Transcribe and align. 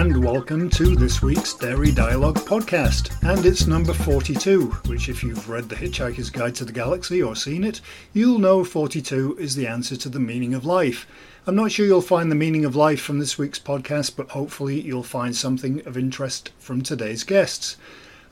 and 0.00 0.24
welcome 0.24 0.70
to 0.70 0.96
this 0.96 1.20
week's 1.20 1.52
Dairy 1.52 1.92
Dialogue 1.92 2.38
podcast. 2.38 3.14
And 3.22 3.44
it's 3.44 3.66
number 3.66 3.92
42, 3.92 4.68
which, 4.86 5.10
if 5.10 5.22
you've 5.22 5.50
read 5.50 5.68
The 5.68 5.76
Hitchhiker's 5.76 6.30
Guide 6.30 6.54
to 6.54 6.64
the 6.64 6.72
Galaxy 6.72 7.22
or 7.22 7.36
seen 7.36 7.64
it, 7.64 7.82
you'll 8.14 8.38
know 8.38 8.64
42 8.64 9.36
is 9.38 9.56
the 9.56 9.66
answer 9.66 9.98
to 9.98 10.08
the 10.08 10.18
meaning 10.18 10.54
of 10.54 10.64
life. 10.64 11.06
I'm 11.46 11.54
not 11.54 11.72
sure 11.72 11.84
you'll 11.84 12.00
find 12.00 12.30
the 12.30 12.34
meaning 12.34 12.64
of 12.64 12.74
life 12.74 13.02
from 13.02 13.18
this 13.18 13.36
week's 13.36 13.58
podcast, 13.58 14.16
but 14.16 14.30
hopefully 14.30 14.80
you'll 14.80 15.02
find 15.02 15.36
something 15.36 15.86
of 15.86 15.98
interest 15.98 16.50
from 16.58 16.80
today's 16.80 17.22
guests. 17.22 17.76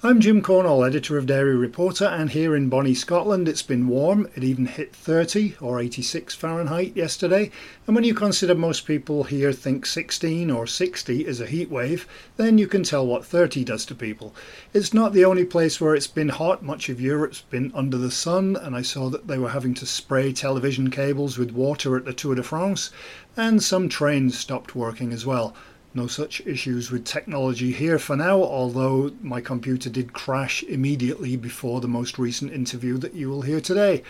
I'm 0.00 0.20
Jim 0.20 0.42
Cornall, 0.42 0.86
editor 0.86 1.18
of 1.18 1.26
Dairy 1.26 1.56
Reporter, 1.56 2.04
and 2.04 2.30
here 2.30 2.54
in 2.54 2.68
Bonnie, 2.68 2.94
Scotland, 2.94 3.48
it's 3.48 3.62
been 3.62 3.88
warm. 3.88 4.28
It 4.36 4.44
even 4.44 4.66
hit 4.66 4.94
30 4.94 5.56
or 5.60 5.80
86 5.80 6.36
Fahrenheit 6.36 6.96
yesterday. 6.96 7.50
And 7.84 7.96
when 7.96 8.04
you 8.04 8.14
consider 8.14 8.54
most 8.54 8.86
people 8.86 9.24
here 9.24 9.52
think 9.52 9.86
16 9.86 10.52
or 10.52 10.68
60 10.68 11.26
is 11.26 11.40
a 11.40 11.46
heat 11.46 11.68
wave, 11.68 12.06
then 12.36 12.58
you 12.58 12.68
can 12.68 12.84
tell 12.84 13.08
what 13.08 13.26
30 13.26 13.64
does 13.64 13.84
to 13.86 13.94
people. 13.96 14.36
It's 14.72 14.94
not 14.94 15.14
the 15.14 15.24
only 15.24 15.44
place 15.44 15.80
where 15.80 15.96
it's 15.96 16.06
been 16.06 16.28
hot. 16.28 16.62
Much 16.62 16.88
of 16.88 17.00
Europe's 17.00 17.40
been 17.40 17.72
under 17.74 17.98
the 17.98 18.12
sun, 18.12 18.54
and 18.54 18.76
I 18.76 18.82
saw 18.82 19.10
that 19.10 19.26
they 19.26 19.36
were 19.36 19.48
having 19.48 19.74
to 19.74 19.84
spray 19.84 20.32
television 20.32 20.90
cables 20.90 21.38
with 21.38 21.50
water 21.50 21.96
at 21.96 22.04
the 22.04 22.12
Tour 22.12 22.36
de 22.36 22.44
France, 22.44 22.92
and 23.36 23.60
some 23.60 23.88
trains 23.88 24.38
stopped 24.38 24.76
working 24.76 25.12
as 25.12 25.26
well. 25.26 25.56
No 25.98 26.06
such 26.06 26.40
issues 26.46 26.92
with 26.92 27.04
technology 27.04 27.72
here 27.72 27.98
for 27.98 28.14
now, 28.14 28.40
although 28.40 29.10
my 29.20 29.40
computer 29.40 29.90
did 29.90 30.12
crash 30.12 30.62
immediately 30.62 31.36
before 31.36 31.80
the 31.80 31.88
most 31.88 32.20
recent 32.20 32.52
interview 32.52 32.98
that 32.98 33.14
you 33.14 33.28
will 33.28 33.42
hear 33.42 33.60
today. 33.60 34.04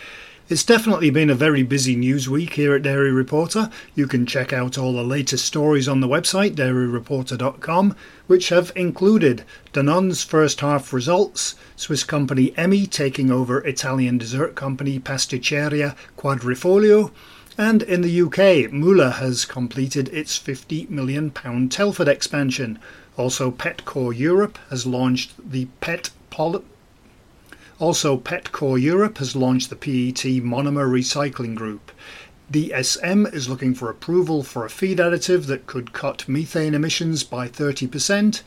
It's 0.50 0.64
definitely 0.64 1.09
been 1.09 1.31
a 1.31 1.34
very 1.34 1.62
busy 1.62 1.97
news 1.97 2.28
week 2.28 2.53
here 2.53 2.75
at 2.75 2.83
Dairy 2.83 3.11
Reporter. 3.11 3.70
You 3.94 4.06
can 4.06 4.27
check 4.27 4.53
out 4.53 4.77
all 4.77 4.92
the 4.92 5.03
latest 5.03 5.47
stories 5.47 5.89
on 5.89 6.00
the 6.00 6.06
website, 6.06 6.56
dairyreporter.com, 6.56 7.97
which 8.27 8.50
have 8.50 8.70
included 8.77 9.47
Danone's 9.72 10.22
first 10.22 10.61
half 10.61 10.92
results, 10.92 11.55
Swiss 11.75 12.05
company 12.05 12.50
Emmi 12.50 12.86
taking 12.91 13.31
over 13.31 13.64
Italian 13.64 14.19
dessert 14.19 14.55
company 14.55 15.00
Pasticceria 15.00 15.97
Quadrifoglio, 16.19 17.12
and 17.59 17.83
in 17.83 18.01
the 18.03 18.23
UK, 18.23 18.70
Müller 18.70 19.14
has 19.14 19.45
completed 19.45 20.09
its 20.11 20.39
£50 20.39 20.89
million 20.89 21.31
Telford 21.69 22.09
expansion. 22.09 22.78
Also, 23.17 23.50
Petcore 23.50 24.17
Europe 24.17 24.59
has 24.70 24.87
launched 24.87 25.33
the 25.50 25.67
PET 25.81 26.11
poly- 26.31 26.62
also, 27.81 28.17
Petcore 28.17 28.81
Europe 28.81 29.19
has 29.19 29.37
launched 29.37 29.70
the 29.70 29.77
PET 29.77 30.25
monomer 30.42 30.89
recycling 30.89 31.55
group. 31.55 31.92
DSM 32.53 33.33
is 33.33 33.48
looking 33.48 33.72
for 33.72 33.89
approval 33.89 34.43
for 34.43 34.65
a 34.65 34.70
feed 34.70 34.98
additive 34.98 35.47
that 35.47 35.67
could 35.67 35.93
cut 35.93 36.28
methane 36.28 36.75
emissions 36.75 37.22
by 37.22 37.47
30%. 37.47 38.43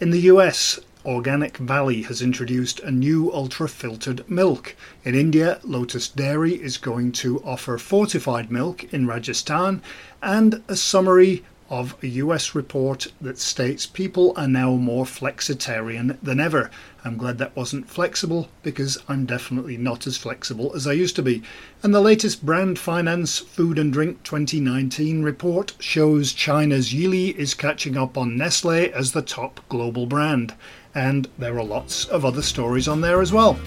In 0.00 0.10
the 0.10 0.20
US, 0.20 0.80
Organic 1.04 1.56
Valley 1.56 2.02
has 2.02 2.22
introduced 2.22 2.78
a 2.80 2.90
new 2.92 3.32
ultra 3.32 3.68
filtered 3.68 4.28
milk. 4.30 4.76
In 5.04 5.16
India, 5.16 5.58
Lotus 5.64 6.06
Dairy 6.06 6.54
is 6.54 6.76
going 6.76 7.10
to 7.12 7.42
offer 7.42 7.76
fortified 7.76 8.52
milk 8.52 8.84
in 8.92 9.08
Rajasthan 9.08 9.82
and 10.22 10.62
a 10.68 10.76
summary 10.76 11.42
of 11.72 11.96
a 12.02 12.06
US 12.06 12.54
report 12.54 13.06
that 13.18 13.38
states 13.38 13.86
people 13.86 14.34
are 14.36 14.46
now 14.46 14.72
more 14.74 15.06
flexitarian 15.06 16.18
than 16.22 16.38
ever. 16.38 16.70
I'm 17.02 17.16
glad 17.16 17.38
that 17.38 17.56
wasn't 17.56 17.88
flexible 17.88 18.48
because 18.62 18.98
I'm 19.08 19.24
definitely 19.24 19.78
not 19.78 20.06
as 20.06 20.18
flexible 20.18 20.70
as 20.76 20.86
I 20.86 20.92
used 20.92 21.16
to 21.16 21.22
be. 21.22 21.42
And 21.82 21.94
the 21.94 22.00
latest 22.00 22.44
Brand 22.44 22.78
Finance 22.78 23.38
Food 23.38 23.78
and 23.78 23.90
Drink 23.90 24.22
2019 24.22 25.22
report 25.22 25.72
shows 25.78 26.34
China's 26.34 26.92
Yili 26.92 27.34
is 27.34 27.54
catching 27.54 27.96
up 27.96 28.18
on 28.18 28.36
Nestle 28.36 28.92
as 28.92 29.12
the 29.12 29.22
top 29.22 29.60
global 29.70 30.04
brand 30.04 30.54
and 30.94 31.28
there 31.38 31.58
are 31.58 31.64
lots 31.64 32.04
of 32.06 32.24
other 32.24 32.42
stories 32.42 32.88
on 32.88 33.00
there 33.00 33.20
as 33.20 33.32
well. 33.32 33.58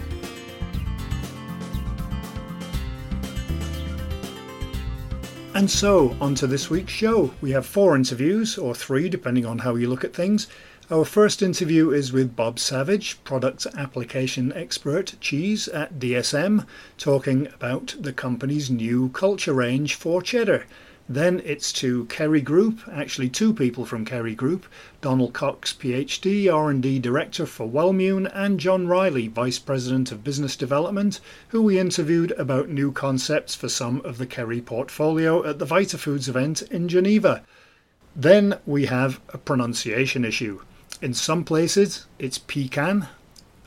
And 5.56 5.72
so, 5.72 6.18
on 6.20 6.36
to 6.36 6.48
this 6.48 6.70
week's 6.70 6.92
show. 6.92 7.34
We 7.40 7.52
have 7.52 7.66
four 7.66 7.96
interviews, 7.96 8.58
or 8.58 8.76
three, 8.76 9.08
depending 9.08 9.46
on 9.46 9.60
how 9.60 9.76
you 9.76 9.88
look 9.88 10.04
at 10.04 10.14
things. 10.14 10.48
Our 10.92 11.06
first 11.06 11.42
interview 11.42 11.92
is 11.92 12.12
with 12.12 12.36
Bob 12.36 12.60
Savage, 12.60 13.24
product 13.24 13.66
application 13.76 14.52
expert 14.54 15.16
cheese 15.22 15.68
at 15.70 15.98
DSM, 15.98 16.68
talking 16.98 17.48
about 17.48 17.96
the 17.98 18.14
company's 18.14 18.70
new 18.70 19.10
culture 19.10 19.54
range 19.54 19.96
for 19.96 20.22
cheddar. 20.22 20.66
Then 21.08 21.44
it's 21.46 21.72
to 21.74 22.06
Kerry 22.06 22.42
Group, 22.42 22.80
actually 22.92 23.30
two 23.30 23.54
people 23.54 23.86
from 23.86 24.06
Kerry 24.06 24.34
Group, 24.34 24.66
Donald 25.02 25.34
Cox, 25.34 25.72
PhD, 25.72 26.52
R&D 26.52 26.98
Director 26.98 27.46
for 27.46 27.70
Wellmune, 27.70 28.26
and 28.34 28.60
John 28.60 28.88
Riley, 28.88 29.28
Vice 29.28 29.60
President 29.60 30.12
of 30.12 30.24
Business 30.24 30.56
Development, 30.56 31.20
who 31.50 31.62
we 31.62 31.78
interviewed 31.78 32.32
about 32.32 32.70
new 32.70 32.92
concepts 32.92 33.54
for 33.54 33.70
some 33.70 34.02
of 34.02 34.18
the 34.18 34.26
Kerry 34.26 34.62
portfolio 34.62 35.46
at 35.46 35.60
the 35.60 35.68
VitaFoods 35.68 36.28
event 36.28 36.64
in 36.64 36.88
Geneva. 36.88 37.44
Then 38.16 38.58
we 38.66 38.88
have 38.88 39.22
a 39.30 39.38
pronunciation 39.38 40.26
issue. 40.26 40.62
In 41.04 41.14
some 41.14 41.44
places 41.44 42.08
it's 42.18 42.40
pecan, 42.40 43.10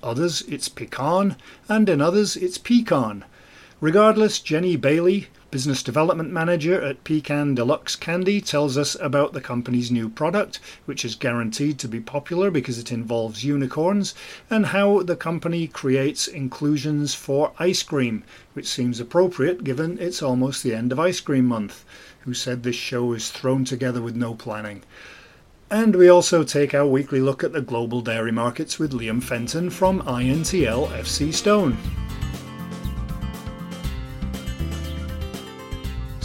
others 0.03 0.43
it's 0.49 0.69
pecan, 0.69 1.37
and 1.69 1.89
in 1.89 2.01
others 2.01 2.35
it's 2.35 2.59
pecan. 2.59 3.25
Regardless, 3.81 4.41
Jenny 4.41 4.75
Bailey, 4.75 5.29
Business 5.51 5.83
Development 5.83 6.31
Manager 6.31 6.79
at 6.83 7.05
Pecan 7.05 7.55
Deluxe 7.55 7.97
Candy 7.97 8.39
tells 8.39 8.77
us 8.77 8.99
about 9.01 9.33
the 9.33 9.41
company's 9.41 9.91
new 9.91 10.11
product, 10.11 10.61
which 10.85 11.07
is 11.07 11.15
guaranteed 11.15 11.79
to 11.79 11.89
be 11.89 12.01
popular 12.01 12.51
because 12.51 12.79
it 12.79 12.93
involves 12.93 13.45
unicorns, 13.45 14.15
and 14.51 14.67
how 14.67 15.03
the 15.03 15.17
company 15.17 15.67
creates 15.67 16.29
inclusions 16.29 17.15
for 17.15 17.53
ice 17.59 17.83
cream, 17.83 18.25
which 18.53 18.69
seems 18.69 19.01
appropriate 19.01 19.65
given 19.65 19.97
it's 19.99 20.23
almost 20.23 20.63
the 20.63 20.75
end 20.75 20.93
of 20.93 21.01
ice 21.01 21.21
cream 21.21 21.47
month. 21.47 21.83
Who 22.27 22.35
said 22.35 22.63
this 22.63 22.77
show 22.77 23.15
is 23.15 23.31
thrown 23.31 23.65
together 23.65 24.03
with 24.03 24.17
no 24.17 24.35
planning? 24.35 24.83
And 25.71 25.97
we 25.97 26.11
also 26.11 26.45
take 26.45 26.75
our 26.75 26.87
weekly 26.87 27.23
look 27.23 27.43
at 27.43 27.55
the 27.55 27.63
global 27.63 28.03
dairy 28.03 28.33
markets 28.33 28.79
with 28.79 28.93
Liam 28.93 29.23
Fenton 29.23 29.71
from 29.71 30.03
INTL 30.03 30.89
FC 30.89 31.33
Stone. 31.33 31.79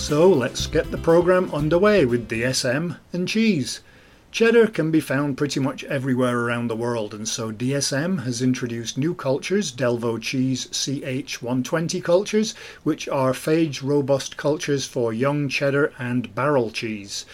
So 0.03 0.27
let's 0.27 0.67
get 0.67 0.91
the 0.91 0.97
program 0.97 1.49
underway 1.53 2.03
with 2.03 2.27
DSM 2.27 2.97
and 3.13 3.25
cheese. 3.25 3.79
Cheddar 4.31 4.67
can 4.67 4.91
be 4.91 4.99
found 4.99 5.37
pretty 5.37 5.61
much 5.61 5.85
everywhere 5.85 6.41
around 6.41 6.67
the 6.67 6.75
world, 6.75 7.13
and 7.13 7.25
so 7.25 7.53
DSM 7.53 8.25
has 8.25 8.41
introduced 8.41 8.97
new 8.97 9.13
cultures, 9.13 9.71
Delvo 9.71 10.21
Cheese 10.21 10.67
CH120 10.67 12.03
cultures, 12.03 12.53
which 12.83 13.07
are 13.07 13.31
phage 13.31 13.81
robust 13.81 14.35
cultures 14.35 14.85
for 14.85 15.13
young 15.13 15.47
cheddar 15.47 15.93
and 15.97 16.35
barrel 16.35 16.69
cheese. 16.69 17.25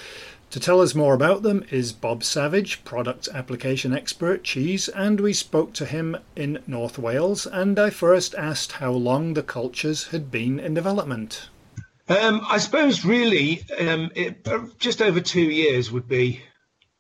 To 0.51 0.59
tell 0.59 0.79
us 0.79 0.93
more 0.93 1.15
about 1.15 1.41
them 1.41 1.65
is 1.71 1.91
Bob 1.91 2.23
Savage, 2.23 2.85
product 2.85 3.27
application 3.33 3.95
expert 3.95 4.43
cheese, 4.43 4.89
and 4.89 5.19
we 5.19 5.33
spoke 5.33 5.73
to 5.73 5.85
him 5.85 6.17
in 6.35 6.59
North 6.67 6.99
Wales. 6.99 7.47
And 7.47 7.79
I 7.79 7.89
first 7.89 8.35
asked 8.35 8.73
how 8.73 8.91
long 8.91 9.33
the 9.33 9.41
cultures 9.41 10.09
had 10.09 10.29
been 10.29 10.59
in 10.59 10.75
development. 10.75 11.49
Um, 12.09 12.41
I 12.49 12.57
suppose 12.57 13.05
really 13.05 13.63
um, 13.79 14.09
it, 14.15 14.47
uh, 14.47 14.65
just 14.79 14.99
over 14.99 15.21
two 15.21 15.43
years 15.43 15.91
would 15.91 16.07
be 16.07 16.41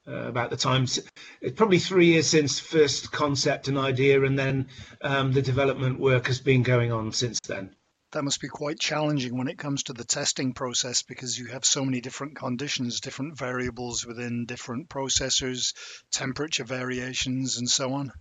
uh, 0.07 0.27
about 0.27 0.51
the 0.51 0.57
time. 0.57 0.83
It's 0.83 1.55
probably 1.55 1.79
three 1.79 2.07
years 2.07 2.27
since 2.27 2.59
first 2.59 3.11
concept 3.11 3.67
and 3.67 3.77
idea, 3.77 4.23
and 4.23 4.37
then 4.37 4.67
um, 5.01 5.31
the 5.31 5.41
development 5.41 5.99
work 5.99 6.27
has 6.27 6.39
been 6.39 6.61
going 6.61 6.91
on 6.91 7.11
since 7.11 7.39
then. 7.39 7.75
That 8.11 8.23
must 8.23 8.39
be 8.39 8.49
quite 8.49 8.79
challenging 8.79 9.35
when 9.35 9.47
it 9.47 9.57
comes 9.57 9.83
to 9.83 9.93
the 9.93 10.03
testing 10.03 10.53
process 10.53 11.01
because 11.01 11.37
you 11.37 11.47
have 11.47 11.65
so 11.65 11.83
many 11.83 12.01
different 12.01 12.35
conditions, 12.35 12.99
different 12.99 13.35
variables 13.35 14.05
within 14.05 14.45
different 14.45 14.89
processors, 14.89 15.73
temperature 16.11 16.63
variations, 16.63 17.57
and 17.57 17.69
so 17.69 17.93
on. 17.93 18.11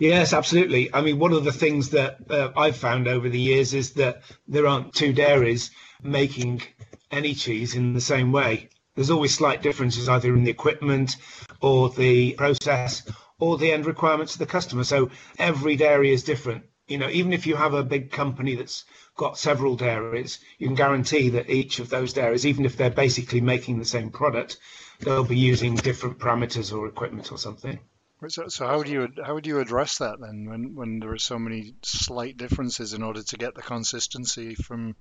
Yes, 0.00 0.32
absolutely. 0.32 0.92
I 0.94 1.02
mean, 1.02 1.18
one 1.18 1.34
of 1.34 1.44
the 1.44 1.52
things 1.52 1.90
that 1.90 2.16
uh, 2.30 2.48
I've 2.56 2.78
found 2.78 3.06
over 3.06 3.28
the 3.28 3.38
years 3.38 3.74
is 3.74 3.92
that 3.92 4.22
there 4.48 4.66
aren't 4.66 4.94
two 4.94 5.12
dairies 5.12 5.70
making 6.02 6.62
any 7.10 7.34
cheese 7.34 7.74
in 7.74 7.92
the 7.92 8.00
same 8.00 8.32
way. 8.32 8.70
There's 8.94 9.10
always 9.10 9.34
slight 9.34 9.60
differences 9.60 10.08
either 10.08 10.34
in 10.34 10.44
the 10.44 10.50
equipment 10.50 11.16
or 11.60 11.90
the 11.90 12.32
process 12.32 13.02
or 13.40 13.58
the 13.58 13.72
end 13.72 13.84
requirements 13.84 14.32
of 14.32 14.38
the 14.38 14.46
customer. 14.46 14.84
So 14.84 15.10
every 15.38 15.76
dairy 15.76 16.12
is 16.12 16.24
different. 16.24 16.64
You 16.88 16.96
know, 16.96 17.10
even 17.10 17.34
if 17.34 17.46
you 17.46 17.54
have 17.56 17.74
a 17.74 17.84
big 17.84 18.10
company 18.10 18.54
that's 18.54 18.86
got 19.16 19.36
several 19.36 19.76
dairies, 19.76 20.38
you 20.58 20.66
can 20.66 20.76
guarantee 20.76 21.28
that 21.28 21.50
each 21.50 21.78
of 21.78 21.90
those 21.90 22.14
dairies, 22.14 22.46
even 22.46 22.64
if 22.64 22.74
they're 22.74 22.88
basically 22.90 23.42
making 23.42 23.78
the 23.78 23.84
same 23.84 24.10
product, 24.10 24.56
they'll 25.00 25.24
be 25.24 25.36
using 25.36 25.74
different 25.74 26.18
parameters 26.18 26.74
or 26.74 26.86
equipment 26.86 27.30
or 27.30 27.36
something. 27.36 27.78
So, 28.28 28.48
so 28.48 28.66
how 28.66 28.78
would 28.78 28.88
you 28.88 29.08
how 29.24 29.34
would 29.34 29.46
you 29.46 29.60
address 29.60 29.98
that 29.98 30.20
then 30.20 30.44
when, 30.48 30.74
when 30.74 31.00
there 31.00 31.12
are 31.12 31.18
so 31.18 31.38
many 31.38 31.74
slight 31.82 32.36
differences 32.36 32.92
in 32.92 33.02
order 33.02 33.22
to 33.22 33.36
get 33.36 33.54
the 33.54 33.62
consistency 33.62 34.54
from 34.54 34.94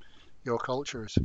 your 0.45 0.57
cultures? 0.57 1.17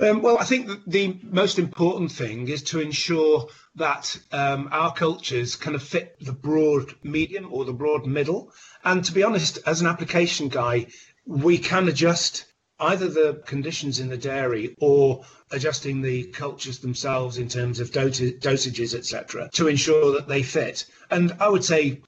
Um, 0.00 0.20
well, 0.20 0.38
I 0.38 0.44
think 0.44 0.68
the 0.86 1.18
most 1.22 1.58
important 1.58 2.12
thing 2.12 2.48
is 2.48 2.62
to 2.64 2.80
ensure 2.80 3.48
that 3.76 4.18
um, 4.32 4.68
our 4.72 4.92
cultures 4.92 5.56
kind 5.56 5.76
of 5.76 5.82
fit 5.82 6.16
the 6.20 6.32
broad 6.32 6.94
medium 7.02 7.52
or 7.52 7.64
the 7.64 7.72
broad 7.72 8.04
middle. 8.04 8.52
And 8.84 9.04
to 9.04 9.12
be 9.12 9.22
honest, 9.22 9.58
as 9.64 9.80
an 9.80 9.86
application 9.86 10.48
guy, 10.48 10.88
we 11.24 11.56
can 11.58 11.88
adjust 11.88 12.46
either 12.78 13.08
the 13.08 13.42
conditions 13.46 14.00
in 14.00 14.08
the 14.08 14.18
dairy 14.18 14.74
or 14.80 15.24
adjusting 15.50 16.02
the 16.02 16.24
cultures 16.24 16.78
themselves 16.78 17.38
in 17.38 17.48
terms 17.48 17.80
of 17.80 17.90
dosages, 17.90 18.94
etc., 18.94 19.48
to 19.52 19.68
ensure 19.68 20.12
that 20.12 20.28
they 20.28 20.42
fit. 20.42 20.84
And 21.10 21.36
I 21.40 21.48
would 21.48 21.64
say 21.64 22.00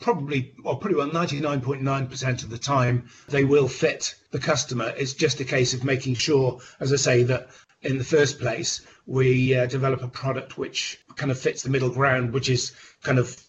probably, 0.00 0.54
or 0.64 0.78
pretty 0.78 0.96
well 0.96 1.10
99.9% 1.10 2.42
of 2.42 2.50
the 2.50 2.58
time, 2.58 3.08
they 3.28 3.44
will 3.44 3.68
fit 3.68 4.14
the 4.30 4.38
customer. 4.38 4.92
It's 4.96 5.12
just 5.12 5.40
a 5.40 5.44
case 5.44 5.74
of 5.74 5.84
making 5.84 6.14
sure, 6.14 6.60
as 6.80 6.92
I 6.92 6.96
say, 6.96 7.22
that 7.24 7.50
in 7.82 7.98
the 7.98 8.04
first 8.04 8.40
place, 8.40 8.80
we 9.06 9.54
uh, 9.54 9.66
develop 9.66 10.02
a 10.02 10.08
product 10.08 10.58
which 10.58 10.98
kind 11.16 11.30
of 11.30 11.38
fits 11.38 11.62
the 11.62 11.70
middle 11.70 11.90
ground, 11.90 12.32
which 12.32 12.48
is 12.48 12.72
kind 13.02 13.18
of 13.18 13.40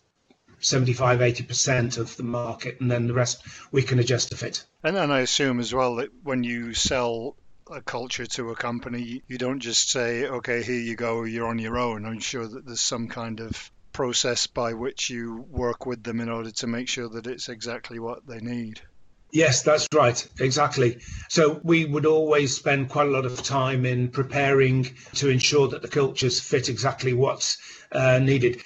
75 0.59 1.19
80% 1.19 1.97
of 1.97 2.15
the 2.17 2.23
market 2.23 2.79
and 2.79 2.91
then 2.91 3.07
the 3.07 3.15
rest 3.15 3.41
we 3.71 3.81
can 3.81 3.97
adjust 3.97 4.29
to 4.29 4.37
fit 4.37 4.63
and 4.83 4.95
then 4.95 5.09
i 5.09 5.21
assume 5.21 5.59
as 5.59 5.73
well 5.73 5.95
that 5.95 6.11
when 6.21 6.43
you 6.43 6.75
sell 6.75 7.35
a 7.71 7.81
culture 7.81 8.25
to 8.25 8.49
a 8.49 8.55
company 8.55 9.21
you 9.27 9.37
don't 9.37 9.59
just 9.59 9.89
say 9.89 10.25
okay 10.25 10.61
here 10.63 10.79
you 10.79 10.95
go 10.95 11.23
you're 11.23 11.47
on 11.47 11.59
your 11.59 11.77
own 11.77 12.05
i'm 12.05 12.19
sure 12.19 12.47
that 12.47 12.65
there's 12.65 12.81
some 12.81 13.07
kind 13.07 13.39
of 13.39 13.71
process 13.91 14.47
by 14.47 14.73
which 14.73 15.09
you 15.09 15.45
work 15.49 15.85
with 15.85 16.03
them 16.03 16.19
in 16.19 16.29
order 16.29 16.51
to 16.51 16.67
make 16.67 16.87
sure 16.87 17.09
that 17.09 17.27
it's 17.27 17.49
exactly 17.49 17.99
what 17.99 18.25
they 18.25 18.39
need. 18.39 18.81
Yes, 19.31 19.63
that's 19.63 19.87
right. 19.93 20.27
Exactly. 20.39 20.99
So 21.29 21.61
we 21.63 21.85
would 21.85 22.05
always 22.05 22.55
spend 22.55 22.89
quite 22.89 23.07
a 23.07 23.11
lot 23.11 23.25
of 23.25 23.41
time 23.43 23.85
in 23.85 24.09
preparing 24.09 24.95
to 25.15 25.29
ensure 25.29 25.69
that 25.69 25.81
the 25.81 25.87
cultures 25.87 26.39
fit 26.39 26.67
exactly 26.67 27.13
what's 27.13 27.57
uh, 27.91 28.19
needed. 28.19 28.61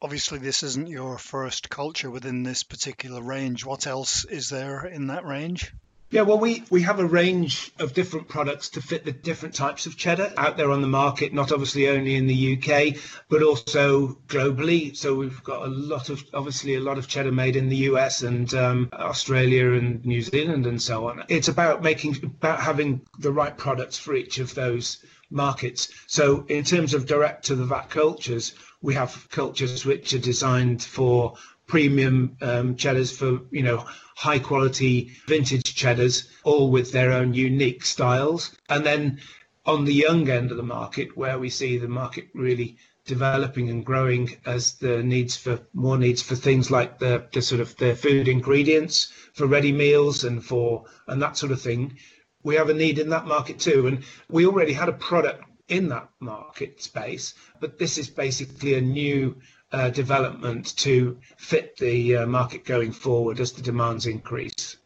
Obviously, 0.00 0.38
this 0.38 0.62
isn't 0.62 0.88
your 0.88 1.18
first 1.18 1.68
culture 1.70 2.10
within 2.10 2.42
this 2.42 2.62
particular 2.62 3.22
range. 3.22 3.64
What 3.64 3.86
else 3.86 4.24
is 4.24 4.50
there 4.50 4.84
in 4.84 5.08
that 5.08 5.24
range? 5.24 5.72
Yeah, 6.14 6.22
well, 6.22 6.38
we, 6.38 6.62
we 6.70 6.82
have 6.82 7.00
a 7.00 7.04
range 7.04 7.72
of 7.80 7.92
different 7.92 8.28
products 8.28 8.68
to 8.68 8.80
fit 8.80 9.04
the 9.04 9.10
different 9.10 9.52
types 9.52 9.86
of 9.86 9.96
cheddar 9.96 10.32
out 10.36 10.56
there 10.56 10.70
on 10.70 10.80
the 10.80 10.86
market, 10.86 11.34
not 11.34 11.50
obviously 11.50 11.88
only 11.88 12.14
in 12.14 12.28
the 12.28 12.56
UK, 12.56 12.94
but 13.28 13.42
also 13.42 14.16
globally. 14.28 14.96
So 14.96 15.16
we've 15.16 15.42
got 15.42 15.66
a 15.66 15.70
lot 15.70 16.10
of, 16.10 16.22
obviously, 16.32 16.76
a 16.76 16.80
lot 16.80 16.98
of 16.98 17.08
cheddar 17.08 17.32
made 17.32 17.56
in 17.56 17.68
the 17.68 17.88
US 17.88 18.22
and 18.22 18.54
um, 18.54 18.90
Australia 18.92 19.72
and 19.72 20.04
New 20.06 20.22
Zealand 20.22 20.66
and 20.66 20.80
so 20.80 21.08
on. 21.08 21.24
It's 21.26 21.48
about 21.48 21.82
making, 21.82 22.16
about 22.22 22.60
having 22.60 23.00
the 23.18 23.32
right 23.32 23.58
products 23.58 23.98
for 23.98 24.14
each 24.14 24.38
of 24.38 24.54
those 24.54 25.04
markets. 25.30 25.88
So 26.06 26.44
in 26.46 26.62
terms 26.62 26.94
of 26.94 27.06
direct 27.06 27.46
to 27.46 27.56
the 27.56 27.66
vat 27.66 27.90
cultures, 27.90 28.54
we 28.82 28.94
have 28.94 29.28
cultures 29.30 29.84
which 29.84 30.12
are 30.12 30.20
designed 30.20 30.80
for 30.80 31.34
premium 31.66 32.36
um, 32.40 32.76
cheddars 32.76 33.16
for 33.16 33.40
you 33.50 33.62
know 33.62 33.84
high 34.16 34.38
quality 34.38 35.12
vintage 35.26 35.74
cheddars, 35.74 36.28
all 36.44 36.70
with 36.70 36.92
their 36.92 37.12
own 37.12 37.34
unique 37.34 37.84
styles. 37.84 38.56
And 38.68 38.84
then 38.84 39.20
on 39.66 39.84
the 39.84 39.94
young 39.94 40.28
end 40.28 40.50
of 40.50 40.56
the 40.56 40.62
market, 40.62 41.16
where 41.16 41.38
we 41.38 41.50
see 41.50 41.78
the 41.78 41.88
market 41.88 42.28
really 42.34 42.76
developing 43.06 43.68
and 43.68 43.84
growing 43.84 44.36
as 44.46 44.74
the 44.74 45.02
needs 45.02 45.36
for 45.36 45.60
more 45.74 45.98
needs 45.98 46.22
for 46.22 46.36
things 46.36 46.70
like 46.70 46.98
the, 46.98 47.26
the 47.32 47.42
sort 47.42 47.60
of 47.60 47.76
the 47.76 47.94
food 47.94 48.28
ingredients 48.28 49.12
for 49.34 49.46
ready 49.46 49.72
meals 49.72 50.24
and 50.24 50.44
for 50.44 50.84
and 51.06 51.20
that 51.20 51.36
sort 51.36 51.52
of 51.52 51.60
thing 51.60 51.98
we 52.42 52.54
have 52.54 52.70
a 52.70 52.74
need 52.74 52.98
in 52.98 53.10
that 53.10 53.26
market 53.26 53.58
too 53.58 53.86
and 53.86 54.04
we 54.30 54.46
already 54.46 54.72
had 54.72 54.88
a 54.88 54.92
product 54.92 55.44
in 55.68 55.88
that 55.88 56.08
market 56.20 56.82
space 56.82 57.34
but 57.60 57.78
this 57.78 57.98
is 57.98 58.08
basically 58.08 58.74
a 58.74 58.80
new 58.80 59.36
development 59.70 60.76
to 60.78 61.18
fit 61.36 61.76
the 61.76 62.16
uh, 62.16 62.26
market 62.26 62.64
going 62.64 62.92
forward 62.92 63.40
as 63.40 63.52
the 63.52 63.62
demands 63.62 64.06
increase. 64.06 64.76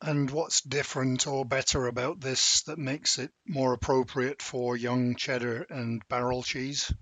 And 0.00 0.28
what's 0.30 0.60
different 0.62 1.28
or 1.28 1.44
better 1.44 1.86
about 1.86 2.20
this 2.20 2.62
that 2.62 2.78
makes 2.78 3.18
it 3.18 3.30
more 3.46 3.72
appropriate 3.72 4.42
for 4.42 4.76
young 4.76 5.14
cheddar 5.14 5.64
and 5.70 6.02
barrel 6.08 6.42
cheese? 6.42 6.92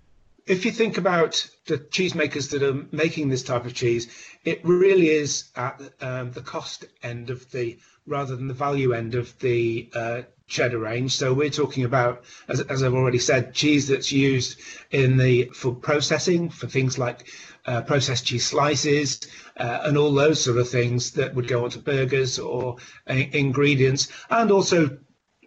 If 0.45 0.65
you 0.65 0.71
think 0.71 0.97
about 0.97 1.49
the 1.65 1.77
cheesemakers 1.77 2.51
that 2.51 2.61
are 2.61 2.85
making 2.91 3.29
this 3.29 3.43
type 3.43 3.65
of 3.65 3.73
cheese, 3.73 4.07
it 4.43 4.61
really 4.63 5.09
is 5.09 5.49
at 5.55 5.81
um, 5.99 6.31
the 6.31 6.41
cost 6.41 6.85
end 7.01 7.31
of 7.31 7.49
the 7.51 7.79
rather 8.05 8.35
than 8.35 8.47
the 8.47 8.53
value 8.53 8.93
end 8.93 9.15
of 9.15 9.37
the 9.39 9.89
uh, 9.93 10.21
cheddar 10.51 10.77
range. 10.77 11.13
So 11.13 11.33
we're 11.33 11.49
talking 11.49 11.85
about, 11.85 12.23
as, 12.47 12.59
as 12.61 12.83
I've 12.83 12.93
already 12.93 13.19
said, 13.19 13.53
cheese 13.53 13.87
that's 13.87 14.11
used 14.11 14.59
in 14.91 15.17
the 15.17 15.45
for 15.53 15.73
processing 15.73 16.49
for 16.49 16.67
things 16.67 16.99
like 16.99 17.27
uh, 17.65 17.81
processed 17.81 18.25
cheese 18.25 18.45
slices 18.45 19.19
uh, 19.57 19.79
and 19.83 19.97
all 19.97 20.13
those 20.13 20.43
sort 20.43 20.57
of 20.57 20.69
things 20.69 21.11
that 21.11 21.33
would 21.33 21.47
go 21.47 21.63
onto 21.63 21.79
burgers 21.79 22.37
or 22.37 22.75
ingredients, 23.07 24.09
and 24.29 24.51
also 24.51 24.97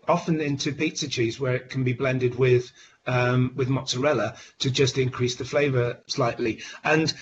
often 0.09 0.41
into 0.41 0.73
pizza 0.73 1.09
cheese 1.09 1.39
where 1.39 1.55
it 1.55 1.71
can 1.71 1.85
be 1.85 1.93
blended 1.93 2.35
with 2.37 2.73
um, 3.07 3.53
with 3.57 3.69
mozzarella 3.69 4.37
to 4.59 4.71
just 4.71 4.97
increase 4.97 5.37
the 5.37 5.45
flavour 5.45 6.00
slightly. 6.07 6.62
And 6.83 7.12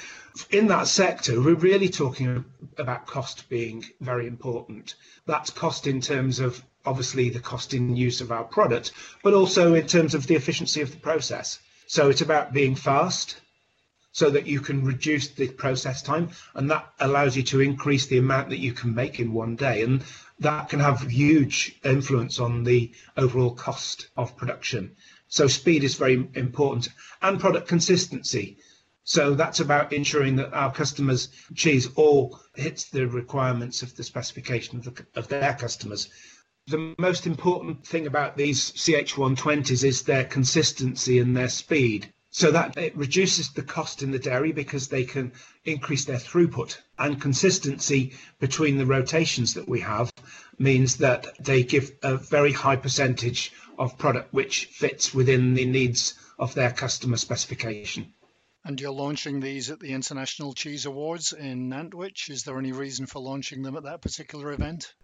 in 0.51 0.69
that 0.69 0.87
sector, 0.87 1.41
we're 1.41 1.55
really 1.55 1.89
talking 1.89 2.45
about 2.79 3.07
cost 3.07 3.49
being 3.49 3.85
very 4.01 4.27
important. 4.27 4.95
That's 5.27 5.51
cost 5.51 5.87
in 5.87 6.01
terms 6.01 6.39
of 6.39 6.63
obviously 6.85 7.31
the 7.31 7.41
cost 7.41 7.75
in 7.75 7.97
use 7.97 8.21
of 8.21 8.33
our 8.33 8.45
product, 8.45 8.93
but 9.23 9.35
also 9.35 9.75
in 9.75 9.87
terms 9.87 10.15
of 10.15 10.27
the 10.27 10.35
efficiency 10.35 10.81
of 10.81 10.91
the 10.91 10.99
process. 10.99 11.59
So 11.87 12.09
it's 12.11 12.21
about 12.21 12.53
being 12.53 12.75
fast 12.75 13.37
so 14.13 14.29
that 14.31 14.47
you 14.47 14.61
can 14.61 14.85
reduce 14.85 15.29
the 15.29 15.49
process 15.49 16.03
time 16.03 16.31
and 16.55 16.71
that 16.71 16.93
allows 17.01 17.37
you 17.37 17.43
to 17.43 17.61
increase 17.61 18.07
the 18.07 18.19
amount 18.19 18.51
that 18.51 18.59
you 18.59 18.73
can 18.73 18.95
make 18.95 19.19
in 19.19 19.33
one 19.33 19.57
day 19.57 19.83
and 19.83 20.05
that 20.39 20.69
can 20.69 20.81
have 20.81 21.01
huge 21.03 21.79
influence 21.85 22.39
on 22.39 22.65
the 22.65 22.93
overall 23.17 23.55
cost 23.55 24.09
of 24.17 24.37
production. 24.37 24.95
So 25.29 25.47
speed 25.47 25.83
is 25.83 25.95
very 25.95 26.29
important 26.35 26.89
and 27.23 27.41
product 27.41 27.69
consistency. 27.69 28.59
So 29.05 29.35
that's 29.35 29.61
about 29.61 29.93
ensuring 29.93 30.37
that 30.37 30.53
our 30.53 30.73
customers' 30.73 31.29
cheese 31.55 31.89
all 31.97 32.39
hits 32.55 32.85
the 32.85 33.09
requirements 33.09 33.83
of 33.83 33.97
the 33.97 34.05
specification 34.05 34.79
of, 34.79 34.85
the, 34.85 35.07
of 35.17 35.29
their 35.29 35.55
customers 35.55 36.09
the 36.69 36.95
most 36.97 37.27
important 37.27 37.85
thing 37.85 38.07
about 38.07 38.37
these 38.37 38.71
CH120s 38.73 39.83
is 39.83 40.03
their 40.03 40.25
consistency 40.25 41.19
and 41.19 41.37
their 41.37 41.49
speed. 41.49 42.13
So 42.31 42.53
that 42.53 42.79
it 42.79 42.97
reduces 42.97 43.51
the 43.51 43.63
cost 43.63 44.03
in 44.03 44.11
the 44.11 44.19
dairy 44.19 44.53
because 44.53 44.89
they 44.89 45.05
can 45.05 45.33
increase 45.65 46.05
their 46.05 46.19
throughput. 46.19 46.79
And 46.99 47.21
consistency 47.21 48.15
between 48.39 48.79
the 48.79 48.87
rotations 48.87 49.55
that 49.55 49.69
we 49.69 49.81
have 49.81 50.13
means 50.59 50.97
that 50.99 51.27
they 51.45 51.65
give 51.65 51.91
a 52.03 52.17
very 52.17 52.53
high 52.53 52.77
percentage 52.77 53.53
of 53.77 53.99
product 53.99 54.33
which 54.33 54.67
fits 54.67 55.13
within 55.13 55.55
the 55.55 55.67
needs 55.67 56.15
of 56.39 56.55
their 56.55 56.71
customer 56.71 57.17
specification. 57.17 58.15
And 58.65 58.81
you're 58.81 58.93
launching 58.93 59.41
these 59.41 59.71
at 59.71 59.81
the 59.81 59.93
International 59.93 60.55
Cheese 60.55 60.87
Awards 60.87 61.33
in 61.33 61.69
Nantwich. 61.69 62.31
Is 62.31 62.45
there 62.45 62.59
any 62.59 62.71
reason 62.71 63.07
for 63.07 63.19
launching 63.19 63.63
them 63.63 63.77
at 63.77 63.83
that 63.83 64.01
particular 64.01 64.53
event? 64.53 64.95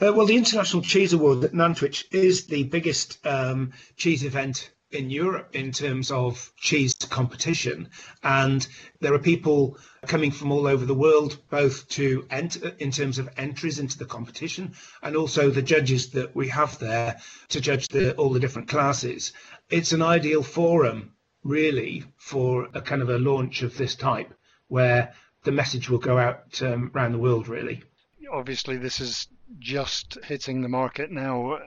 Uh, 0.00 0.12
well, 0.12 0.26
the 0.26 0.36
International 0.36 0.82
Cheese 0.82 1.12
Award 1.12 1.42
at 1.44 1.54
Nantwich 1.54 2.04
is 2.12 2.46
the 2.46 2.64
biggest 2.64 3.18
um, 3.26 3.72
cheese 3.96 4.24
event 4.24 4.70
in 4.90 5.10
Europe 5.10 5.50
in 5.54 5.70
terms 5.70 6.10
of 6.10 6.50
cheese 6.56 6.94
competition. 6.94 7.88
And 8.22 8.66
there 9.00 9.12
are 9.12 9.18
people 9.18 9.76
coming 10.06 10.30
from 10.30 10.50
all 10.50 10.66
over 10.66 10.86
the 10.86 10.94
world, 10.94 11.38
both 11.50 11.88
to 11.90 12.26
enter 12.30 12.72
in 12.78 12.90
terms 12.90 13.18
of 13.18 13.28
entries 13.36 13.78
into 13.78 13.98
the 13.98 14.06
competition 14.06 14.74
and 15.02 15.16
also 15.16 15.50
the 15.50 15.62
judges 15.62 16.10
that 16.10 16.34
we 16.34 16.48
have 16.48 16.78
there 16.78 17.20
to 17.48 17.60
judge 17.60 17.88
the, 17.88 18.14
all 18.14 18.30
the 18.30 18.40
different 18.40 18.68
classes. 18.68 19.32
It's 19.68 19.92
an 19.92 20.02
ideal 20.02 20.42
forum, 20.42 21.12
really, 21.44 22.04
for 22.16 22.68
a 22.72 22.80
kind 22.80 23.02
of 23.02 23.10
a 23.10 23.18
launch 23.18 23.62
of 23.62 23.76
this 23.76 23.94
type 23.94 24.32
where 24.68 25.12
the 25.44 25.52
message 25.52 25.90
will 25.90 25.98
go 25.98 26.18
out 26.18 26.60
um, 26.62 26.90
around 26.94 27.12
the 27.12 27.18
world, 27.18 27.48
really. 27.48 27.82
Obviously, 28.32 28.76
this 28.76 29.00
is 29.00 29.28
just 29.58 30.18
hitting 30.24 30.62
the 30.62 30.68
market 30.68 31.10
now, 31.10 31.58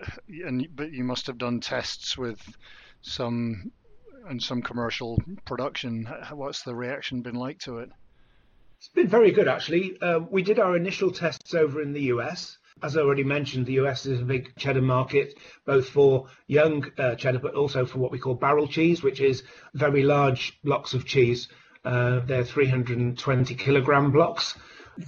and 0.45 0.67
but 0.75 0.91
you 0.91 1.03
must 1.03 1.27
have 1.27 1.37
done 1.37 1.59
tests 1.59 2.17
with 2.17 2.39
some 3.01 3.71
and 4.27 4.41
some 4.41 4.61
commercial 4.61 5.21
production. 5.45 6.05
What's 6.31 6.63
the 6.63 6.75
reaction 6.75 7.21
been 7.21 7.35
like 7.35 7.59
to 7.59 7.79
it? 7.79 7.89
It's 8.77 8.89
been 8.89 9.07
very 9.07 9.31
good, 9.31 9.47
actually. 9.47 9.97
Uh, 10.01 10.19
we 10.19 10.41
did 10.41 10.59
our 10.59 10.75
initial 10.75 11.11
tests 11.11 11.53
over 11.53 11.81
in 11.81 11.93
the 11.93 12.03
US. 12.13 12.57
As 12.81 12.97
I 12.97 13.01
already 13.01 13.23
mentioned, 13.23 13.67
the 13.67 13.73
US 13.73 14.05
is 14.07 14.21
a 14.21 14.25
big 14.25 14.55
cheddar 14.57 14.81
market, 14.81 15.37
both 15.65 15.89
for 15.89 16.27
young 16.47 16.85
uh, 16.97 17.15
cheddar, 17.15 17.39
but 17.39 17.53
also 17.53 17.85
for 17.85 17.99
what 17.99 18.11
we 18.11 18.17
call 18.17 18.33
barrel 18.33 18.67
cheese, 18.67 19.03
which 19.03 19.21
is 19.21 19.43
very 19.75 20.01
large 20.03 20.59
blocks 20.63 20.93
of 20.93 21.05
cheese. 21.05 21.47
Uh, 21.85 22.21
they're 22.25 22.43
320 22.43 23.55
kilogram 23.55 24.11
blocks. 24.11 24.57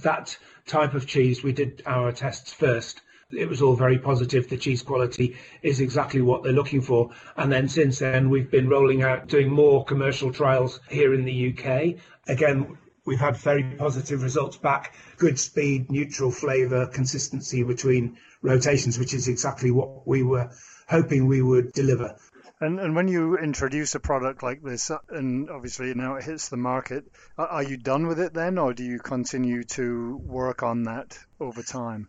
That 0.02 0.36
type 0.66 0.94
of 0.94 1.06
cheese, 1.06 1.42
we 1.42 1.52
did 1.52 1.82
our 1.86 2.12
tests 2.12 2.52
first 2.52 3.00
it 3.36 3.48
was 3.48 3.62
all 3.62 3.74
very 3.74 3.98
positive. 3.98 4.48
The 4.48 4.56
cheese 4.56 4.82
quality 4.82 5.36
is 5.62 5.80
exactly 5.80 6.20
what 6.20 6.42
they're 6.42 6.52
looking 6.52 6.82
for. 6.82 7.10
And 7.36 7.52
then 7.52 7.68
since 7.68 7.98
then, 7.98 8.30
we've 8.30 8.50
been 8.50 8.68
rolling 8.68 9.02
out, 9.02 9.28
doing 9.28 9.50
more 9.50 9.84
commercial 9.84 10.32
trials 10.32 10.80
here 10.88 11.14
in 11.14 11.24
the 11.24 11.52
UK. 11.52 11.96
Again, 12.28 12.78
we've 13.04 13.20
had 13.20 13.36
very 13.36 13.62
positive 13.62 14.22
results 14.22 14.56
back 14.56 14.94
good 15.16 15.38
speed, 15.38 15.90
neutral 15.90 16.30
flavour, 16.30 16.86
consistency 16.86 17.62
between 17.62 18.16
rotations, 18.42 18.98
which 18.98 19.14
is 19.14 19.28
exactly 19.28 19.70
what 19.70 20.06
we 20.06 20.22
were 20.22 20.50
hoping 20.88 21.26
we 21.26 21.42
would 21.42 21.72
deliver. 21.72 22.16
And, 22.60 22.78
and 22.78 22.94
when 22.94 23.08
you 23.08 23.36
introduce 23.36 23.94
a 23.94 24.00
product 24.00 24.42
like 24.42 24.62
this, 24.62 24.90
uh, 24.90 24.98
and 25.08 25.50
obviously 25.50 25.92
now 25.94 26.16
it 26.16 26.24
hits 26.24 26.48
the 26.48 26.56
market, 26.56 27.04
are 27.36 27.62
you 27.62 27.76
done 27.76 28.06
with 28.06 28.20
it 28.20 28.32
then, 28.32 28.58
or 28.58 28.72
do 28.72 28.84
you 28.84 29.00
continue 29.00 29.64
to 29.64 30.16
work 30.22 30.62
on 30.62 30.84
that 30.84 31.18
over 31.40 31.62
time? 31.62 32.08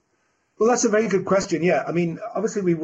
Well, 0.57 0.69
that's 0.69 0.85
a 0.85 0.89
very 0.89 1.07
good 1.07 1.25
question. 1.25 1.63
Yeah, 1.63 1.83
I 1.85 1.91
mean, 1.91 2.19
obviously, 2.33 2.61
we 2.61 2.75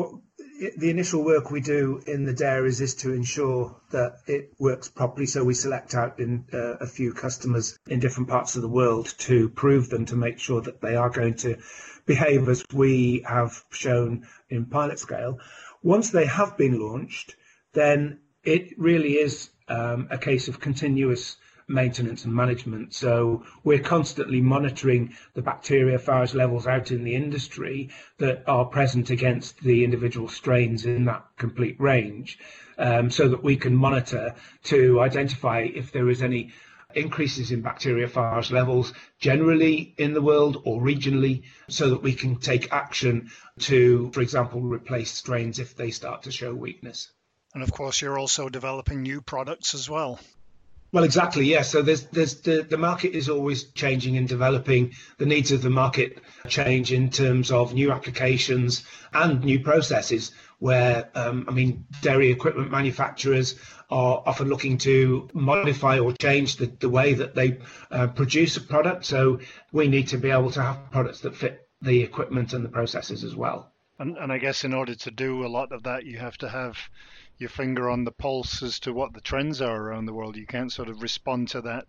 the 0.78 0.92
initial 0.92 1.24
work 1.24 1.50
we 1.50 1.62
do 1.62 2.04
in 2.06 2.26
the 2.26 2.34
dairies 2.34 2.82
is 2.82 2.94
to 2.94 3.14
ensure 3.14 3.76
that 3.90 4.20
it 4.28 4.54
works 4.60 4.90
properly. 4.90 5.26
So 5.26 5.44
we 5.44 5.56
select 5.56 5.96
out 5.96 6.20
in 6.20 6.46
uh, 6.54 6.74
a 6.80 6.86
few 6.86 7.14
customers 7.14 7.80
in 7.88 8.00
different 8.00 8.30
parts 8.30 8.56
of 8.56 8.62
the 8.62 8.68
world 8.68 9.12
to 9.20 9.50
prove 9.50 9.90
them 9.90 10.06
to 10.08 10.16
make 10.16 10.38
sure 10.38 10.62
that 10.62 10.82
they 10.82 10.96
are 10.96 11.10
going 11.10 11.36
to 11.36 11.58
behave 12.06 12.48
as 12.48 12.64
we 12.74 13.24
have 13.28 13.64
shown 13.72 14.28
in 14.50 14.66
pilot 14.66 15.00
scale. 15.00 15.40
Once 15.82 16.12
they 16.12 16.26
have 16.26 16.58
been 16.58 16.80
launched, 16.80 17.36
then 17.74 18.20
it 18.44 18.78
really 18.78 19.14
is 19.14 19.50
um, 19.68 20.08
a 20.10 20.18
case 20.18 20.48
of 20.48 20.60
continuous 20.60 21.38
maintenance 21.68 22.26
and 22.26 22.34
management. 22.34 22.94
So 22.94 23.44
we're 23.64 23.80
constantly 23.80 24.42
monitoring 24.42 25.16
the 25.34 25.42
bacteriophage 25.42 26.34
levels 26.34 26.68
out 26.68 26.92
in 26.92 27.04
the 27.04 27.16
industry 27.16 27.90
that 28.18 28.44
are 28.48 28.66
present 28.66 29.10
against 29.10 29.62
the 29.62 29.84
individual 29.84 30.28
strains 30.28 30.86
in 30.86 31.06
that 31.06 31.26
complete 31.38 31.80
range, 31.80 32.40
um, 32.78 33.10
so 33.10 33.30
that 33.30 33.44
we 33.44 33.56
can 33.56 33.76
monitor 33.76 34.36
to 34.64 35.00
identify 35.00 35.62
if 35.62 35.92
there 35.92 36.10
is 36.10 36.22
any 36.22 36.52
increases 36.94 37.52
in 37.52 37.64
bacteriophage 37.64 38.52
levels 38.52 38.94
generally 39.18 39.94
in 39.98 40.14
the 40.14 40.22
world 40.22 40.62
or 40.66 40.82
regionally 40.82 41.44
so 41.70 41.90
that 41.90 42.04
we 42.04 42.14
can 42.14 42.36
take 42.36 42.74
action 42.74 43.32
to, 43.60 44.12
for 44.12 44.22
example, 44.22 44.62
replace 44.62 45.12
strains 45.12 45.58
if 45.58 45.74
they 45.76 45.90
start 45.90 46.24
to 46.24 46.32
show 46.32 46.54
weakness. 46.54 47.10
And 47.54 47.64
of 47.64 47.72
course, 47.72 48.02
you're 48.02 48.18
also 48.18 48.50
developing 48.50 49.02
new 49.02 49.22
products 49.22 49.74
as 49.74 49.90
well. 49.90 50.20
Well, 50.94 51.06
exactly. 51.06 51.46
Yes. 51.46 51.72
So 51.72 51.82
there's 51.82 52.06
there's 52.08 52.42
the, 52.42 52.64
the 52.64 52.78
market 52.78 53.16
is 53.16 53.30
always 53.30 53.64
changing 53.72 54.18
and 54.18 54.28
developing. 54.28 54.94
The 55.18 55.26
needs 55.26 55.52
of 55.52 55.62
the 55.62 55.70
market 55.70 56.20
change 56.48 56.92
in 56.92 57.10
terms 57.10 57.50
of 57.52 57.74
new 57.74 57.92
applications 57.92 58.84
and 59.14 59.44
new 59.44 59.62
processes. 59.62 60.32
Where 60.60 61.10
um, 61.16 61.46
I 61.48 61.52
mean, 61.52 61.86
dairy 62.02 62.30
equipment 62.30 62.72
manufacturers 62.72 63.56
are 63.90 64.22
often 64.26 64.48
looking 64.48 64.78
to 64.80 65.30
modify 65.34 66.00
or 66.00 66.14
change 66.14 66.58
the, 66.58 66.68
the 66.68 66.90
way 66.90 67.14
that 67.16 67.36
they 67.36 67.60
uh, 67.90 68.08
produce 68.08 68.58
a 68.58 68.62
product. 68.62 69.06
So 69.06 69.40
we 69.72 69.88
need 69.88 70.10
to 70.10 70.18
be 70.18 70.30
able 70.30 70.52
to 70.52 70.62
have 70.62 70.92
products 70.92 71.22
that 71.22 71.36
fit 71.36 71.68
the 71.82 72.02
equipment 72.02 72.54
and 72.54 72.64
the 72.64 72.70
processes 72.70 73.24
as 73.24 73.36
well. 73.36 73.72
And, 73.98 74.18
and 74.18 74.32
I 74.32 74.38
guess 74.38 74.64
in 74.64 74.74
order 74.74 74.96
to 74.96 75.12
do 75.12 75.46
a 75.46 75.48
lot 75.48 75.72
of 75.72 75.84
that, 75.84 76.06
you 76.06 76.20
have 76.20 76.38
to 76.40 76.50
have 76.50 76.78
your 77.42 77.50
finger 77.50 77.90
on 77.90 78.04
the 78.04 78.12
pulse 78.12 78.62
as 78.62 78.80
to 78.80 78.94
what 78.94 79.14
the 79.14 79.20
trends 79.20 79.62
are 79.62 79.76
around 79.76 80.06
the 80.06 80.14
world. 80.14 80.38
You 80.38 80.46
can't 80.46 80.72
sort 80.72 80.90
of 80.90 81.02
respond 81.02 81.50
to 81.50 81.62
that. 81.62 81.88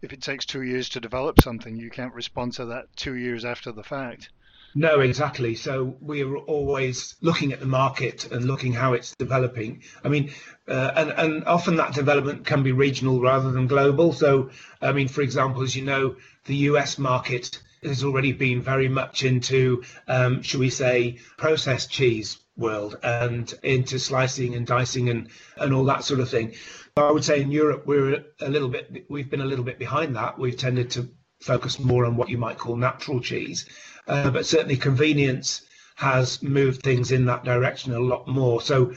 If 0.00 0.12
it 0.12 0.22
takes 0.22 0.46
two 0.46 0.62
years 0.62 0.88
to 0.90 1.00
develop 1.00 1.40
something, 1.42 1.76
you 1.76 1.90
can't 1.90 2.14
respond 2.14 2.54
to 2.54 2.64
that 2.66 2.86
two 2.96 3.14
years 3.14 3.44
after 3.44 3.70
the 3.70 3.82
fact. 3.82 4.30
No, 4.74 5.00
exactly. 5.00 5.54
So 5.54 5.96
we 6.00 6.22
are 6.22 6.36
always 6.36 7.16
looking 7.20 7.52
at 7.52 7.60
the 7.60 7.66
market 7.66 8.30
and 8.32 8.46
looking 8.46 8.72
how 8.72 8.94
it's 8.94 9.14
developing. 9.16 9.82
I 10.04 10.08
mean, 10.08 10.32
uh, 10.66 10.92
and 10.94 11.10
and 11.10 11.44
often 11.44 11.76
that 11.76 11.94
development 11.94 12.46
can 12.46 12.62
be 12.62 12.72
regional 12.72 13.20
rather 13.20 13.50
than 13.50 13.66
global. 13.66 14.12
So, 14.12 14.50
I 14.80 14.92
mean, 14.92 15.08
for 15.08 15.22
example, 15.22 15.62
as 15.62 15.74
you 15.74 15.84
know, 15.84 16.16
the 16.44 16.56
US 16.70 16.98
market 16.98 17.60
has 17.82 18.04
already 18.04 18.32
been 18.32 18.60
very 18.60 18.88
much 18.88 19.24
into, 19.24 19.82
um, 20.06 20.42
should 20.42 20.60
we 20.60 20.70
say, 20.70 21.18
processed 21.36 21.90
cheese 21.90 22.38
world 22.58 22.98
and 23.02 23.54
into 23.62 23.98
slicing 23.98 24.54
and 24.54 24.66
dicing 24.66 25.08
and, 25.08 25.28
and 25.56 25.72
all 25.72 25.84
that 25.84 26.04
sort 26.04 26.20
of 26.20 26.28
thing. 26.28 26.54
I 26.96 27.10
would 27.10 27.24
say 27.24 27.40
in 27.40 27.50
Europe 27.50 27.86
we're 27.86 28.24
a 28.40 28.50
little 28.50 28.68
bit 28.68 29.06
we've 29.08 29.30
been 29.30 29.40
a 29.40 29.46
little 29.46 29.64
bit 29.64 29.78
behind 29.78 30.16
that. 30.16 30.38
We've 30.38 30.56
tended 30.56 30.90
to 30.90 31.08
focus 31.40 31.78
more 31.78 32.04
on 32.04 32.16
what 32.16 32.28
you 32.28 32.38
might 32.38 32.58
call 32.58 32.76
natural 32.76 33.20
cheese, 33.20 33.66
uh, 34.08 34.30
but 34.30 34.44
certainly 34.44 34.76
convenience 34.76 35.62
has 35.94 36.42
moved 36.42 36.82
things 36.82 37.12
in 37.12 37.26
that 37.26 37.44
direction 37.44 37.94
a 37.94 38.00
lot 38.00 38.26
more. 38.28 38.60
So 38.60 38.94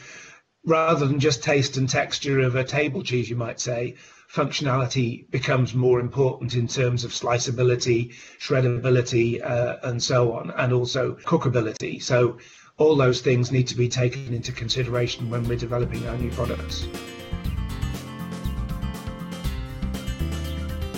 rather 0.66 1.06
than 1.06 1.20
just 1.20 1.44
taste 1.44 1.78
and 1.78 1.90
texture 1.90 2.40
of 2.42 2.56
a 2.56 2.64
table 2.64 3.04
cheese, 3.04 3.30
you 3.30 3.36
might 3.36 3.60
say, 3.60 3.96
functionality 4.32 5.30
becomes 5.30 5.74
more 5.74 6.00
important 6.00 6.56
in 6.56 6.68
terms 6.68 7.04
of 7.04 7.12
sliceability, 7.12 8.14
shreddability, 8.40 9.44
uh, 9.44 9.78
and 9.84 10.02
so 10.02 10.34
on, 10.34 10.52
and 10.52 10.72
also 10.72 11.14
cookability. 11.16 12.02
So 12.02 12.38
all 12.82 12.96
those 12.96 13.22
things 13.22 13.52
need 13.52 13.68
to 13.68 13.78
be 13.78 13.88
taken 13.88 14.34
into 14.34 14.52
consideration 14.52 15.30
when 15.30 15.48
we're 15.48 15.56
developing 15.56 16.08
our 16.08 16.18
new 16.18 16.32
products. 16.32 16.88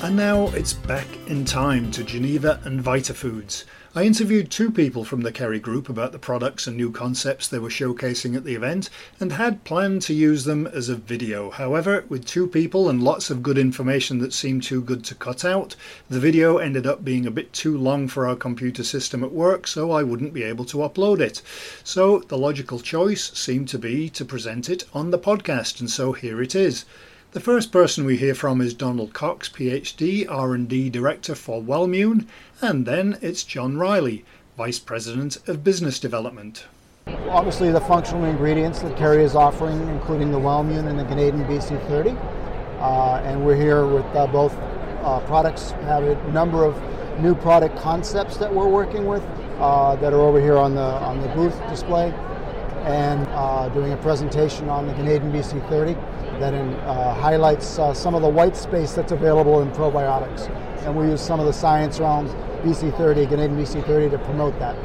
And 0.01 0.15
now 0.15 0.47
it's 0.55 0.71
back 0.71 1.07
in 1.27 1.43
time 1.43 1.91
to 1.91 2.03
Geneva 2.05 2.61
and 2.63 2.81
Vitafoods. 2.81 3.65
I 3.95 4.05
interviewed 4.05 4.49
two 4.49 4.71
people 4.71 5.05
from 5.05 5.21
the 5.21 5.31
Kerry 5.31 5.59
Group 5.59 5.87
about 5.87 6.13
the 6.13 6.17
products 6.17 6.65
and 6.65 6.75
new 6.75 6.89
concepts 6.89 7.47
they 7.47 7.59
were 7.59 7.69
showcasing 7.69 8.35
at 8.35 8.43
the 8.43 8.55
event 8.55 8.89
and 9.19 9.33
had 9.33 9.63
planned 9.65 10.01
to 10.03 10.15
use 10.15 10.45
them 10.45 10.65
as 10.65 10.89
a 10.89 10.95
video. 10.95 11.51
However, 11.51 12.03
with 12.09 12.25
two 12.25 12.47
people 12.47 12.89
and 12.89 13.03
lots 13.03 13.29
of 13.29 13.43
good 13.43 13.59
information 13.59 14.17
that 14.17 14.33
seemed 14.33 14.63
too 14.63 14.81
good 14.81 15.03
to 15.03 15.13
cut 15.13 15.45
out, 15.45 15.75
the 16.09 16.19
video 16.19 16.57
ended 16.57 16.87
up 16.87 17.05
being 17.05 17.27
a 17.27 17.31
bit 17.31 17.53
too 17.53 17.77
long 17.77 18.07
for 18.07 18.25
our 18.25 18.35
computer 18.35 18.83
system 18.83 19.23
at 19.23 19.31
work, 19.31 19.67
so 19.67 19.91
I 19.91 20.01
wouldn't 20.01 20.33
be 20.33 20.41
able 20.41 20.65
to 20.65 20.77
upload 20.77 21.19
it. 21.19 21.43
So 21.83 22.17
the 22.29 22.37
logical 22.37 22.79
choice 22.79 23.31
seemed 23.35 23.67
to 23.67 23.77
be 23.77 24.09
to 24.09 24.25
present 24.25 24.69
it 24.69 24.85
on 24.95 25.11
the 25.11 25.19
podcast, 25.19 25.79
and 25.79 25.87
so 25.87 26.13
here 26.13 26.41
it 26.41 26.55
is. 26.55 26.85
The 27.33 27.39
first 27.39 27.71
person 27.71 28.05
we 28.05 28.17
hear 28.17 28.35
from 28.35 28.61
is 28.61 28.75
Donald 28.75 29.13
Cox, 29.13 29.49
PhD, 29.49 30.29
R&D 30.29 30.91
Director 30.91 31.33
for 31.33 31.63
Wellmune, 31.63 32.27
and 32.61 32.85
then 32.85 33.17
it's 33.21 33.43
John 33.43 33.75
Riley, 33.75 34.23
Vice 34.55 34.77
President 34.77 35.37
of 35.47 35.63
Business 35.63 35.99
Development. 35.99 36.65
Obviously, 37.07 37.71
the 37.71 37.81
functional 37.81 38.25
ingredients 38.25 38.83
that 38.83 38.95
Kerry 38.97 39.23
is 39.23 39.33
offering, 39.33 39.81
including 39.89 40.31
the 40.31 40.37
Wellmune 40.37 40.87
and 40.87 40.99
the 40.99 41.05
Ganeden 41.05 41.47
BC30, 41.47 42.15
uh, 42.79 43.23
and 43.23 43.43
we're 43.43 43.55
here 43.55 43.87
with 43.87 44.05
uh, 44.15 44.27
both 44.27 44.55
uh, 45.01 45.19
products. 45.21 45.71
Have 45.71 46.03
a 46.03 46.31
number 46.31 46.63
of 46.63 46.79
new 47.19 47.33
product 47.33 47.75
concepts 47.79 48.37
that 48.37 48.53
we're 48.53 48.69
working 48.69 49.07
with 49.07 49.23
uh, 49.57 49.95
that 49.95 50.13
are 50.13 50.21
over 50.21 50.39
here 50.39 50.59
on 50.59 50.75
the 50.75 50.81
on 50.81 51.19
the 51.19 51.29
booth 51.29 51.59
display, 51.67 52.11
and 52.85 53.27
uh, 53.29 53.69
doing 53.69 53.91
a 53.91 53.97
presentation 53.97 54.69
on 54.69 54.85
the 54.85 54.93
Ganeden 54.93 55.31
BC30 55.31 56.12
that 56.39 56.53
in, 56.53 56.73
uh, 56.73 57.13
highlights 57.15 57.79
uh, 57.79 57.93
some 57.93 58.15
of 58.15 58.21
the 58.21 58.29
white 58.29 58.55
space 58.55 58.93
that's 58.93 59.11
available 59.11 59.61
in 59.61 59.71
probiotics. 59.71 60.49
And 60.85 60.95
we 60.95 61.07
use 61.07 61.21
some 61.21 61.39
of 61.39 61.45
the 61.45 61.53
science 61.53 61.99
around 61.99 62.27
BC30, 62.63 63.27
Ganeden 63.27 63.57
BC30, 63.57 64.11
to 64.11 64.19
promote 64.19 64.57
that. 64.59 64.75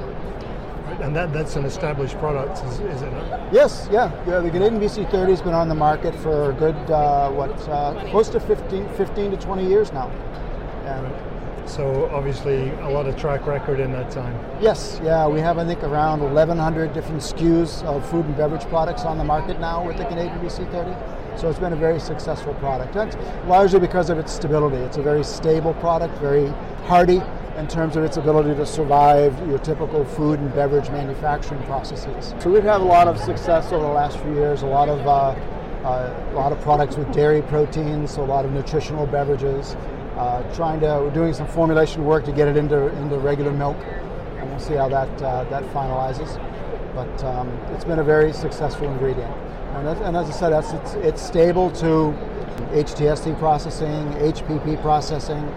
And 1.00 1.14
that, 1.14 1.33
that's 1.33 1.57
an 1.57 1.64
established 1.64 2.19
product, 2.19 2.64
is, 2.67 2.81
is 2.81 3.02
it? 3.02 3.12
Yes, 3.52 3.88
yeah. 3.90 4.12
yeah 4.26 4.40
the 4.40 4.50
Ganeden 4.50 4.78
BC30 4.81 5.28
has 5.28 5.43
been 5.43 5.55
on 5.55 5.69
the 5.69 5.75
market 5.75 6.14
for 6.17 6.50
a 6.50 6.55
good, 6.55 6.76
uh, 6.90 7.31
what, 7.31 7.50
uh, 7.69 8.05
close 8.11 8.28
to 8.31 8.40
15, 8.40 8.88
15 8.90 9.31
to 9.31 9.37
20 9.37 9.69
years 9.69 9.93
now. 9.93 10.09
And 10.87 11.69
so 11.69 12.09
obviously 12.12 12.71
a 12.71 12.88
lot 12.88 13.07
of 13.07 13.17
track 13.17 13.47
record 13.47 13.78
in 13.78 13.93
that 13.93 14.11
time. 14.11 14.35
Yes, 14.61 15.00
yeah, 15.05 15.28
we 15.28 15.40
have 15.40 15.59
I 15.59 15.64
think 15.64 15.83
around 15.83 16.21
1,100 16.21 16.95
different 16.95 17.21
SKUs 17.21 17.83
of 17.85 18.09
food 18.11 18.25
and 18.25 18.37
beverage 18.37 18.64
products 18.64 19.02
on 19.02 19.19
the 19.19 19.25
market 19.25 19.61
now 19.61 19.87
with 19.87 19.99
the 19.99 20.05
Ganeden 20.05 20.40
BC30. 20.40 21.27
So 21.38 21.49
it's 21.49 21.61
been 21.61 21.73
a 21.73 21.76
very 21.76 22.00
successful 22.00 22.52
product. 22.54 22.95
That's 22.95 23.16
largely 23.47 23.78
because 23.78 24.11
of 24.11 24.18
its 24.18 24.33
stability. 24.33 24.76
It's 24.78 24.97
a 24.97 25.02
very 25.02 25.23
stable 25.23 25.73
product, 25.75 26.18
very 26.18 26.49
hardy 26.87 27.23
in 27.57 27.68
terms 27.68 27.95
of 27.95 28.02
its 28.02 28.16
ability 28.16 28.57
to 28.57 28.66
survive 28.66 29.37
your 29.49 29.59
typical 29.59 30.04
food 30.04 30.40
and 30.40 30.52
beverage 30.52 30.90
manufacturing 30.90 31.62
processes. 31.64 32.35
So 32.40 32.50
we've 32.50 32.64
had 32.64 32.80
a 32.80 32.85
lot 32.85 33.07
of 33.07 33.18
success 33.21 33.73
over 33.73 33.85
the 33.85 33.92
last 33.92 34.18
few 34.18 34.35
years, 34.35 34.62
a 34.62 34.66
lot 34.66 34.88
of 34.88 35.07
uh, 35.07 35.35
uh, 35.85 36.30
a 36.33 36.35
lot 36.35 36.50
of 36.50 36.61
products 36.61 36.97
with 36.97 37.11
dairy 37.12 37.40
proteins, 37.42 38.11
so 38.14 38.25
a 38.25 38.26
lot 38.26 38.45
of 38.45 38.50
nutritional 38.50 39.07
beverages. 39.07 39.76
Uh, 40.16 40.42
trying 40.54 40.80
to, 40.80 40.87
we're 40.87 41.14
doing 41.14 41.33
some 41.33 41.47
formulation 41.47 42.04
work 42.04 42.25
to 42.25 42.33
get 42.33 42.49
it 42.49 42.57
into 42.57 42.88
into 42.99 43.16
regular 43.18 43.52
milk, 43.52 43.76
and 44.38 44.50
we'll 44.50 44.59
see 44.59 44.75
how 44.75 44.88
that 44.88 45.23
uh, 45.23 45.45
that 45.45 45.62
finalizes. 45.73 46.37
But 46.99 47.25
um, 47.25 47.49
it's 47.75 47.85
been 47.85 48.00
a 48.00 48.05
very 48.05 48.33
successful 48.33 48.90
ingredient. 48.90 49.33
And, 49.76 49.87
and 49.87 50.17
as 50.17 50.28
I 50.28 50.33
said, 50.33 50.52
it's, 50.52 50.95
it's 50.95 51.23
stable 51.23 51.71
to 51.75 52.12
HTST 52.73 53.38
processing, 53.38 54.05
HPP 54.14 54.83
processing. 54.83 55.49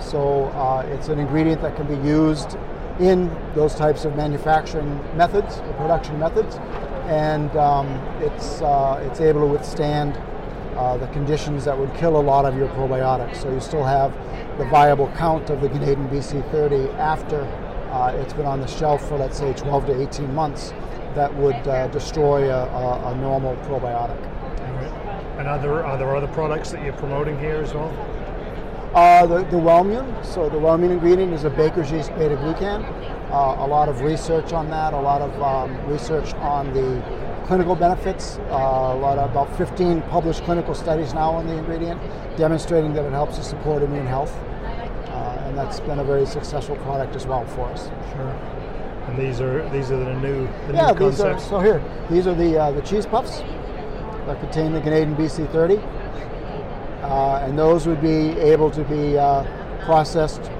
So 0.00 0.44
uh, 0.54 0.88
it's 0.88 1.08
an 1.08 1.18
ingredient 1.18 1.60
that 1.60 1.76
can 1.76 1.86
be 1.86 2.08
used 2.08 2.56
in 2.98 3.28
those 3.54 3.74
types 3.74 4.06
of 4.06 4.16
manufacturing 4.16 4.98
methods, 5.14 5.56
production 5.76 6.18
methods, 6.18 6.56
and 7.08 7.54
um, 7.58 7.88
it's, 8.22 8.62
uh, 8.62 8.98
it's 9.04 9.20
able 9.20 9.40
to 9.40 9.46
withstand 9.46 10.16
uh, 10.78 10.96
the 10.96 11.08
conditions 11.08 11.66
that 11.66 11.76
would 11.78 11.92
kill 11.92 12.16
a 12.16 12.24
lot 12.32 12.46
of 12.46 12.56
your 12.56 12.68
probiotics. 12.68 13.42
So 13.42 13.52
you 13.52 13.60
still 13.60 13.84
have 13.84 14.14
the 14.56 14.64
viable 14.64 15.12
count 15.18 15.50
of 15.50 15.60
the 15.60 15.68
Ganeden 15.68 16.08
BC30 16.08 16.94
after 16.94 17.44
uh, 17.90 18.12
it's 18.16 18.32
been 18.32 18.46
on 18.46 18.60
the 18.60 18.66
shelf 18.66 19.08
for, 19.08 19.16
let's 19.16 19.38
say, 19.38 19.52
12 19.54 19.86
to 19.86 20.02
18 20.02 20.34
months 20.34 20.72
that 21.14 21.34
would 21.36 21.54
uh, 21.66 21.88
destroy 21.88 22.50
a, 22.52 22.64
a, 22.66 23.12
a, 23.12 23.16
normal 23.16 23.56
probiotic. 23.64 24.20
And 25.38 25.48
are 25.48 25.58
there, 25.58 25.84
are 25.84 25.96
there 25.96 26.14
other 26.14 26.28
products 26.28 26.70
that 26.72 26.82
you're 26.82 26.92
promoting 26.94 27.38
here 27.38 27.56
as 27.56 27.72
well? 27.72 27.90
Uh, 28.94 29.26
the, 29.26 29.38
the 29.44 29.56
Wellmune, 29.56 30.24
so 30.24 30.48
the 30.48 30.56
Wellmune 30.58 30.92
ingredient 30.92 31.32
is 31.32 31.44
a 31.44 31.50
baker's 31.50 31.90
yeast 31.90 32.14
beta 32.16 32.36
glucan. 32.36 32.82
Uh, 33.30 33.64
a 33.64 33.66
lot 33.66 33.88
of 33.88 34.00
research 34.00 34.52
on 34.52 34.70
that, 34.70 34.94
a 34.94 35.00
lot 35.00 35.20
of 35.20 35.42
um, 35.42 35.90
research 35.90 36.32
on 36.34 36.72
the 36.72 37.02
clinical 37.46 37.76
benefits, 37.76 38.38
uh, 38.50 38.92
a 38.94 38.96
lot 38.96 39.18
of, 39.18 39.30
about 39.30 39.54
15 39.56 40.02
published 40.02 40.42
clinical 40.44 40.74
studies 40.74 41.14
now 41.14 41.30
on 41.30 41.46
the 41.46 41.56
ingredient, 41.56 42.00
demonstrating 42.36 42.92
that 42.92 43.04
it 43.04 43.12
helps 43.12 43.36
to 43.36 43.42
support 43.42 43.82
immune 43.82 44.06
health. 44.06 44.34
And 45.56 45.66
that's 45.66 45.80
been 45.80 45.98
a 45.98 46.04
very 46.04 46.26
successful 46.26 46.76
product 46.76 47.16
as 47.16 47.26
well 47.26 47.46
for 47.46 47.66
us. 47.68 47.86
Sure. 48.12 48.30
And 49.08 49.18
these 49.18 49.40
are 49.40 49.66
these 49.70 49.90
are 49.90 49.96
the 49.96 50.14
new 50.20 50.46
the 50.66 50.74
yeah, 50.74 50.90
new 50.92 51.10
these 51.10 51.18
concepts. 51.18 51.44
are 51.44 51.48
so 51.48 51.60
here. 51.60 51.82
These 52.10 52.26
are 52.26 52.34
the 52.34 52.58
uh, 52.58 52.70
the 52.72 52.82
cheese 52.82 53.06
puffs 53.06 53.38
that 54.26 54.38
contain 54.40 54.72
the 54.72 54.80
Ganeden 54.80 55.16
BC30 55.16 55.82
uh, 57.02 57.44
and 57.44 57.58
those 57.58 57.86
would 57.86 58.00
be 58.00 58.38
able 58.40 58.70
to 58.70 58.82
be 58.84 59.16
uh, 59.16 59.44
processed 59.84 60.50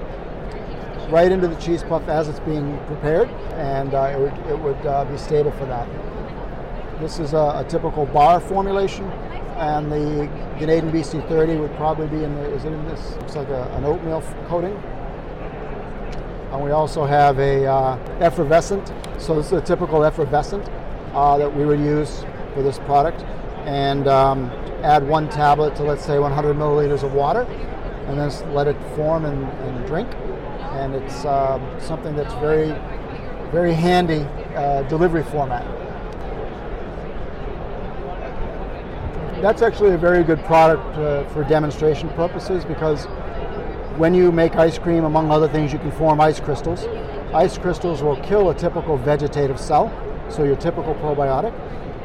right 1.09 1.31
into 1.31 1.47
the 1.47 1.55
cheese 1.55 1.83
puff 1.83 2.07
as 2.07 2.27
it's 2.27 2.39
being 2.41 2.77
prepared, 2.87 3.29
and 3.55 3.93
uh, 3.93 4.13
it 4.13 4.19
would, 4.19 4.33
it 4.47 4.59
would 4.59 4.85
uh, 4.85 5.05
be 5.05 5.17
stable 5.17 5.51
for 5.51 5.65
that. 5.65 5.87
This 6.99 7.19
is 7.19 7.33
a, 7.33 7.63
a, 7.65 7.65
typical 7.67 8.05
bar 8.07 8.39
formulation, 8.39 9.05
and 9.57 9.91
the 9.91 10.29
Ganeden 10.59 10.91
BC30 10.91 11.59
would 11.59 11.75
probably 11.75 12.07
be 12.07 12.23
in 12.23 12.33
the, 12.35 12.53
is 12.53 12.65
it 12.65 12.71
in 12.71 12.85
this? 12.85 13.15
Looks 13.17 13.35
like 13.35 13.49
a, 13.49 13.63
an 13.73 13.85
oatmeal 13.85 14.21
coating. 14.47 14.75
And 16.51 16.63
we 16.63 16.71
also 16.71 17.05
have 17.05 17.39
a 17.39 17.65
uh, 17.65 17.97
effervescent, 18.19 18.93
so 19.17 19.35
this 19.35 19.47
is 19.47 19.53
a 19.53 19.61
typical 19.61 20.03
effervescent 20.03 20.69
uh, 21.13 21.37
that 21.37 21.53
we 21.53 21.65
would 21.65 21.79
use 21.79 22.23
for 22.53 22.63
this 22.63 22.79
product. 22.79 23.23
And 23.65 24.07
um, 24.07 24.49
add 24.83 25.05
one 25.07 25.27
tablet 25.29 25.75
to 25.75 25.83
let's 25.83 26.05
say 26.05 26.19
100 26.19 26.55
milliliters 26.55 27.03
of 27.03 27.13
water 27.13 27.41
and 28.07 28.17
then 28.19 28.53
let 28.53 28.67
it 28.67 28.77
form 28.95 29.25
and, 29.25 29.43
and 29.43 29.87
drink 29.87 30.09
and 30.77 30.93
it's 30.93 31.25
uh, 31.25 31.79
something 31.79 32.15
that's 32.15 32.33
very 32.35 32.69
very 33.51 33.73
handy 33.73 34.21
uh, 34.55 34.83
delivery 34.83 35.23
format 35.23 35.65
that's 39.41 39.61
actually 39.61 39.93
a 39.93 39.97
very 39.97 40.23
good 40.23 40.43
product 40.45 40.83
uh, 40.97 41.23
for 41.29 41.43
demonstration 41.43 42.09
purposes 42.09 42.65
because 42.65 43.05
when 43.97 44.13
you 44.13 44.31
make 44.31 44.55
ice 44.55 44.79
cream 44.79 45.03
among 45.03 45.29
other 45.29 45.47
things 45.47 45.71
you 45.71 45.79
can 45.79 45.91
form 45.91 46.19
ice 46.19 46.39
crystals 46.39 46.85
ice 47.33 47.57
crystals 47.57 48.01
will 48.01 48.19
kill 48.23 48.49
a 48.49 48.55
typical 48.55 48.97
vegetative 48.97 49.59
cell 49.59 49.91
so 50.29 50.43
your 50.43 50.55
typical 50.55 50.95
probiotic 50.95 51.53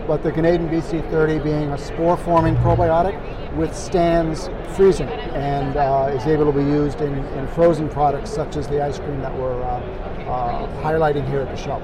but 0.07 0.23
the 0.23 0.33
Ganeden 0.33 0.69
BC30 0.69 1.43
being 1.43 1.71
a 1.71 1.79
spore-forming 1.79 2.57
probiotic 2.57 3.17
withstands 3.57 4.51
freezing 4.75 5.09
and 5.09 5.77
uh, 5.77 6.11
is 6.15 6.27
able 6.27 6.45
to 6.47 6.53
be 6.53 6.65
used 6.65 7.01
in, 7.01 7.15
in, 7.15 7.47
frozen 7.49 7.89
products 7.89 8.31
such 8.31 8.57
as 8.57 8.67
the 8.69 8.83
ice 8.83 8.99
cream 8.99 9.21
that 9.21 9.33
we're 9.39 9.63
uh, 9.63 9.79
uh, 10.29 10.83
highlighting 10.83 11.27
here 11.29 11.41
at 11.41 11.55
the 11.55 11.63
show. 11.63 11.81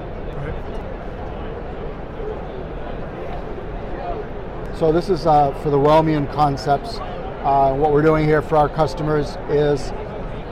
So 4.79 4.93
this 4.93 5.09
is 5.09 5.25
uh, 5.25 5.51
for 5.61 5.71
the 5.71 5.77
Wellmune 5.77 6.31
concepts. 6.31 6.99
Uh, 6.99 7.75
what 7.75 7.91
we're 7.91 8.01
doing 8.01 8.23
here 8.23 8.41
for 8.41 8.55
our 8.55 8.69
customers 8.69 9.35
is 9.49 9.91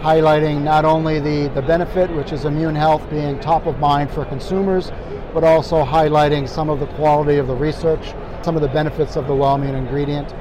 highlighting 0.01 0.63
not 0.63 0.83
only 0.83 1.21
the, 1.21 1.49
the 1.55 1.61
benefit, 1.61 2.11
which 2.11 2.33
is 2.33 2.43
immune 2.43 2.75
health 2.75 3.09
being 3.09 3.39
top 3.39 3.65
of 3.67 3.79
mind 3.79 4.11
for 4.11 4.25
consumers, 4.25 4.91
but 5.33 5.45
also 5.45 5.81
highlighting 5.81 6.45
some 6.45 6.69
of 6.69 6.81
the 6.81 6.87
quality 6.87 7.37
of 7.37 7.47
the 7.47 7.55
research, 7.55 8.13
some 8.43 8.57
of 8.57 8.61
the 8.61 8.67
benefits 8.67 9.15
of 9.15 9.27
the 9.27 9.33
Wellmune 9.33 9.75
ingredient, 9.75 10.33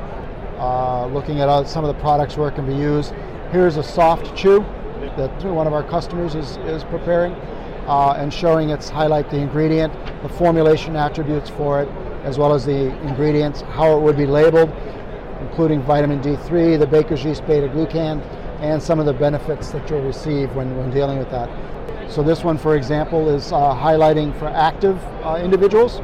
uh, 0.59 1.07
looking 1.07 1.39
at 1.39 1.69
some 1.69 1.85
of 1.85 1.95
the 1.95 2.03
products 2.03 2.37
where 2.37 2.49
it 2.49 2.57
can 2.57 2.67
be 2.67 2.75
used. 2.75 3.15
Here's 3.53 3.77
a 3.77 3.85
soft 3.85 4.37
chew 4.37 4.67
that 5.17 5.45
one 5.45 5.69
of 5.69 5.73
our 5.73 5.85
customers 5.85 6.35
is, 6.35 6.57
is 6.67 6.83
preparing 6.83 7.35
uh, 7.87 8.17
and 8.19 8.35
showing 8.35 8.71
its 8.71 8.89
highlight 8.89 9.31
the 9.31 9.39
ingredient, 9.39 9.93
the 10.25 10.29
formulation 10.29 10.97
attributes 10.97 11.49
for 11.51 11.83
it, 11.83 12.06
as 12.27 12.39
well 12.39 12.53
as 12.53 12.67
the 12.67 12.93
ingredients, 13.07 13.61
how 13.63 13.97
it 13.97 14.03
would 14.03 14.17
be 14.17 14.27
labeled, 14.27 14.71
including 15.41 15.81
vitamin 15.83 16.21
D3, 16.21 16.77
the 16.77 16.87
baker's 16.87 17.25
yeast 17.25 17.47
beta 17.47 17.69
glucan, 17.69 18.21
and 18.61 18.83
some 18.83 18.99
of 18.99 19.07
the 19.07 19.13
benefits 19.13 19.71
that 19.71 19.89
you'll 19.89 20.03
receive 20.03 20.55
when, 20.57 20.77
when 20.77 20.91
dealing 20.91 21.19
with 21.19 21.31
that. 21.31 21.49
So 22.11 22.25
this 22.25 22.43
one, 22.43 22.59
for 22.59 22.77
example, 22.77 23.29
is 23.29 23.53
uh, 23.53 23.57
highlighting 23.75 24.37
for 24.39 24.49
active 24.49 25.03
uh, 25.25 25.41
individuals, 25.43 26.01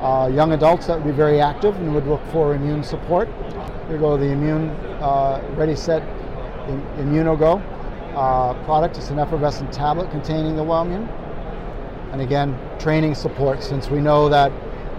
uh, 0.00 0.30
young 0.32 0.52
adults 0.52 0.86
that 0.86 0.96
would 0.96 1.06
be 1.06 1.12
very 1.12 1.40
active 1.40 1.76
and 1.76 1.94
would 1.94 2.06
look 2.06 2.24
for 2.32 2.54
immune 2.54 2.82
support. 2.82 3.28
Here 3.88 3.98
go 3.98 4.16
the 4.16 4.26
Immune 4.26 4.70
uh, 5.00 5.42
Ready 5.54 5.76
Set 5.76 6.02
Immunogo 6.98 7.62
uh, 8.14 8.54
product. 8.64 8.96
It's 8.96 9.10
an 9.10 9.18
effervescent 9.18 9.72
tablet 9.72 10.10
containing 10.10 10.56
the 10.56 10.62
Wellmune. 10.62 11.08
And 12.12 12.20
again, 12.20 12.58
training 12.78 13.14
support 13.14 13.62
since 13.62 13.90
we 13.90 14.00
know 14.00 14.28
that 14.28 14.52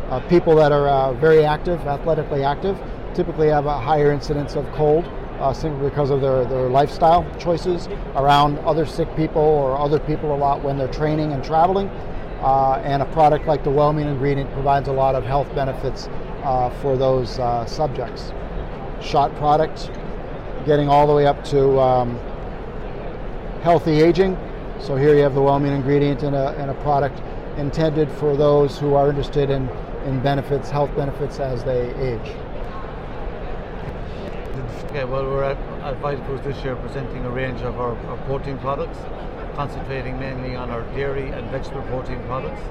uh, 0.10 0.20
people 0.28 0.56
that 0.56 0.72
are 0.72 1.14
very 1.16 1.46
active, 1.46 1.80
athletically 1.88 2.44
active, 2.44 2.78
typically 3.14 3.48
have 3.48 3.66
a 3.66 3.80
higher 3.80 4.12
incidence 4.12 4.56
of 4.56 4.66
cold 4.74 5.06
uh, 5.40 5.54
simply 5.54 5.90
because 5.90 6.10
of 6.10 6.22
their, 6.22 6.46
their 6.46 6.70
lifestyle 6.70 7.26
choices 7.38 7.88
around 8.16 8.58
other 8.60 8.86
sick 8.86 9.14
people 9.16 9.42
or 9.42 9.78
other 9.78 10.00
people 10.00 10.36
a 10.36 10.38
lot 10.38 10.62
when 10.62 10.78
they're 10.78 10.92
training 10.92 11.32
and 11.32 11.44
traveling. 11.44 11.88
Uh, 12.42 12.82
and 12.86 13.02
a 13.02 13.06
product 13.08 13.46
like 13.48 13.64
the 13.64 13.70
Wellmune 13.70 14.08
ingredient 14.08 14.52
provides 14.54 14.88
a 14.88 14.92
lot 14.92 15.14
of 15.14 15.26
health 15.26 15.54
benefits 15.54 16.08
uh, 16.44 16.70
for 16.82 16.98
those 16.98 17.38
uh, 17.40 17.66
subjects. 17.66 18.32
Shot 19.02 19.36
product, 19.36 19.92
getting 20.66 20.88
all 20.88 21.06
the 21.06 21.14
way 21.14 21.26
up 21.26 21.44
to 21.46 21.78
um, 21.80 22.18
healthy 23.62 24.02
aging. 24.02 24.38
So 24.80 24.96
here 24.96 25.14
you 25.14 25.22
have 25.22 25.36
the 25.36 25.42
Wellmune 25.42 25.76
ingredient 25.76 26.24
in 26.24 26.34
a, 26.34 26.54
in 26.54 26.70
a 26.70 26.74
product 26.76 27.22
intended 27.58 28.10
for 28.10 28.38
those 28.38 28.78
who 28.78 28.94
are 28.94 29.10
interested 29.10 29.50
in, 29.50 29.68
in 30.06 30.20
benefits, 30.22 30.70
health 30.70 30.96
benefits 30.96 31.40
as 31.40 31.64
they 31.64 31.94
age. 31.96 32.36
Okay, 34.90 35.04
well, 35.06 35.24
we're 35.24 35.44
at, 35.44 35.58
at 35.84 36.02
VitaFoods 36.02 36.44
this 36.44 36.64
year 36.64 36.76
presenting 36.76 37.24
a 37.26 37.30
range 37.30 37.62
of 37.62 37.80
our, 37.80 37.96
our, 38.08 38.18
protein 38.26 38.58
products, 38.58 38.98
concentrating 39.56 40.20
mainly 40.20 40.56
on 40.56 40.72
our 40.72 40.82
dairy 40.96 41.30
and 41.30 41.50
vegetable 41.52 41.84
protein 41.84 42.20
products. 42.24 42.62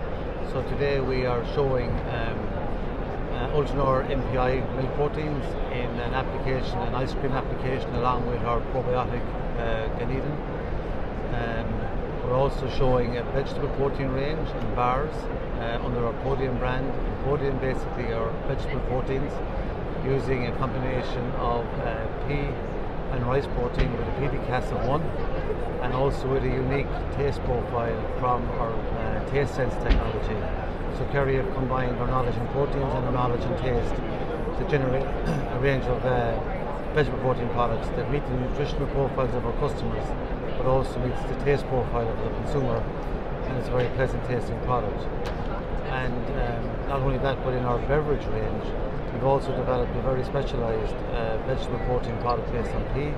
So 0.53 0.63
today 0.63 1.01
we 1.01 1.27
are 1.27 1.45
showing 1.55 1.91
um, 1.91 2.39
uh, 3.35 3.51
MPI 3.55 4.77
milk 4.77 4.95
proteins 4.95 5.45
in 5.73 5.91
an 6.01 6.15
application, 6.15 6.79
an 6.79 6.95
ice 6.95 7.15
cream 7.15 7.33
application, 7.33 7.95
along 7.95 8.27
with 8.27 8.43
our 8.43 8.61
probiotic 8.73 9.23
uh, 9.59 9.89
Ganeden. 9.99 10.35
Um, 11.35 11.78
we're 12.29 12.37
also 12.37 12.69
showing 12.77 13.17
a 13.17 13.23
vegetable 13.33 13.69
protein 13.81 14.09
range 14.09 14.49
in 14.51 14.75
bars 14.75 15.15
uh, 15.61 15.81
under 15.83 16.05
our 16.05 16.13
Podium 16.25 16.59
brand. 16.59 16.85
Podium 17.25 17.59
basically 17.59 18.13
are 18.13 18.31
vegetable 18.47 18.81
proteins 18.81 19.33
using 20.05 20.47
a 20.47 20.53
combination 20.59 21.25
of 21.41 21.65
uh, 21.81 22.07
pea 22.29 22.53
and 23.13 23.27
rice 23.27 23.47
protein 23.57 23.91
with 23.93 24.07
a 24.07 24.13
PDCAAS 24.21 24.71
of 24.73 24.87
1 24.87 25.03
and 25.83 25.95
also 25.95 26.29
with 26.29 26.45
a 26.45 26.49
unique 26.49 26.91
taste 27.17 27.41
profile 27.45 27.97
from 28.19 28.45
our 28.61 28.75
uh, 28.75 29.31
taste 29.31 29.55
sense 29.55 29.73
technology. 29.83 30.37
So 30.99 31.09
Kerry 31.11 31.37
have 31.37 31.51
combined 31.55 31.97
our 31.97 32.09
knowledge 32.09 32.37
in 32.37 32.47
proteins 32.49 32.93
and 32.93 33.07
our 33.07 33.13
knowledge 33.13 33.43
in 33.43 33.57
taste 33.57 33.95
to 33.95 34.67
generate 34.69 35.07
a 35.57 35.59
range 35.61 35.85
of 35.85 36.05
uh, 36.05 36.39
vegetable 36.93 37.21
protein 37.21 37.49
products 37.51 37.89
that 37.97 38.11
meet 38.13 38.25
the 38.27 38.35
nutritional 38.35 38.87
profiles 38.89 39.35
of 39.35 39.47
our 39.47 39.57
customers 39.61 40.05
also 40.69 40.99
meets 41.01 41.21
the 41.23 41.45
taste 41.45 41.67
profile 41.67 42.09
of 42.09 42.19
the 42.19 42.31
consumer 42.43 42.79
and 43.47 43.59
it's 43.59 43.69
a 43.69 43.73
very 43.73 43.89
pleasant 43.97 44.25
tasting 44.27 44.59
product. 44.61 45.03
And 45.89 46.15
um, 46.15 46.89
not 46.89 47.01
only 47.01 47.19
that 47.19 47.43
but 47.43 47.55
in 47.55 47.65
our 47.65 47.79
beverage 47.89 48.25
range 48.27 48.65
We've 49.19 49.25
also 49.25 49.51
developed 49.57 49.97
a 49.97 50.03
very 50.03 50.23
specialised 50.23 50.95
uh, 51.11 51.39
vegetable 51.47 51.81
protein 51.87 52.17
product 52.19 52.53
based 52.53 52.71
on 52.71 52.85
pea, 52.95 53.11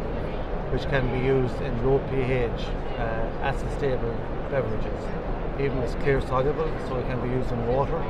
which 0.72 0.88
can 0.88 1.04
be 1.12 1.26
used 1.26 1.60
in 1.60 1.76
low 1.84 1.98
pH, 2.08 2.62
uh, 2.96 3.44
acid 3.44 3.68
stable 3.76 4.16
beverages. 4.50 5.02
Even 5.60 5.76
it's 5.84 5.94
clear 5.96 6.22
soluble, 6.22 6.72
so 6.88 6.96
it 6.96 7.06
can 7.06 7.20
be 7.20 7.28
used 7.28 7.52
in 7.52 7.66
water, 7.66 8.00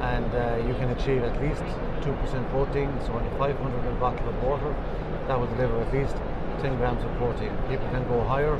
and 0.00 0.24
uh, 0.32 0.56
you 0.66 0.72
can 0.80 0.88
achieve 0.90 1.22
at 1.22 1.36
least 1.42 1.62
2% 2.00 2.16
protein. 2.48 2.88
So 3.04 3.18
in 3.18 3.26
a 3.26 3.36
500 3.36 3.60
ml 3.60 4.00
bottle 4.00 4.28
of 4.28 4.42
water, 4.42 4.74
that 5.26 5.38
will 5.38 5.48
deliver 5.48 5.82
at 5.82 5.92
least 5.92 6.16
10 6.62 6.76
grams 6.76 7.02
of 7.02 7.10
protein. 7.18 7.50
People 7.68 7.88
can 7.90 8.06
go 8.06 8.22
higher, 8.22 8.54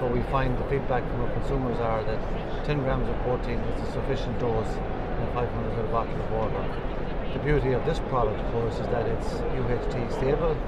but 0.00 0.10
we 0.12 0.20
find 0.34 0.58
the 0.58 0.64
feedback 0.64 1.06
from 1.08 1.20
our 1.22 1.32
consumers 1.32 1.78
are 1.78 2.02
that 2.02 2.18
10 2.66 2.82
grams 2.82 3.08
of 3.08 3.14
protein 3.22 3.60
is 3.60 3.88
a 3.88 3.92
sufficient 3.92 4.36
dose 4.40 4.66
in 4.66 5.22
a 5.22 5.30
500 5.32 5.46
ml 5.46 5.92
bottle 5.92 6.12
of 6.12 6.30
water. 6.32 6.62
The 7.32 7.38
beauty 7.38 7.70
of 7.70 7.86
this 7.86 8.00
product, 8.10 8.40
of 8.40 8.50
course, 8.50 8.74
is 8.74 8.86
that 8.90 9.06
it's 9.06 9.30
UHT 9.62 10.12
stable, 10.18 10.58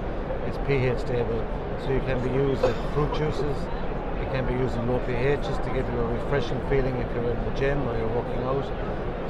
it's 0.46 0.58
pH 0.68 1.00
stable, 1.00 1.42
so 1.82 1.90
you 1.90 2.00
can 2.06 2.22
be 2.22 2.30
used 2.30 2.62
in 2.62 2.74
fruit 2.94 3.12
juices, 3.12 3.58
it 4.22 4.30
can 4.30 4.46
be 4.46 4.54
used 4.54 4.76
in 4.78 4.86
low 4.86 5.00
pHs 5.00 5.58
to 5.64 5.70
give 5.74 5.86
you 5.90 5.98
a 5.98 6.06
refreshing 6.06 6.60
feeling 6.70 6.94
if 7.02 7.10
you're 7.12 7.30
in 7.30 7.44
the 7.44 7.58
gym 7.58 7.82
or 7.88 7.98
you're 7.98 8.14
working 8.14 8.42
out. 8.46 8.66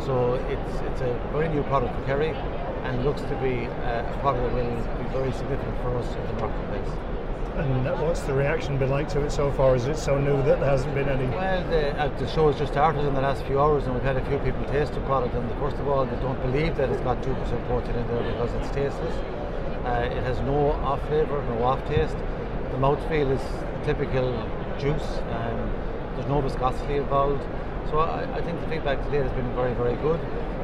So 0.05 0.35
it's 0.53 0.75
it's 0.85 1.01
a 1.01 1.17
very 1.33 1.49
new 1.49 1.63
product 1.65 1.97
for 1.97 2.05
Kerry 2.05 2.37
and 2.85 3.05
looks 3.05 3.23
to 3.23 3.37
be 3.41 3.67
uh, 3.89 4.05
a 4.05 4.19
product 4.21 4.45
that 4.45 4.55
will 4.55 5.05
be 5.05 5.09
very 5.17 5.33
significant 5.33 5.77
for 5.81 5.97
us 5.97 6.09
in 6.15 6.27
the 6.27 6.33
marketplace. 6.45 7.17
And 7.59 7.85
what's 8.01 8.21
the 8.21 8.33
reaction 8.33 8.79
been 8.79 8.90
like 8.90 9.09
to 9.09 9.25
it 9.25 9.33
so 9.33 9.51
far? 9.51 9.75
Is 9.75 9.87
it 9.87 9.97
so 9.97 10.16
new 10.16 10.37
that 10.44 10.61
there 10.61 10.71
hasn't 10.71 10.94
been 10.94 11.09
any? 11.09 11.27
Well, 11.27 11.68
the, 11.68 11.90
uh, 11.99 12.07
the 12.16 12.29
show 12.29 12.47
has 12.47 12.57
just 12.57 12.71
started 12.71 13.05
in 13.05 13.14
the 13.14 13.21
last 13.21 13.42
few 13.47 13.59
hours, 13.59 13.85
and 13.85 13.94
we've 13.94 14.05
had 14.05 14.16
a 14.16 14.25
few 14.27 14.38
people 14.38 14.64
taste 14.66 14.92
the 14.92 15.01
product. 15.01 15.35
And 15.35 15.51
first 15.59 15.75
of 15.79 15.88
all, 15.88 16.07
they 16.07 16.14
don't 16.23 16.40
believe 16.40 16.77
that 16.77 16.88
it's 16.88 17.01
got 17.03 17.21
two 17.21 17.35
percent 17.35 17.66
protein 17.66 17.97
in 17.97 18.07
there 18.07 18.23
because 18.31 18.55
it's 18.55 18.71
tasteless. 18.71 19.14
Uh, 19.85 20.07
it 20.07 20.23
has 20.23 20.38
no 20.42 20.71
off 20.87 21.05
flavour, 21.09 21.42
no 21.51 21.64
off 21.64 21.85
taste. 21.88 22.16
The 22.71 22.79
mouthfeel 22.79 23.35
is 23.35 23.42
typical 23.85 24.31
juice. 24.79 25.18
Um, 25.35 25.59
there's 26.14 26.29
no 26.29 26.40
viscosity 26.40 26.99
involved. 26.99 27.42
So 27.90 27.99
I, 27.99 28.23
I, 28.37 28.42
think 28.42 28.61
the 28.61 28.68
feedback 28.68 29.03
today 29.07 29.18
has 29.18 29.33
been 29.33 29.53
very, 29.57 29.75
very 29.75 29.97
good. 29.97 30.21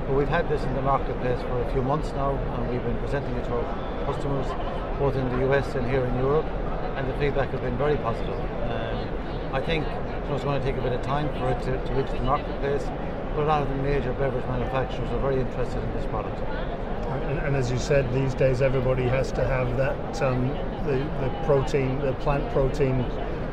But 0.06 0.14
we've 0.14 0.28
had 0.28 0.48
this 0.48 0.62
in 0.62 0.74
the 0.74 0.82
marketplace 0.82 1.40
for 1.42 1.60
a 1.60 1.72
few 1.72 1.82
months 1.82 2.12
now, 2.12 2.36
and 2.38 2.70
we've 2.70 2.84
been 2.84 2.98
presenting 2.98 3.34
it 3.34 3.44
to 3.46 3.54
our 3.56 4.04
customers, 4.06 4.46
both 5.00 5.16
in 5.16 5.28
the 5.30 5.50
US 5.50 5.74
and 5.74 5.90
here 5.90 6.04
in 6.04 6.14
Europe 6.18 6.46
and 6.96 7.08
the 7.08 7.14
feedback 7.18 7.50
has 7.50 7.60
been 7.60 7.76
very 7.76 7.96
positive. 7.96 8.40
Um, 8.70 9.54
I 9.54 9.60
think 9.60 9.86
know, 10.28 10.34
it's 10.34 10.44
going 10.44 10.60
to 10.60 10.66
take 10.66 10.76
a 10.76 10.82
bit 10.82 10.92
of 10.92 11.02
time 11.02 11.28
for 11.38 11.50
it 11.50 11.60
to, 11.62 11.86
to 11.86 11.94
reach 11.94 12.10
the 12.10 12.20
marketplace, 12.22 12.84
but 13.34 13.42
a 13.42 13.46
lot 13.46 13.62
of 13.62 13.68
the 13.68 13.76
major 13.76 14.12
beverage 14.14 14.46
manufacturers 14.46 15.10
are 15.10 15.20
very 15.20 15.40
interested 15.40 15.82
in 15.82 15.92
this 15.94 16.06
product. 16.06 16.38
And, 17.28 17.38
and, 17.38 17.56
as 17.56 17.70
you 17.70 17.78
said, 17.78 18.12
these 18.12 18.34
days 18.34 18.60
everybody 18.60 19.04
has 19.04 19.30
to 19.32 19.44
have 19.44 19.76
that 19.76 20.22
um, 20.22 20.48
the, 20.84 20.98
the 21.20 21.30
protein, 21.44 22.00
the 22.00 22.12
plant 22.14 22.50
protein 22.52 23.04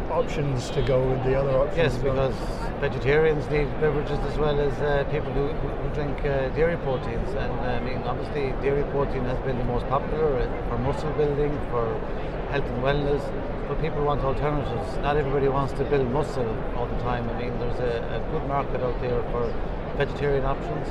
options 0.09 0.69
to 0.71 0.81
go 0.81 1.07
with 1.07 1.23
the 1.23 1.35
other 1.35 1.51
options. 1.51 1.77
Yes, 1.77 1.97
because 1.97 2.35
vegetarians 2.79 3.47
need 3.49 3.69
beverages 3.79 4.19
as 4.19 4.37
well 4.37 4.59
as 4.59 4.73
uh, 4.81 5.03
people 5.11 5.31
who, 5.33 5.47
who 5.47 5.93
drink 5.93 6.17
uh, 6.19 6.49
dairy 6.49 6.77
proteins. 6.77 7.29
And 7.29 7.51
uh, 7.59 7.63
I 7.63 7.79
mean, 7.81 7.97
obviously, 7.99 8.51
dairy 8.63 8.83
protein 8.91 9.23
has 9.25 9.37
been 9.45 9.57
the 9.57 9.65
most 9.65 9.87
popular 9.87 10.49
for 10.67 10.77
muscle 10.79 11.11
building, 11.13 11.53
for 11.69 11.85
health 12.51 12.65
and 12.65 12.83
wellness, 12.83 13.23
but 13.69 13.79
people 13.79 14.03
want 14.03 14.19
alternatives. 14.21 14.97
Not 14.97 15.15
everybody 15.15 15.47
wants 15.47 15.71
to 15.79 15.85
build 15.85 16.11
muscle 16.11 16.51
all 16.75 16.85
the 16.85 16.97
time. 16.99 17.29
I 17.29 17.41
mean, 17.41 17.57
there's 17.59 17.79
a, 17.79 18.03
a 18.15 18.19
good 18.31 18.45
market 18.45 18.81
out 18.81 18.99
there 18.99 19.23
for 19.31 19.47
vegetarian 19.95 20.43
options. 20.43 20.89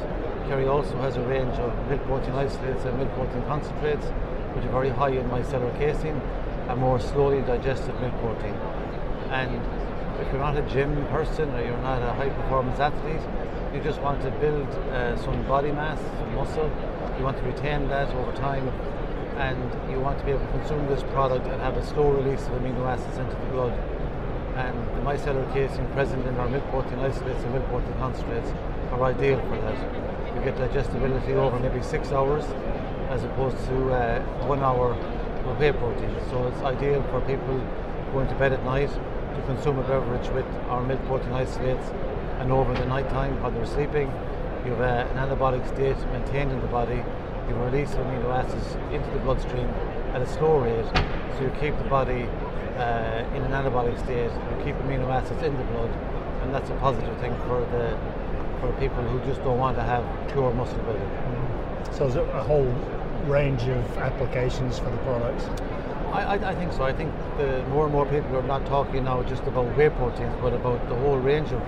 Kerry 0.48 0.66
also 0.66 0.96
has 1.02 1.16
a 1.18 1.22
range 1.22 1.54
of 1.58 1.70
milk 1.90 2.02
protein 2.04 2.32
isolates 2.32 2.84
and 2.86 2.96
milk 2.96 3.12
protein 3.12 3.42
concentrates, 3.42 4.06
which 4.56 4.64
are 4.64 4.72
very 4.72 4.88
high 4.88 5.10
in 5.10 5.28
micellar 5.28 5.70
casein 5.78 6.16
and 6.68 6.80
more 6.80 6.98
slowly 6.98 7.42
digested 7.42 7.94
milk 8.00 8.16
protein. 8.20 8.54
And 9.28 9.60
if 10.18 10.32
you're 10.32 10.40
not 10.40 10.56
a 10.56 10.62
gym 10.62 11.06
person 11.08 11.50
or 11.50 11.62
you're 11.62 11.82
not 11.82 12.00
a 12.00 12.14
high 12.14 12.30
performance 12.30 12.80
athlete, 12.80 13.20
you 13.74 13.82
just 13.82 14.00
want 14.00 14.22
to 14.22 14.30
build 14.40 14.66
uh, 14.88 15.14
some 15.18 15.46
body 15.46 15.72
mass, 15.72 16.00
some 16.18 16.34
muscle, 16.34 16.70
you 17.18 17.24
want 17.24 17.36
to 17.36 17.44
retain 17.44 17.86
that 17.88 18.08
over 18.14 18.32
time 18.32 18.72
and 19.40 19.90
you 19.90 19.98
want 19.98 20.18
to 20.18 20.24
be 20.24 20.32
able 20.32 20.44
to 20.44 20.52
consume 20.52 20.86
this 20.86 21.02
product 21.14 21.46
and 21.46 21.60
have 21.62 21.76
a 21.76 21.86
slow 21.86 22.10
release 22.10 22.42
of 22.46 22.52
amino 22.60 22.84
acids 22.84 23.16
into 23.16 23.34
the 23.34 23.46
blood. 23.52 23.72
And 24.54 24.76
the 24.96 25.00
micellar 25.00 25.50
casein 25.54 25.86
present 25.92 26.26
in 26.26 26.36
our 26.36 26.48
milk 26.48 26.64
protein 26.68 26.98
isolates 26.98 27.42
and 27.42 27.54
milk 27.54 27.66
protein 27.68 27.94
concentrates 27.94 28.50
are 28.92 29.02
ideal 29.04 29.40
for 29.48 29.56
that. 29.62 29.78
You 30.36 30.44
get 30.44 30.58
digestibility 30.58 31.32
over 31.32 31.58
maybe 31.58 31.82
six 31.82 32.12
hours 32.12 32.44
as 33.08 33.24
opposed 33.24 33.56
to 33.68 33.92
uh, 33.94 34.20
one 34.46 34.60
hour 34.60 34.92
of 34.92 35.58
whey 35.58 35.72
protein. 35.72 36.14
So 36.28 36.46
it's 36.48 36.60
ideal 36.60 37.02
for 37.04 37.20
people 37.22 37.56
going 38.12 38.28
to 38.28 38.34
bed 38.34 38.52
at 38.52 38.62
night 38.64 38.90
to 38.90 39.42
consume 39.46 39.78
a 39.78 39.82
beverage 39.84 40.28
with 40.30 40.46
our 40.68 40.82
milk 40.82 41.02
protein 41.06 41.32
isolates 41.32 41.88
and 42.40 42.52
over 42.52 42.74
the 42.74 42.86
night 42.86 43.08
time 43.08 43.40
while 43.40 43.50
they're 43.50 43.66
sleeping 43.66 44.12
you 44.64 44.72
have 44.72 44.80
uh, 44.80 45.10
an 45.10 45.16
anabolic 45.16 45.66
state 45.72 45.96
maintained 46.12 46.52
in 46.52 46.60
the 46.60 46.66
body 46.66 47.02
you 47.50 47.56
release 47.56 47.90
amino 47.90 48.30
acids 48.30 48.76
into 48.94 49.10
the 49.10 49.18
bloodstream 49.18 49.66
at 50.14 50.22
a 50.22 50.26
slow 50.26 50.58
rate, 50.58 50.86
so 51.36 51.42
you 51.42 51.50
keep 51.60 51.76
the 51.78 51.88
body 51.90 52.22
uh, 52.78 53.26
in 53.34 53.42
an 53.42 53.50
anabolic 53.50 53.98
state, 54.04 54.30
you 54.30 54.64
keep 54.64 54.76
amino 54.76 55.08
acids 55.10 55.42
in 55.42 55.56
the 55.56 55.64
blood, 55.64 55.90
and 56.42 56.54
that's 56.54 56.70
a 56.70 56.76
positive 56.76 57.16
thing 57.18 57.34
for 57.46 57.60
the 57.72 57.98
for 58.60 58.72
people 58.78 59.02
who 59.02 59.18
just 59.24 59.42
don't 59.42 59.58
want 59.58 59.76
to 59.76 59.82
have 59.82 60.04
pure 60.30 60.52
muscle 60.54 60.78
building. 60.84 61.02
Mm. 61.02 61.94
So 61.94 62.08
there's 62.08 62.28
a 62.28 62.42
whole 62.42 62.70
range 63.24 63.62
of 63.62 63.98
applications 63.98 64.78
for 64.78 64.90
the 64.90 64.98
products. 64.98 65.44
I, 66.12 66.36
I, 66.36 66.50
I, 66.50 66.54
think 66.54 66.72
so. 66.72 66.82
I 66.82 66.92
think 66.92 67.12
the 67.38 67.64
more 67.70 67.84
and 67.84 67.92
more 67.92 68.04
people 68.04 68.36
are 68.36 68.42
not 68.42 68.66
talking 68.66 69.04
now 69.04 69.22
just 69.22 69.42
about 69.44 69.74
whey 69.76 69.88
proteins, 69.88 70.36
but 70.42 70.52
about 70.52 70.86
the 70.88 70.96
whole 70.96 71.16
range 71.16 71.50
of 71.52 71.62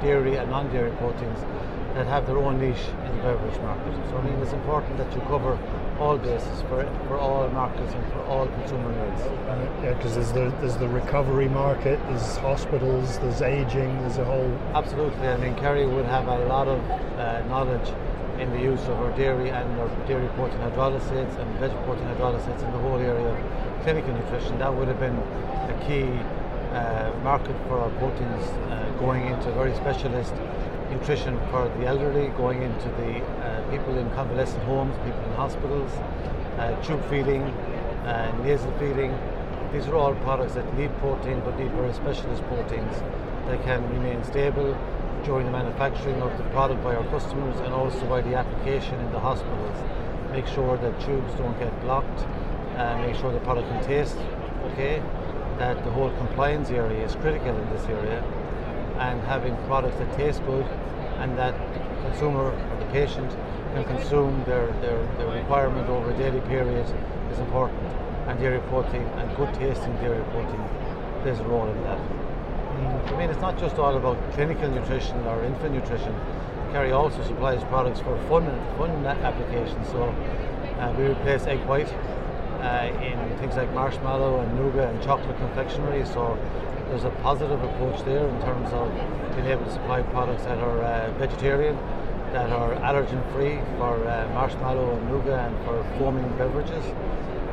dairy 0.00 0.36
and 0.36 0.50
non-dairy 0.50 0.92
proteins 0.92 1.40
that 1.94 2.06
have 2.06 2.26
their 2.26 2.38
own 2.38 2.60
niche 2.60 2.86
in 3.04 3.16
the 3.16 3.22
beverage 3.22 3.60
market. 3.60 3.94
So 4.10 4.18
I 4.18 4.22
mean, 4.22 4.34
it's 4.40 4.52
important 4.52 4.96
that 4.98 5.12
you 5.14 5.20
cover 5.22 5.58
all 5.98 6.16
bases 6.16 6.62
for 6.62 6.84
for 7.08 7.18
all 7.18 7.48
markets 7.48 7.92
and 7.92 8.04
for 8.12 8.22
all 8.24 8.46
consumer 8.46 8.90
needs. 8.90 9.22
Uh, 9.22 9.80
yeah, 9.82 9.94
because 9.94 10.14
there's 10.14 10.32
the 10.32 10.54
there's 10.60 10.76
the 10.76 10.88
recovery 10.88 11.48
market, 11.48 11.98
there's 12.08 12.36
hospitals, 12.38 13.18
there's 13.18 13.42
aging, 13.42 13.98
there's 14.00 14.18
a 14.18 14.24
whole. 14.24 14.50
Absolutely, 14.74 15.28
I 15.28 15.36
mean, 15.36 15.54
Kerry 15.56 15.86
would 15.86 16.06
have 16.06 16.26
a 16.28 16.38
lot 16.46 16.68
of 16.68 16.80
uh, 16.90 17.44
knowledge 17.46 17.92
in 18.38 18.50
the 18.52 18.60
use 18.60 18.80
of 18.84 18.98
our 19.00 19.12
dairy 19.16 19.50
and 19.50 19.80
our 19.80 19.88
dairy 20.06 20.28
protein 20.28 20.58
hydrolysates 20.60 21.36
and 21.38 21.58
veg 21.58 21.70
protein 21.84 22.06
hydrolysates 22.14 22.64
in 22.64 22.72
the 22.72 22.78
whole 22.78 22.98
area 22.98 23.28
of 23.28 23.82
clinical 23.82 24.12
nutrition. 24.14 24.58
That 24.58 24.74
would 24.74 24.88
have 24.88 24.98
been 24.98 25.16
a 25.16 25.84
key 25.86 26.08
uh, 26.72 27.12
market 27.22 27.56
for 27.68 27.78
our 27.78 27.90
proteins 27.98 28.44
uh, 28.70 28.90
going 28.98 29.26
into 29.26 29.52
very 29.52 29.74
specialist 29.74 30.32
nutrition 30.90 31.38
for 31.50 31.68
the 31.78 31.86
elderly, 31.86 32.28
going 32.36 32.62
into 32.62 32.88
the 33.00 33.20
uh, 33.20 33.70
people 33.70 33.96
in 33.96 34.10
convalescent 34.10 34.62
homes, 34.64 34.96
people 35.04 35.22
in 35.24 35.32
hospitals, 35.32 35.90
uh, 36.58 36.80
tube 36.82 37.02
feeding, 37.08 37.42
uh, 38.04 38.36
nasal 38.42 38.72
feeding. 38.78 39.16
These 39.72 39.86
are 39.86 39.94
all 39.94 40.14
products 40.16 40.54
that 40.54 40.66
need 40.76 40.90
protein 40.98 41.40
but 41.44 41.58
need 41.58 41.70
very 41.72 41.92
specialist 41.94 42.42
proteins 42.44 42.96
that 43.46 43.62
can 43.62 43.88
remain 43.92 44.22
stable 44.24 44.76
during 45.24 45.46
the 45.46 45.52
manufacturing 45.52 46.20
of 46.22 46.36
the 46.38 46.44
product 46.50 46.82
by 46.82 46.94
our 46.94 47.06
customers 47.06 47.58
and 47.60 47.72
also 47.72 48.04
by 48.06 48.20
the 48.20 48.34
application 48.34 48.98
in 49.00 49.12
the 49.12 49.20
hospitals. 49.20 49.76
Make 50.32 50.46
sure 50.46 50.76
that 50.78 51.00
tubes 51.00 51.32
don't 51.34 51.58
get 51.58 51.78
blocked, 51.82 52.26
and 52.76 53.06
make 53.06 53.16
sure 53.16 53.32
the 53.32 53.40
product 53.40 53.68
can 53.68 53.84
taste 53.84 54.16
okay, 54.72 55.02
that 55.58 55.82
the 55.84 55.90
whole 55.90 56.10
compliance 56.16 56.70
area 56.70 57.04
is 57.04 57.14
critical 57.16 57.56
in 57.56 57.70
this 57.70 57.84
area 57.86 58.24
and 59.00 59.20
having 59.22 59.56
products 59.66 59.96
that 59.96 60.16
taste 60.16 60.44
good 60.44 60.66
and 61.20 61.36
that 61.36 61.54
the 61.74 62.08
consumer 62.08 62.52
or 62.52 62.76
the 62.78 62.86
patient 62.92 63.30
can 63.74 63.84
consume 63.84 64.44
their, 64.44 64.66
their, 64.80 65.02
their 65.16 65.28
requirement 65.28 65.88
over 65.88 66.10
a 66.10 66.16
daily 66.16 66.40
period 66.42 66.86
is 67.32 67.38
important. 67.38 67.80
And 68.28 68.38
dairy 68.38 68.60
protein 68.68 69.02
and 69.02 69.36
good 69.36 69.52
tasting 69.54 69.94
dairy 69.96 70.22
protein 70.30 70.62
plays 71.22 71.38
a 71.40 71.44
role 71.44 71.68
in 71.68 71.82
that. 71.84 71.98
I 73.10 73.18
mean, 73.18 73.30
it's 73.30 73.40
not 73.40 73.58
just 73.58 73.76
all 73.78 73.96
about 73.96 74.16
clinical 74.32 74.68
nutrition 74.70 75.18
or 75.26 75.44
infant 75.44 75.74
nutrition. 75.74 76.14
Kerry 76.72 76.92
also 76.92 77.22
supplies 77.24 77.62
products 77.64 78.00
for 78.00 78.16
fun 78.28 78.44
fun 78.78 79.04
applications. 79.06 79.88
So 79.88 80.04
uh, 80.04 80.94
we 80.96 81.04
replace 81.06 81.46
egg 81.46 81.60
white 81.66 81.92
uh, 82.60 82.92
in 83.02 83.38
things 83.38 83.56
like 83.56 83.72
marshmallow 83.74 84.40
and 84.40 84.56
nougat 84.56 84.94
and 84.94 85.02
chocolate 85.02 85.36
confectionery. 85.38 86.04
So 86.06 86.38
there's 86.90 87.04
a 87.04 87.10
positive 87.22 87.62
approach 87.62 88.04
there 88.04 88.26
in 88.26 88.40
terms 88.42 88.68
of 88.72 88.90
being 89.36 89.46
able 89.46 89.64
to 89.64 89.72
supply 89.72 90.02
products 90.02 90.42
that 90.42 90.58
are 90.58 90.82
uh, 90.82 91.12
vegetarian, 91.18 91.76
that 92.32 92.50
are 92.50 92.74
allergen 92.82 93.22
free 93.32 93.60
for 93.78 93.94
uh, 94.08 94.28
marshmallow 94.34 94.96
and 94.96 95.08
nougat 95.08 95.52
and 95.52 95.64
for 95.64 95.84
foaming 95.96 96.28
beverages. 96.36 96.84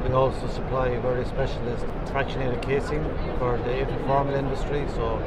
We 0.03 0.11
also 0.13 0.47
supply 0.47 0.97
very 0.99 1.23
specialist 1.25 1.85
fractionated 2.05 2.63
casein 2.63 3.03
for 3.37 3.57
the 3.59 3.81
infant 3.81 4.07
formula 4.07 4.39
industry. 4.39 4.85
So 4.95 5.19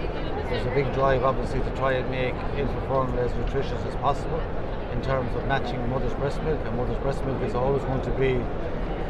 there's 0.50 0.66
a 0.66 0.74
big 0.74 0.92
drive, 0.94 1.22
obviously, 1.22 1.60
to 1.60 1.70
try 1.76 1.92
and 1.92 2.10
make 2.10 2.34
infant 2.58 2.86
formula 2.88 3.24
as 3.24 3.34
nutritious 3.34 3.80
as 3.84 3.94
possible 3.96 4.42
in 4.92 5.02
terms 5.02 5.34
of 5.36 5.46
matching 5.46 5.88
mother's 5.88 6.14
breast 6.14 6.42
milk. 6.42 6.58
And 6.64 6.76
mother's 6.76 6.98
breast 6.98 7.24
milk 7.24 7.42
is 7.42 7.54
always 7.54 7.82
going 7.84 8.02
to 8.02 8.10
be 8.12 8.34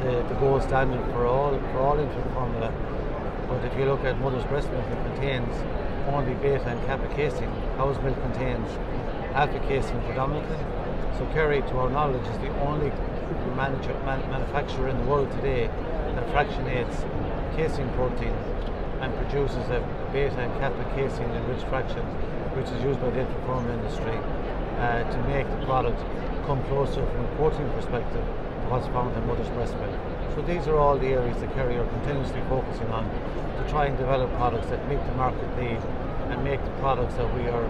the, 0.04 0.26
the 0.28 0.36
gold 0.40 0.62
standard 0.62 1.04
for 1.12 1.24
all 1.24 1.58
for 1.72 1.78
all 1.78 1.98
infant 1.98 2.34
formula. 2.34 2.99
But 3.50 3.64
if 3.64 3.76
you 3.76 3.84
look 3.84 4.04
at 4.04 4.16
mother's 4.20 4.44
breast 4.44 4.70
milk, 4.70 4.86
it 4.86 5.02
contains 5.10 5.52
only 6.06 6.34
beta 6.34 6.68
and 6.70 6.78
kappa 6.86 7.08
casein. 7.16 7.50
Cow's 7.76 8.00
milk 8.00 8.14
contains 8.22 8.70
alpha 9.34 9.58
casein 9.66 10.00
predominantly. 10.06 10.56
So 11.18 11.26
Kerry, 11.34 11.60
to 11.62 11.78
our 11.78 11.90
knowledge, 11.90 12.22
is 12.28 12.38
the 12.38 12.54
only 12.62 12.92
manager, 13.56 13.92
man, 14.06 14.22
manufacturer 14.30 14.88
in 14.88 14.96
the 14.98 15.04
world 15.04 15.30
today 15.32 15.66
that 15.66 16.26
fractionates 16.30 17.02
casein 17.56 17.90
protein 17.98 18.32
and 19.02 19.12
produces 19.16 19.66
a 19.74 19.82
beta 20.12 20.38
and 20.38 20.52
kappa 20.60 20.84
casein 20.94 21.28
enriched 21.30 21.66
fraction, 21.66 22.06
which 22.54 22.70
is 22.70 22.80
used 22.84 23.00
by 23.00 23.10
the 23.10 23.20
infant 23.20 23.44
formula 23.46 23.74
industry 23.74 24.16
uh, 24.78 25.02
to 25.10 25.18
make 25.26 25.50
the 25.50 25.66
product 25.66 25.98
come 26.46 26.62
closer 26.70 27.04
from 27.04 27.24
a 27.24 27.36
protein 27.36 27.68
perspective 27.74 28.24
to 28.24 28.66
what's 28.70 28.86
found 28.94 29.10
in 29.16 29.26
mother's 29.26 29.48
breast 29.50 29.74
milk. 29.82 29.99
So 30.35 30.43
these 30.43 30.66
are 30.69 30.77
all 30.77 30.97
the 30.99 31.09
areas 31.09 31.40
that 31.40 31.53
Kerry 31.55 31.77
are 31.77 31.87
continuously 31.87 32.40
focusing 32.49 32.87
on 32.88 33.05
to 33.11 33.71
try 33.71 33.87
and 33.87 33.99
develop 33.99 34.31
products 34.37 34.69
that 34.69 34.88
meet 34.88 35.05
the 35.07 35.14
market 35.14 35.49
need 35.59 35.79
and 36.31 36.45
make 36.45 36.62
the 36.64 36.71
products 36.79 37.14
that 37.14 37.35
we 37.35 37.49
are 37.49 37.69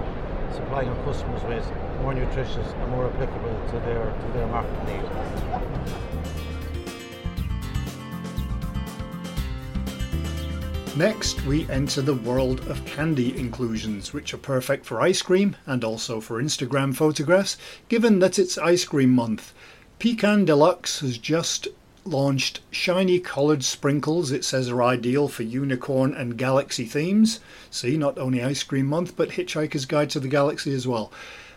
supplying 0.53 0.89
our 0.89 1.05
customers 1.05 1.43
with 1.45 1.65
more 2.03 2.13
nutritious 2.13 2.73
and 2.73 2.91
more 2.91 3.07
applicable 3.07 3.55
to 3.71 3.79
their 3.81 4.05
to 4.05 4.33
their 4.35 4.47
market 4.49 4.85
need. 4.87 5.01
Next, 10.97 11.41
we 11.47 11.71
enter 11.71 12.03
the 12.03 12.15
world 12.15 12.67
of 12.69 12.85
candy 12.85 13.39
inclusions, 13.39 14.13
which 14.13 14.35
are 14.35 14.39
perfect 14.39 14.85
for 14.85 15.01
ice 15.01 15.23
cream 15.23 15.57
and 15.65 15.85
also 15.85 16.21
for 16.21 16.43
Instagram 16.43 16.95
photographs, 16.95 17.57
given 17.89 18.19
that 18.19 18.39
it's 18.39 18.59
ice 18.59 18.85
cream 18.85 19.11
month. 19.11 19.55
Pecan 19.99 20.45
Deluxe 20.45 21.01
has 21.01 21.17
just 21.17 21.69
launched 22.05 22.61
shiny 22.71 23.19
coloured 23.19 23.63
sprinkles 23.63 24.33
it 24.33 24.45
says 24.45 24.69
are 24.69 24.83
ideal 24.83 25.29
for 25.29 25.43
unicorn 25.43 26.15
and 26.15 26.39
galaxy 26.39 26.85
themes. 26.85 27.41
See, 27.71 27.97
not 27.97 28.19
only 28.19 28.43
Ice 28.43 28.63
Cream 28.63 28.87
Month, 28.87 29.17
but 29.17 29.31
Hitchhiker's 29.31 29.87
Guide 29.87 30.11
to 30.11 30.21
the 30.21 30.29
Galaxy 30.29 30.75
as 30.75 30.87
well. 30.87 31.13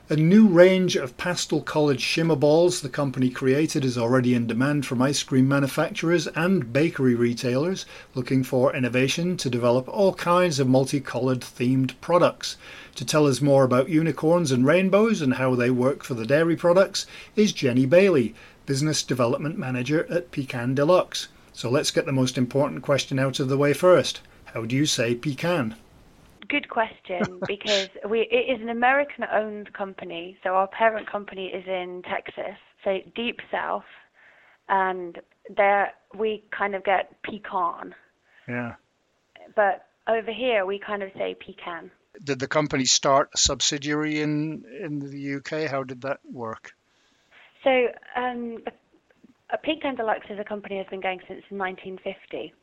A 0.09 0.17
new 0.17 0.47
range 0.47 0.97
of 0.97 1.15
pastel 1.15 1.61
coloured 1.61 2.01
shimmer 2.01 2.35
balls 2.35 2.81
the 2.81 2.89
company 2.89 3.29
created 3.29 3.85
is 3.85 3.97
already 3.97 4.33
in 4.33 4.47
demand 4.47 4.85
from 4.85 5.01
ice 5.01 5.23
cream 5.23 5.47
manufacturers 5.47 6.27
and 6.27 6.73
bakery 6.73 7.15
retailers 7.15 7.85
looking 8.13 8.43
for 8.43 8.75
innovation 8.75 9.37
to 9.37 9.49
develop 9.49 9.87
all 9.87 10.13
kinds 10.13 10.59
of 10.59 10.67
multicoloured 10.67 11.39
themed 11.39 11.93
products. 12.01 12.57
To 12.95 13.05
tell 13.05 13.25
us 13.25 13.39
more 13.39 13.63
about 13.63 13.87
unicorns 13.87 14.51
and 14.51 14.65
rainbows 14.65 15.21
and 15.21 15.35
how 15.35 15.55
they 15.55 15.71
work 15.71 16.03
for 16.03 16.15
the 16.15 16.25
dairy 16.25 16.57
products 16.57 17.07
is 17.37 17.53
Jenny 17.53 17.85
Bailey, 17.85 18.35
Business 18.65 19.03
Development 19.03 19.57
Manager 19.57 20.05
at 20.09 20.31
Pecan 20.31 20.73
Deluxe. 20.73 21.27
So 21.51 21.69
let's 21.69 21.91
get 21.91 22.05
the 22.05 22.11
most 22.11 22.37
important 22.37 22.81
question 22.81 23.19
out 23.19 23.39
of 23.39 23.49
the 23.49 23.57
way 23.57 23.73
first. 23.73 24.21
How 24.45 24.65
do 24.65 24.75
you 24.75 24.85
say 24.85 25.15
pecan? 25.15 25.75
Good 26.47 26.69
question 26.69 27.39
because 27.47 27.89
we 28.07 28.21
it 28.21 28.55
is 28.55 28.61
an 28.61 28.69
American 28.69 29.25
owned 29.31 29.73
company, 29.73 30.37
so 30.43 30.51
our 30.51 30.67
parent 30.67 31.09
company 31.09 31.47
is 31.47 31.65
in 31.67 32.01
Texas, 32.09 32.57
so 32.83 32.99
deep 33.15 33.39
south, 33.51 33.85
and 34.69 35.19
there 35.55 35.93
we 36.17 36.43
kind 36.51 36.75
of 36.75 36.83
get 36.83 37.21
pecan. 37.23 37.95
Yeah. 38.47 38.75
But 39.55 39.87
over 40.07 40.31
here 40.31 40.65
we 40.65 40.79
kind 40.79 41.03
of 41.03 41.09
say 41.17 41.35
pecan. 41.35 41.91
Did 42.23 42.39
the 42.39 42.47
company 42.47 42.85
start 42.85 43.29
a 43.33 43.37
subsidiary 43.37 44.21
in 44.21 44.65
in 44.79 44.99
the 44.99 45.35
UK? 45.35 45.69
How 45.69 45.83
did 45.83 46.01
that 46.01 46.19
work? 46.23 46.73
So, 47.63 47.87
um, 48.15 48.57
Pecan 49.63 49.95
Deluxe 49.95 50.25
as 50.29 50.39
a 50.39 50.43
company 50.43 50.75
that 50.75 50.85
has 50.85 50.89
been 50.89 51.01
going 51.01 51.19
since 51.27 51.43
1950, 51.49 52.53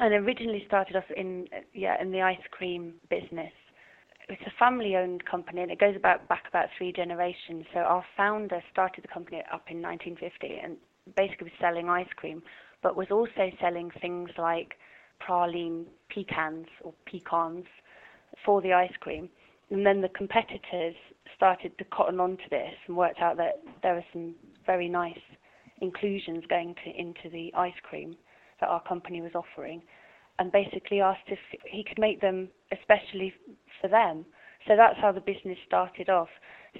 and 0.00 0.14
originally 0.14 0.64
started 0.66 0.96
off 0.96 1.04
in 1.16 1.46
yeah 1.74 2.00
in 2.00 2.12
the 2.12 2.22
ice 2.22 2.38
cream 2.50 2.94
business. 3.10 3.52
It's 4.28 4.42
a 4.46 4.52
family-owned 4.58 5.24
company, 5.24 5.62
and 5.62 5.70
it 5.70 5.80
goes 5.80 5.96
about 5.96 6.28
back 6.28 6.44
about 6.48 6.68
three 6.78 6.92
generations. 6.92 7.64
So 7.74 7.80
our 7.80 8.04
founder 8.16 8.62
started 8.70 9.04
the 9.04 9.08
company 9.08 9.38
up 9.52 9.64
in 9.68 9.82
1950, 9.82 10.60
and 10.62 10.76
basically 11.16 11.44
was 11.44 11.52
selling 11.60 11.88
ice 11.88 12.12
cream, 12.16 12.42
but 12.82 12.96
was 12.96 13.08
also 13.10 13.50
selling 13.60 13.90
things 14.00 14.30
like 14.38 14.74
praline 15.20 15.86
pecans 16.08 16.66
or 16.82 16.92
pecans 17.06 17.64
for 18.44 18.62
the 18.62 18.72
ice 18.72 18.92
cream. 19.00 19.28
And 19.72 19.86
then 19.86 20.02
the 20.02 20.10
competitors 20.10 20.94
started 21.34 21.76
to 21.78 21.84
cotton 21.84 22.20
on 22.20 22.36
to 22.36 22.42
this 22.50 22.74
and 22.86 22.94
worked 22.94 23.20
out 23.20 23.38
that 23.38 23.62
there 23.82 23.94
were 23.94 24.04
some 24.12 24.34
very 24.66 24.86
nice 24.86 25.18
inclusions 25.80 26.44
going 26.50 26.74
to, 26.84 26.90
into 26.90 27.30
the 27.32 27.50
ice 27.56 27.72
cream 27.82 28.14
that 28.60 28.68
our 28.68 28.82
company 28.82 29.22
was 29.22 29.32
offering, 29.34 29.82
and 30.38 30.52
basically 30.52 31.00
asked 31.00 31.26
if 31.28 31.38
he 31.64 31.82
could 31.82 31.98
make 31.98 32.20
them 32.20 32.48
especially 32.70 33.32
for 33.80 33.88
them. 33.88 34.26
So 34.68 34.76
that's 34.76 34.98
how 35.00 35.10
the 35.10 35.20
business 35.20 35.58
started 35.66 36.10
off. 36.10 36.28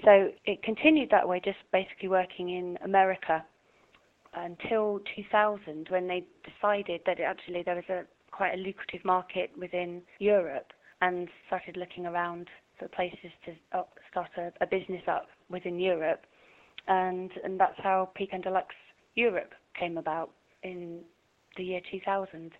So 0.05 0.29
it 0.45 0.61
continued 0.61 1.09
that 1.09 1.27
way, 1.27 1.41
just 1.43 1.57
basically 1.71 2.09
working 2.09 2.49
in 2.49 2.77
America 2.85 3.43
until 4.35 4.99
2000, 5.15 5.87
when 5.89 6.07
they 6.07 6.25
decided 6.45 7.01
that 7.07 7.19
actually 7.19 7.63
there 7.63 7.75
was 7.75 7.89
a 7.89 8.03
quite 8.31 8.53
a 8.53 8.57
lucrative 8.57 9.03
market 9.03 9.49
within 9.59 10.03
Europe, 10.19 10.71
and 11.01 11.27
started 11.47 11.75
looking 11.75 12.05
around 12.05 12.47
for 12.79 12.87
places 12.89 13.31
to 13.45 13.77
up, 13.77 13.93
start 14.11 14.29
a, 14.37 14.51
a, 14.61 14.67
business 14.67 15.01
up 15.07 15.27
within 15.49 15.79
Europe, 15.79 16.21
and 16.87 17.31
and 17.43 17.59
that's 17.59 17.79
how 17.81 18.09
Pecan 18.15 18.41
Deluxe 18.41 18.75
Europe 19.15 19.53
came 19.79 19.97
about 19.97 20.31
in 20.63 21.01
the 21.57 21.63
year 21.63 21.81
2000. 21.91 22.51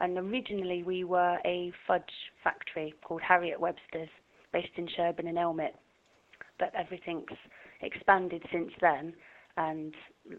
And 0.00 0.16
originally 0.16 0.82
we 0.84 1.04
were 1.04 1.38
a 1.44 1.72
fudge 1.86 2.02
factory 2.44 2.94
called 3.02 3.20
Harriet 3.20 3.60
Webster's, 3.60 4.08
based 4.52 4.68
in 4.76 4.88
Sherburn 4.96 5.26
in 5.28 5.36
Elmet, 5.36 5.74
but 6.58 6.72
everything's 6.74 7.26
expanded 7.82 8.42
since 8.52 8.70
then, 8.80 9.12
and 9.56 9.94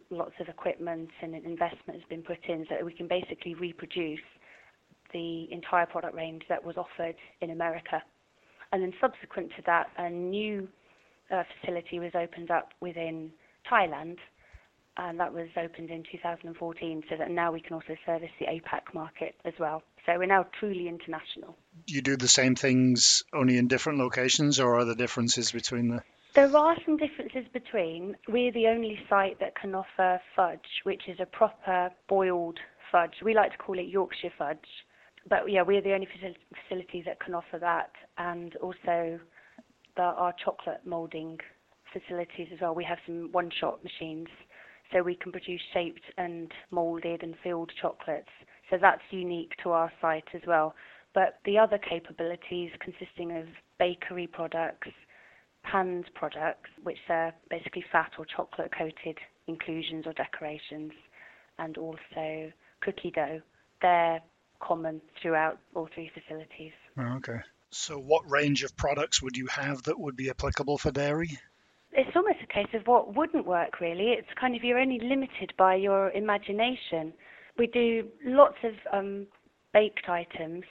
lots 0.09 0.33
of 0.39 0.47
equipment 0.47 1.09
and 1.21 1.35
investment 1.35 1.99
has 1.99 2.09
been 2.09 2.21
put 2.21 2.39
in 2.47 2.65
so 2.69 2.75
that 2.75 2.85
we 2.85 2.93
can 2.93 3.07
basically 3.07 3.53
reproduce 3.53 4.19
the 5.11 5.47
entire 5.51 5.85
product 5.85 6.15
range 6.15 6.43
that 6.47 6.63
was 6.63 6.77
offered 6.77 7.15
in 7.41 7.49
America 7.49 8.01
and 8.71 8.83
then 8.83 8.93
subsequent 9.01 9.51
to 9.57 9.63
that, 9.65 9.87
a 9.97 10.09
new 10.09 10.67
uh, 11.31 11.43
facility 11.59 11.99
was 11.99 12.11
opened 12.15 12.51
up 12.51 12.73
within 12.81 13.31
Thailand, 13.71 14.17
and 14.97 15.19
that 15.19 15.33
was 15.33 15.47
opened 15.57 15.89
in 15.89 16.03
2014, 16.11 17.03
so 17.09 17.15
that 17.17 17.31
now 17.31 17.51
we 17.51 17.61
can 17.61 17.73
also 17.73 17.95
service 18.05 18.29
the 18.39 18.45
APAC 18.45 18.93
market 18.93 19.35
as 19.45 19.53
well. 19.59 19.81
So 20.05 20.17
we're 20.17 20.25
now 20.25 20.45
truly 20.59 20.87
international. 20.87 21.55
You 21.87 22.01
do 22.01 22.17
the 22.17 22.27
same 22.27 22.55
things 22.55 23.23
only 23.33 23.57
in 23.57 23.67
different 23.67 23.99
locations, 23.99 24.59
or 24.59 24.79
are 24.79 24.85
there 24.85 24.95
differences 24.95 25.51
between 25.51 25.89
the? 25.89 26.03
There 26.35 26.55
are 26.55 26.75
some 26.85 26.97
differences 26.97 27.45
between. 27.51 28.15
We're 28.27 28.51
the 28.51 28.67
only 28.67 28.99
site 29.09 29.39
that 29.39 29.55
can 29.55 29.73
offer 29.73 30.21
fudge, 30.35 30.81
which 30.83 31.03
is 31.07 31.19
a 31.19 31.25
proper 31.25 31.91
boiled 32.07 32.59
fudge. 32.91 33.15
We 33.23 33.33
like 33.33 33.51
to 33.51 33.57
call 33.57 33.79
it 33.79 33.87
Yorkshire 33.87 34.33
fudge 34.37 34.67
but 35.27 35.49
yeah, 35.51 35.61
we're 35.61 35.81
the 35.81 35.93
only 35.93 36.07
facility 36.67 37.03
that 37.05 37.19
can 37.19 37.33
offer 37.33 37.59
that, 37.59 37.91
and 38.17 38.55
also 38.57 39.19
the, 39.95 40.01
our 40.01 40.33
chocolate 40.43 40.81
molding 40.85 41.37
facilities 41.91 42.47
as 42.53 42.59
well. 42.61 42.75
We 42.75 42.83
have 42.83 42.99
some 43.05 43.29
one-shot 43.31 43.83
machines, 43.83 44.27
so 44.91 45.01
we 45.01 45.15
can 45.15 45.31
produce 45.31 45.61
shaped 45.73 46.03
and 46.17 46.51
molded 46.71 47.23
and 47.23 47.35
filled 47.43 47.71
chocolates. 47.81 48.29
So 48.69 48.77
that's 48.79 49.01
unique 49.11 49.53
to 49.63 49.71
our 49.71 49.91
site 50.01 50.27
as 50.33 50.41
well. 50.47 50.75
But 51.13 51.39
the 51.45 51.57
other 51.57 51.79
capabilities 51.79 52.71
consisting 52.79 53.35
of 53.35 53.45
bakery 53.79 54.27
products, 54.27 54.89
panned 55.63 56.05
products, 56.13 56.69
which 56.83 56.99
are 57.09 57.33
basically 57.49 57.83
fat 57.91 58.11
or 58.17 58.25
chocolate 58.25 58.71
coated 58.77 59.17
inclusions 59.47 60.05
or 60.05 60.13
decorations, 60.13 60.91
and 61.57 61.77
also 61.77 62.51
cookie 62.81 63.11
dough. 63.11 63.41
They're 63.81 64.21
common 64.59 65.01
throughout 65.21 65.59
all 65.75 65.89
three 65.93 66.11
facilities. 66.13 66.73
Oh, 66.97 67.17
okay. 67.17 67.39
So, 67.71 67.99
what 67.99 68.29
range 68.29 68.63
of 68.63 68.75
products 68.75 69.21
would 69.21 69.37
you 69.37 69.47
have 69.47 69.83
that 69.83 69.99
would 69.99 70.15
be 70.15 70.29
applicable 70.29 70.77
for 70.77 70.91
dairy? 70.91 71.37
It's 71.91 72.15
almost 72.15 72.39
a 72.43 72.53
case 72.53 72.73
of 72.73 72.85
what 72.87 73.15
wouldn't 73.15 73.45
work, 73.45 73.79
really. 73.79 74.11
It's 74.11 74.27
kind 74.39 74.55
of 74.55 74.63
you're 74.63 74.79
only 74.79 74.99
limited 74.99 75.53
by 75.57 75.75
your 75.75 76.11
imagination. 76.11 77.13
We 77.57 77.67
do 77.67 78.07
lots 78.23 78.57
of 78.63 78.73
um, 78.93 79.27
baked 79.73 80.07
items, 80.07 80.63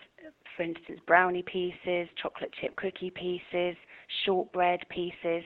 for 0.56 0.62
instance, 0.62 1.00
brownie 1.06 1.42
pieces, 1.42 2.08
chocolate 2.20 2.52
chip 2.60 2.76
cookie 2.76 3.10
pieces, 3.10 3.76
shortbread 4.24 4.80
pieces, 4.88 5.44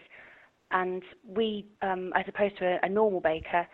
and 0.71 1.03
we, 1.27 1.67
um, 1.83 2.13
as 2.17 2.25
opposed 2.29 2.59
to 2.59 2.67
a, 2.67 2.87
a 2.87 2.89
normal 2.89 3.21
baker, 3.21 3.67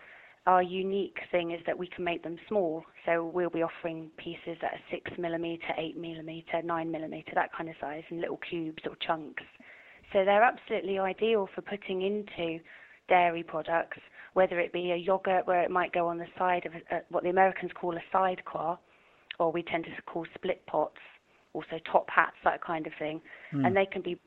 our 0.47 0.63
unique 0.63 1.17
thing 1.31 1.51
is 1.51 1.59
that 1.65 1.77
we 1.77 1.87
can 1.87 2.03
make 2.03 2.23
them 2.23 2.37
small. 2.47 2.83
So 3.05 3.25
we'll 3.33 3.49
be 3.49 3.61
offering 3.61 4.09
pieces 4.17 4.57
that 4.61 4.73
are 4.73 4.81
six 4.91 5.11
millimeter, 5.17 5.73
eight 5.77 5.97
millimeter, 5.97 6.61
nine 6.63 6.89
millimeter, 6.91 7.31
that 7.35 7.53
kind 7.55 7.69
of 7.69 7.75
size, 7.79 8.03
and 8.09 8.19
little 8.19 8.39
cubes 8.49 8.81
or 8.87 8.95
chunks. 9.05 9.43
So 10.11 10.25
they're 10.25 10.43
absolutely 10.43 10.97
ideal 10.97 11.47
for 11.53 11.61
putting 11.61 12.01
into 12.01 12.59
dairy 13.07 13.43
products, 13.43 13.99
whether 14.33 14.59
it 14.59 14.73
be 14.73 14.91
a 14.91 14.95
yogurt 14.95 15.45
where 15.45 15.61
it 15.61 15.71
might 15.71 15.91
go 15.91 16.07
on 16.07 16.17
the 16.17 16.27
side 16.37 16.65
of 16.65 16.73
a, 16.73 16.95
a, 16.95 17.01
what 17.09 17.23
the 17.23 17.29
Americans 17.29 17.71
call 17.79 17.95
a 17.95 18.01
sidecar, 18.11 18.79
or 19.39 19.51
we 19.51 19.63
tend 19.63 19.83
to 19.85 20.01
call 20.03 20.25
split 20.35 20.65
pots, 20.65 20.97
also 21.53 21.79
top 21.91 22.09
hats, 22.09 22.35
that 22.43 22.63
kind 22.63 22.87
of 22.87 22.93
thing. 22.97 23.21
Mm. 23.53 23.67
And 23.67 23.75
they 23.75 23.85
can 23.85 24.01
be 24.01 24.19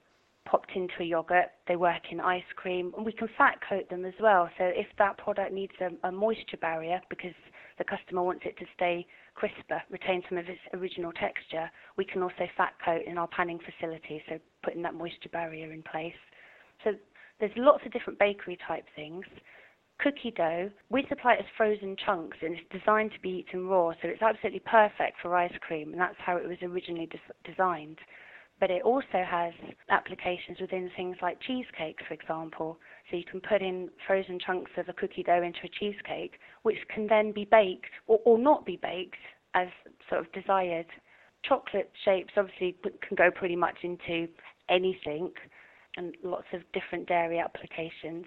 popped 0.45 0.71
into 0.75 0.95
a 1.01 1.05
yogurt. 1.05 1.47
They 1.69 1.77
work 1.77 2.11
in 2.11 2.21
ice 2.21 2.43
cream, 2.57 2.93
and 2.97 3.07
we 3.07 3.13
can 3.13 3.29
fat 3.39 3.59
coat 3.69 3.89
them 3.91 4.05
as 4.05 4.15
well. 4.21 4.49
So 4.59 4.65
if 4.65 4.87
that 4.99 5.19
product 5.19 5.53
needs 5.53 5.73
a, 5.81 6.09
a 6.09 6.13
moisture 6.13 6.57
barrier, 6.57 7.01
because 7.09 7.35
the 7.79 7.85
customer 7.85 8.23
wants 8.23 8.43
it 8.45 8.59
to 8.59 8.67
stay 8.75 9.07
crisper, 9.35 9.83
retain 9.91 10.23
some 10.29 10.39
of 10.39 10.49
its 10.49 10.61
original 10.75 11.13
texture, 11.13 11.71
we 11.97 12.05
can 12.05 12.23
also 12.23 12.47
fat 12.57 12.75
coat 12.85 13.03
in 13.07 13.19
our 13.19 13.29
panning 13.29 13.59
facility, 13.59 14.23
so 14.29 14.39
putting 14.63 14.83
that 14.83 14.95
moisture 14.95 15.31
barrier 15.31 15.73
in 15.73 15.83
place. 15.83 16.13
So 16.85 16.93
there's 17.41 17.53
lots 17.57 17.85
of 17.87 17.93
different 17.93 18.19
bakery 18.19 18.59
type 18.67 18.85
things. 18.95 19.25
Cookie 20.01 20.33
dough, 20.33 20.71
we 20.91 21.07
supply 21.09 21.35
it 21.35 21.41
as 21.41 21.47
frozen 21.57 21.97
chunks 22.05 22.37
and 22.43 22.55
it's 22.55 22.69
designed 22.71 23.13
to 23.13 23.21
be 23.21 23.45
eaten 23.47 23.69
raw, 23.69 23.93
so 24.03 24.09
it's 24.09 24.23
absolutely 24.23 24.61
perfect 24.61 25.17
for 25.23 25.37
ice 25.37 25.53
cream, 25.61 25.93
and 25.93 26.01
that's 26.01 26.17
how 26.19 26.37
it 26.37 26.49
was 26.49 26.59
originally 26.63 27.07
des- 27.07 27.51
designed 27.53 27.99
but 28.63 28.71
it 28.71 28.83
also 28.85 29.25
has 29.29 29.53
applications 29.91 30.61
within 30.61 30.89
things 30.95 31.17
like 31.21 31.37
cheesecake, 31.41 31.99
for 32.07 32.15
example. 32.15 32.79
So 33.11 33.17
you 33.17 33.25
can 33.25 33.41
put 33.41 33.61
in 33.61 33.89
frozen 34.07 34.39
chunks 34.39 34.71
of 34.77 34.89
a 34.89 34.93
cookie 34.93 35.25
dough 35.25 35.43
into 35.43 35.59
a 35.65 35.69
cheesecake, 35.69 36.35
which 36.63 36.77
can 36.95 37.09
then 37.09 37.33
be 37.33 37.45
baked 37.45 37.91
or, 38.07 38.21
or 38.25 38.39
not 38.39 38.65
be 38.65 38.79
baked 38.81 39.17
as 39.55 39.67
sort 40.09 40.21
of 40.21 40.33
desired. 40.33 40.87
Chocolate 41.45 41.91
shapes 42.05 42.35
obviously 42.37 42.77
can 42.85 43.17
go 43.17 43.33
pretty 43.33 43.57
much 43.57 43.79
into 43.83 44.29
anything 44.69 45.33
and 45.97 46.15
lots 46.23 46.47
of 46.53 46.61
different 46.73 47.09
dairy 47.09 47.41
applications. 47.41 48.27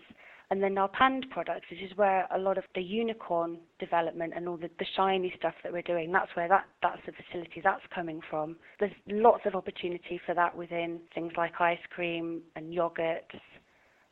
And 0.52 0.62
then 0.62 0.78
our 0.78 0.88
panned 0.88 1.26
products, 1.32 1.66
which 1.72 1.82
is 1.82 1.98
where 1.98 2.28
a 2.34 2.38
lot 2.38 2.58
of 2.58 2.64
the 2.76 2.82
unicorn 2.82 3.58
development 3.80 4.34
and 4.36 4.48
all 4.48 4.58
the, 4.58 4.70
the 4.80 4.86
shiny 4.96 5.34
stuff 5.38 5.56
that 5.64 5.74
we're 5.74 5.82
doing, 5.82 6.12
that's 6.12 6.36
where 6.36 6.48
that, 6.48 6.66
that's 6.82 7.02
the 7.06 7.14
facility 7.14 7.62
that's 7.64 7.82
coming 7.94 8.22
from. 8.30 8.56
There's 8.80 8.92
lots 9.08 9.42
of 9.46 9.56
opportunity 9.56 10.20
for 10.26 10.36
that 10.36 10.56
within 10.56 11.00
things 11.14 11.34
like 11.36 11.60
ice 11.60 11.80
cream 11.90 12.42
and 12.56 12.72
yogurts 12.72 13.40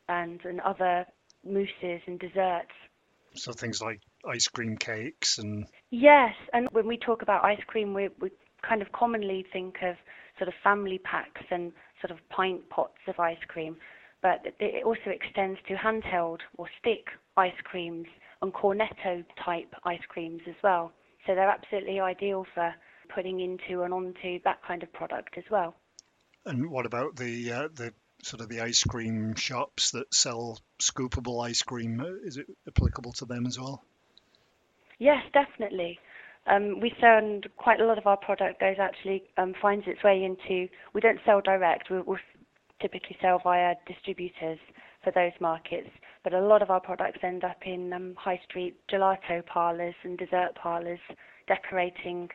and, 0.09 0.39
and 0.43 0.59
other 0.61 1.05
mousses 1.45 2.01
and 2.07 2.19
desserts. 2.19 2.73
So 3.35 3.51
things 3.51 3.81
like 3.81 3.99
ice 4.27 4.47
cream 4.47 4.77
cakes 4.77 5.37
and 5.37 5.65
Yes, 5.91 6.33
and 6.53 6.67
when 6.71 6.87
we 6.87 6.97
talk 6.97 7.21
about 7.21 7.43
ice 7.43 7.61
cream, 7.67 7.93
we, 7.93 8.09
we 8.19 8.31
kind 8.67 8.81
of 8.81 8.91
commonly 8.91 9.45
think 9.53 9.75
of 9.83 9.95
sort 10.37 10.47
of 10.47 10.53
family 10.63 10.99
packs 10.99 11.41
and 11.51 11.71
sort 12.01 12.11
of 12.11 12.17
pint 12.29 12.67
pots 12.69 12.97
of 13.07 13.19
ice 13.19 13.37
cream 13.47 13.77
but 14.23 14.41
it 14.59 14.83
also 14.85 15.11
extends 15.11 15.59
to 15.67 15.75
handheld 15.75 16.39
or 16.57 16.67
stick 16.79 17.07
ice 17.37 17.51
creams 17.65 18.07
and 18.41 18.53
cornetto 18.53 19.23
type 19.45 19.71
ice 19.83 20.01
creams 20.07 20.41
as 20.47 20.55
well. 20.63 20.91
So 21.27 21.35
they're 21.35 21.49
absolutely 21.49 21.99
ideal 21.99 22.45
for 22.55 22.73
putting 23.13 23.41
into 23.41 23.83
and 23.83 23.93
onto 23.93 24.39
that 24.45 24.59
kind 24.65 24.81
of 24.81 24.91
product 24.93 25.37
as 25.37 25.43
well. 25.51 25.75
And 26.45 26.71
what 26.71 26.85
about 26.85 27.15
the 27.17 27.51
uh, 27.51 27.67
the 27.73 27.93
sort 28.23 28.41
of 28.41 28.49
the 28.49 28.61
ice 28.61 28.83
cream 28.83 29.35
shops 29.35 29.91
that 29.91 30.13
sell 30.13 30.57
scoopable 30.81 31.45
ice 31.45 31.61
cream? 31.61 32.01
Is 32.23 32.37
it 32.37 32.47
applicable 32.67 33.11
to 33.13 33.25
them 33.25 33.45
as 33.45 33.59
well? 33.59 33.83
Yes, 34.99 35.23
definitely. 35.33 35.99
Um, 36.45 36.81
we 36.81 36.93
send 36.99 37.47
quite 37.55 37.79
a 37.79 37.85
lot 37.85 37.97
of 37.97 38.05
our 38.05 38.17
product 38.17 38.59
goes 38.59 38.75
actually 38.79 39.23
um, 39.37 39.53
finds 39.61 39.85
its 39.87 40.03
way 40.03 40.23
into. 40.23 40.67
We 40.93 40.99
don't 40.99 41.19
sell 41.25 41.39
direct. 41.39 41.89
We, 41.89 42.01
we 42.01 42.17
typically 42.83 43.17
sell 43.21 43.39
via 43.43 43.73
distributors 43.87 44.59
for 45.03 45.11
those 45.11 45.31
markets. 45.39 45.89
But 46.23 46.33
a 46.33 46.41
lot 46.41 46.61
of 46.61 46.69
our 46.69 46.79
products 46.79 47.19
end 47.23 47.43
up 47.43 47.57
in 47.65 47.91
um, 47.93 48.13
high 48.17 48.39
street 48.47 48.75
gelato 48.91 49.43
parlours 49.45 49.95
and 50.03 50.17
dessert 50.17 50.51
parlours, 50.61 50.99
decorating 51.47 52.29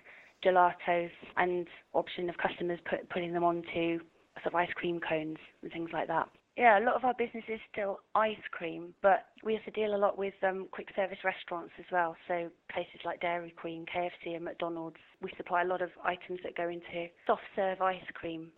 gelatos 0.45 1.11
and 1.37 1.67
option 1.95 2.29
of 2.29 2.37
customers 2.39 2.81
put, 2.89 3.09
putting 3.11 3.33
them 3.33 3.45
onto 3.45 4.01
sort 4.43 4.47
of 4.47 4.55
ice 4.55 4.73
cream 4.75 5.01
cones 5.07 5.39
and 5.63 5.73
things 5.73 5.91
like 5.93 6.09
that. 6.09 6.29
Yeah, 6.57 6.81
a 6.81 6.83
lot 6.83 6.97
of 6.97 7.05
our 7.05 7.15
business 7.15 7.45
is 7.47 7.61
still 7.73 8.01
ice 8.17 8.37
cream, 8.51 8.93
but 9.01 9.27
we 9.45 9.53
also 9.53 9.71
deal 9.73 9.95
a 9.95 9.97
lot 9.97 10.19
with 10.19 10.35
um, 10.43 10.67
quick 10.73 10.89
service 10.97 11.19
restaurants 11.23 11.73
as 11.79 11.85
well. 11.93 12.17
So 12.27 12.49
places 12.73 12.99
like 13.05 13.21
Dairy 13.21 13.55
Queen, 13.57 13.87
KFC, 13.87 14.35
and 14.35 14.45
McDonald's. 14.45 14.97
We 15.23 15.31
supply 15.37 15.63
a 15.63 15.67
lot 15.67 15.83
of 15.83 15.91
items 16.05 16.41
that 16.43 16.57
go 16.57 16.69
into 16.69 17.07
soft 17.29 17.43
serve 17.55 17.81
ice 17.81 18.03
cream. 18.15 18.49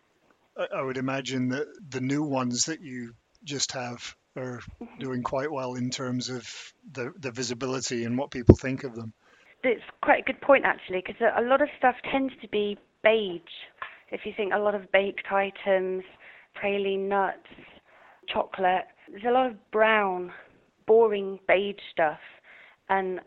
I 0.57 0.81
would 0.81 0.97
imagine 0.97 1.49
that 1.49 1.67
the 1.89 2.01
new 2.01 2.23
ones 2.23 2.65
that 2.65 2.81
you 2.81 3.13
just 3.43 3.71
have 3.71 4.15
are 4.37 4.61
doing 4.99 5.23
quite 5.23 5.51
well 5.51 5.75
in 5.75 5.89
terms 5.89 6.29
of 6.29 6.47
the, 6.93 7.11
the 7.19 7.31
visibility 7.31 8.05
and 8.05 8.17
what 8.17 8.31
people 8.31 8.55
think 8.55 8.83
of 8.83 8.95
them. 8.95 9.13
It's 9.63 9.83
quite 10.01 10.19
a 10.21 10.23
good 10.23 10.41
point 10.41 10.65
actually, 10.65 11.03
because 11.05 11.21
a 11.37 11.41
lot 11.41 11.61
of 11.61 11.69
stuff 11.77 11.95
tends 12.11 12.33
to 12.41 12.47
be 12.47 12.77
beige. 13.03 13.41
If 14.09 14.21
you 14.25 14.33
think 14.35 14.53
a 14.53 14.59
lot 14.59 14.75
of 14.75 14.91
baked 14.91 15.31
items, 15.31 16.03
praline 16.61 17.07
nuts, 17.07 17.47
chocolate, 18.27 18.85
there's 19.09 19.23
a 19.27 19.31
lot 19.31 19.47
of 19.47 19.71
brown, 19.71 20.31
boring 20.87 21.39
beige 21.47 21.75
stuff, 21.91 22.19
and 22.89 23.19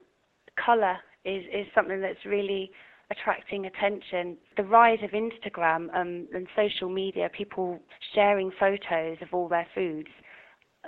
colour 0.64 0.96
is 1.24 1.42
is 1.52 1.66
something 1.74 2.00
that's 2.00 2.24
really 2.26 2.70
attracting 3.10 3.66
attention. 3.66 4.36
The 4.56 4.64
rise 4.64 4.98
of 5.02 5.10
Instagram 5.10 5.94
um, 5.94 6.28
and 6.34 6.46
social 6.56 6.88
media, 6.88 7.28
people 7.36 7.80
sharing 8.14 8.50
photos 8.58 9.18
of 9.20 9.28
all 9.32 9.48
their 9.48 9.66
foods. 9.74 10.08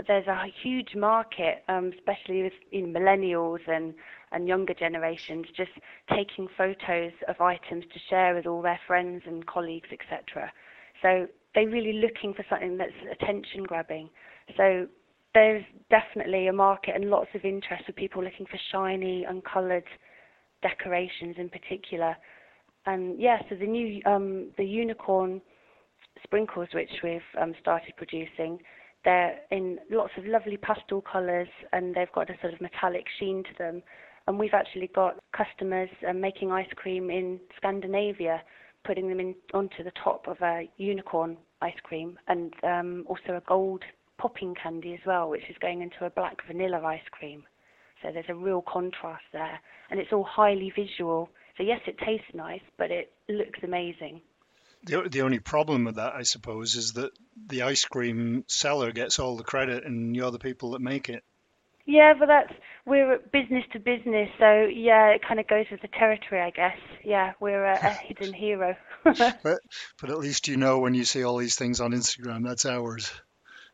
There's 0.07 0.27
a 0.27 0.45
huge 0.63 0.95
market, 0.95 1.65
um, 1.69 1.93
especially 1.97 2.43
with 2.43 2.53
you 2.71 2.87
know, 2.87 3.01
millennials 3.01 3.61
and, 3.67 3.95
and 4.33 4.47
younger 4.47 4.75
generations, 4.75 5.47
just 5.57 5.71
taking 6.15 6.49
photos 6.57 7.13
of 7.29 7.41
items 7.41 7.85
to 7.93 8.01
share 8.11 8.35
with 8.35 8.47
all 8.47 8.61
their 8.61 8.81
friends 8.87 9.23
and 9.27 9.47
colleagues, 9.47 9.89
etc. 9.91 10.53
So 11.01 11.27
they're 11.55 11.69
really 11.69 11.95
looking 11.95 12.35
for 12.35 12.45
something 12.51 12.77
that's 12.77 12.93
attention 13.11 13.65
grabbing. 13.65 14.11
So 14.57 14.87
there's 15.33 15.65
definitely 15.91 16.49
a 16.49 16.53
market 16.53 16.95
and 16.95 17.11
lots 17.11 17.29
of 17.35 17.45
interest 17.45 17.85
for 17.87 17.93
people 17.93 18.23
looking 18.23 18.47
for 18.47 18.59
shiny, 18.73 19.25
uncoloured 19.25 19.85
decorations 20.63 21.37
in 21.39 21.49
particular. 21.49 22.17
And 22.87 23.21
yeah, 23.21 23.39
so 23.49 23.57
the 23.57 23.67
new 23.67 24.01
um, 24.07 24.51
the 24.57 24.65
unicorn 24.65 25.41
sprinkles 26.23 26.69
which 26.73 26.91
we've 27.03 27.21
um, 27.41 27.55
started 27.61 27.95
producing, 27.97 28.59
they're 29.05 29.39
in 29.51 29.79
lots 29.91 30.13
of 30.17 30.25
lovely 30.27 30.57
pastel 30.57 31.01
colours 31.01 31.49
and 31.73 31.95
they've 31.95 32.13
got 32.15 32.31
a 32.31 32.35
sort 32.41 32.55
of 32.55 32.61
metallic 32.61 33.05
sheen 33.19 33.43
to 33.45 33.51
them. 33.59 33.83
And 34.27 34.39
we've 34.39 34.55
actually 34.55 34.91
got 34.93 35.19
customers 35.37 35.89
uh, 36.09 36.13
making 36.13 36.51
ice 36.51 36.67
cream 36.75 37.11
in 37.11 37.39
Scandinavia, 37.57 38.43
putting 38.85 39.09
them 39.09 39.21
in 39.21 39.35
onto 39.55 39.85
the 39.85 39.93
top 40.03 40.27
of 40.27 40.37
a 40.43 40.69
unicorn 40.79 41.37
ice 41.63 41.79
cream, 41.85 42.19
and 42.27 42.53
um, 42.65 43.05
also 43.07 43.37
a 43.37 43.43
gold 43.47 43.85
popping 44.19 44.55
candy 44.61 44.95
as 44.95 45.01
well, 45.07 45.29
which 45.29 45.45
is 45.49 45.57
going 45.61 45.83
into 45.83 46.05
a 46.05 46.11
black 46.11 46.39
vanilla 46.47 46.81
ice 46.85 47.09
cream. 47.13 47.45
So 48.03 48.11
there's 48.13 48.27
a 48.29 48.35
real 48.35 48.63
contrast 48.63 49.25
there, 49.33 49.61
and 49.91 49.99
it's 50.01 50.13
all 50.13 50.25
highly 50.25 50.73
visual. 50.75 51.31
So 51.57 51.63
yes, 51.63 51.81
it 51.87 51.99
tastes 51.99 52.35
nice, 52.35 52.61
but 52.77 52.91
it 52.91 53.13
looks 53.29 53.61
amazing. 53.63 54.21
The, 54.85 55.09
the 55.09 55.23
only 55.23 55.41
problem 55.41 55.85
with 55.85 55.97
that, 55.97 56.15
I 56.15 56.23
suppose, 56.23 56.77
is 56.77 56.93
that 56.93 57.11
the 57.49 57.63
ice 57.63 57.85
cream 57.85 58.45
seller 58.47 58.93
gets 58.93 59.19
all 59.19 59.37
the 59.37 59.43
credit, 59.43 59.85
and 59.85 60.15
you're 60.15 60.31
the 60.31 60.39
people 60.39 60.73
that 60.73 60.81
make 60.81 61.09
it. 61.09 61.25
Yeah, 61.87 62.15
but 62.19 62.27
that's 62.27 62.53
we're 62.85 63.19
business 63.33 63.65
to 63.73 63.79
business, 63.79 64.29
so 64.39 64.65
yeah, 64.65 65.09
it 65.09 65.23
kind 65.27 65.39
of 65.39 65.47
goes 65.47 65.67
with 65.71 65.83
the 65.83 65.89
territory, 65.89 66.41
I 66.41 66.51
guess. 66.51 66.77
Yeah, 67.05 67.33
we're 67.41 67.65
a, 67.65 67.75
a 67.75 67.91
hidden 68.07 68.33
hero. 68.33 68.77
but 69.05 69.61
but 70.01 70.11
at 70.11 70.19
least 70.19 70.49
you 70.49 70.57
know 70.57 70.81
when 70.81 70.95
you 70.95 71.05
see 71.05 71.25
all 71.25 71.37
these 71.37 71.55
things 71.55 71.81
on 71.81 71.93
Instagram, 71.93 72.45
that's 72.45 72.67
ours. 72.67 73.13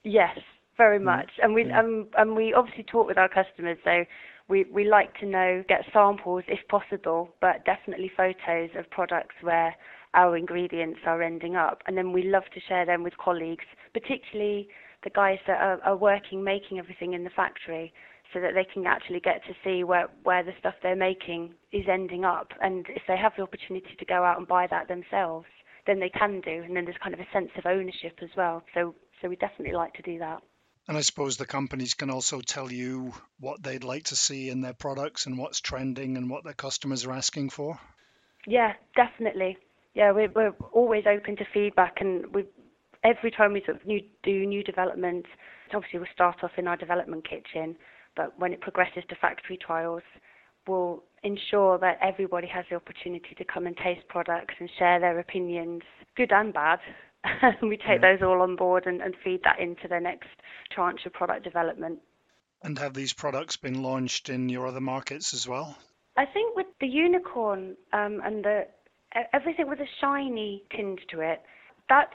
Yes, 0.05 0.39
very 0.77 0.99
mm. 0.99 1.05
much. 1.05 1.31
And 1.43 1.55
we 1.55 1.67
yeah. 1.67 1.81
um, 1.81 2.09
and 2.17 2.37
we 2.37 2.55
obviously 2.55 2.85
talk 2.85 3.07
with 3.07 3.19
our 3.19 3.29
customers, 3.29 3.79
so 3.85 4.05
we 4.49 4.65
we 4.73 4.85
like 4.89 5.15
to 5.21 5.27
know 5.27 5.65
get 5.69 5.85
samples 5.93 6.45
if 6.49 6.61
possible, 6.69 7.31
but 7.41 7.65
definitely 7.65 8.11
photos 8.17 8.71
of 8.79 8.89
products 8.91 9.35
where 9.43 9.75
our 10.15 10.37
ingredients 10.37 11.01
are 11.07 11.23
ending 11.23 11.57
up, 11.57 11.83
and 11.87 11.97
then 11.97 12.13
we 12.13 12.25
love 12.25 12.45
to 12.55 12.61
share 12.69 12.85
them 12.85 13.03
with 13.03 13.17
colleagues, 13.17 13.65
particularly 13.95 14.69
the 15.05 15.11
guys 15.11 15.39
that 15.47 15.61
are, 15.61 15.81
are 15.83 15.97
working 15.97 16.45
making 16.45 16.79
everything 16.79 17.15
in 17.15 17.25
the 17.25 17.31
factory 17.31 17.93
so 18.33 18.41
that 18.41 18.55
they 18.55 18.65
can 18.73 18.87
actually 18.87 19.21
get 19.21 19.43
to 19.45 19.53
see 19.65 19.85
where, 19.85 20.09
where 20.23 20.43
the 20.43 20.53
stuff 20.59 20.75
they're 20.83 20.97
making 20.97 21.53
is 21.73 21.85
ending 21.91 22.25
up. 22.25 22.49
And 22.61 22.87
if 22.89 23.03
they 23.07 23.17
have 23.17 23.33
the 23.37 23.43
opportunity 23.43 23.95
to 23.99 24.05
go 24.05 24.25
out 24.25 24.39
and 24.39 24.47
buy 24.47 24.67
that 24.69 24.89
themselves, 24.89 25.47
then 25.87 26.01
they 26.01 26.09
can 26.09 26.41
do. 26.41 26.63
And 26.65 26.75
then 26.75 26.85
there's 26.85 26.97
kind 27.03 27.15
of 27.15 27.21
a 27.21 27.27
sense 27.33 27.51
of 27.59 27.67
ownership 27.67 28.19
as 28.23 28.31
well. 28.37 28.63
So, 28.75 28.95
so 29.21 29.29
we 29.29 29.37
definitely 29.37 29.75
like 29.75 29.93
to 29.95 30.03
do 30.03 30.19
that. 30.19 30.43
And 30.89 30.97
I 30.97 31.01
suppose 31.01 31.37
the 31.37 31.47
companies 31.47 31.95
can 31.95 32.11
also 32.11 32.41
tell 32.41 32.71
you 32.73 33.15
what 33.39 33.63
they'd 33.63 33.85
like 33.85 34.05
to 34.05 34.17
see 34.17 34.51
in 34.51 34.61
their 34.61 34.75
products 34.75 35.27
and 35.27 35.39
what's 35.39 35.61
trending 35.61 36.17
and 36.17 36.29
what 36.29 36.45
their 36.45 36.55
customers 36.55 37.05
are 37.07 37.13
asking 37.13 37.51
for. 37.51 37.79
Yeah, 38.47 38.73
definitely. 38.97 39.59
Yeah, 39.95 40.11
we're, 40.11 40.31
we're 40.31 40.55
always 40.73 41.05
open 41.07 41.37
to 41.37 41.45
feedback, 41.53 42.01
and 42.01 42.35
we 42.35 42.47
every 43.05 43.31
time 43.31 43.53
we 43.53 43.63
sort 43.65 43.81
of 43.81 43.87
new, 43.87 44.01
do 44.23 44.47
new 44.47 44.63
developments, 44.63 45.29
obviously 45.75 45.99
we'll 45.99 46.09
start 46.13 46.43
off 46.43 46.53
in 46.57 46.67
our 46.69 46.77
development 46.77 47.29
kitchen, 47.29 47.77
but 48.17 48.39
when 48.39 48.53
it 48.53 48.61
progresses 48.61 49.03
to 49.09 49.17
factory 49.17 49.57
trials, 49.57 50.03
we'll 50.67 51.03
ensure 51.23 51.79
that 51.79 51.99
everybody 52.01 52.47
has 52.47 52.65
the 52.71 52.77
opportunity 52.77 53.35
to 53.37 53.45
come 53.45 53.67
and 53.67 53.77
taste 53.77 54.07
products 54.09 54.55
and 54.59 54.69
share 54.79 55.01
their 55.01 55.19
opinions, 55.19 55.83
good 56.17 56.33
and 56.33 56.53
bad, 56.53 56.79
we 57.63 57.77
take 57.77 58.01
yeah. 58.03 58.17
those 58.17 58.23
all 58.23 58.43
on 58.43 58.57
board 58.57 58.87
and, 58.87 59.01
and 59.01 59.15
feed 59.23 59.41
that 59.45 59.61
into 59.61 59.89
the 59.89 60.01
next 60.01 60.29
tranche 60.71 61.07
of 61.07 61.13
product 61.13 61.45
development. 61.45 62.01
And 62.63 62.79
have 62.79 62.95
these 62.95 63.13
products 63.13 63.57
been 63.57 63.83
launched 63.83 64.29
in 64.29 64.49
your 64.49 64.67
other 64.67 64.81
markets 64.81 65.35
as 65.35 65.49
well? 65.49 65.77
I 66.17 66.27
think 66.27 66.57
with 66.57 66.67
the 66.81 66.87
unicorn 66.87 67.77
um, 67.93 68.21
and 68.25 68.45
the 68.45 68.67
everything 69.33 69.69
with 69.69 69.81
a 69.81 69.89
shiny 70.01 70.63
tinge 70.75 71.01
to 71.11 71.21
it, 71.21 71.43
that's 71.89 72.15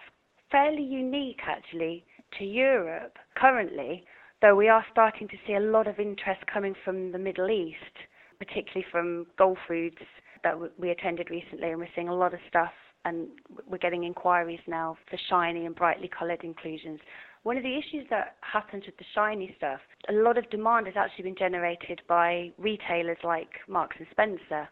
fairly 0.51 0.83
unique 0.83 1.41
actually 1.45 2.05
to 2.37 2.45
Europe 2.45 3.17
currently, 3.35 4.05
though 4.41 4.55
we 4.55 4.69
are 4.69 4.85
starting 4.91 5.27
to 5.27 5.37
see 5.45 5.53
a 5.53 5.59
lot 5.59 5.87
of 5.87 5.99
interest 5.99 6.41
coming 6.51 6.75
from 6.85 7.11
the 7.11 7.17
Middle 7.17 7.49
East, 7.49 7.95
particularly 8.39 8.85
from 8.91 9.25
Gulf 9.37 9.57
Foods 9.67 9.97
that 10.43 10.55
we 10.77 10.91
attended 10.91 11.29
recently, 11.29 11.69
and 11.69 11.79
we're 11.79 11.87
seeing 11.95 12.09
a 12.09 12.15
lot 12.15 12.33
of 12.33 12.39
stuff 12.47 12.71
and 13.07 13.27
we're 13.69 13.77
getting 13.77 14.03
inquiries 14.03 14.59
now 14.67 14.97
for 15.09 15.17
shiny 15.29 15.65
and 15.65 15.75
brightly 15.75 16.09
coloured 16.09 16.43
inclusions. 16.43 16.99
One 17.43 17.55
of 17.55 17.63
the 17.63 17.77
issues 17.77 18.05
that 18.09 18.35
happens 18.41 18.83
with 18.85 18.97
the 18.97 19.05
shiny 19.15 19.53
stuff, 19.57 19.79
a 20.09 20.13
lot 20.13 20.37
of 20.37 20.49
demand 20.49 20.87
has 20.87 20.95
actually 20.97 21.23
been 21.23 21.35
generated 21.37 22.01
by 22.09 22.51
retailers 22.57 23.17
like 23.23 23.49
Marks 23.69 23.95
and 23.99 24.07
Spencer. 24.11 24.67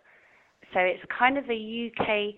So 0.74 0.80
it's 0.80 1.02
kind 1.18 1.38
of 1.38 1.46
a 1.50 1.92
UK 1.92 2.36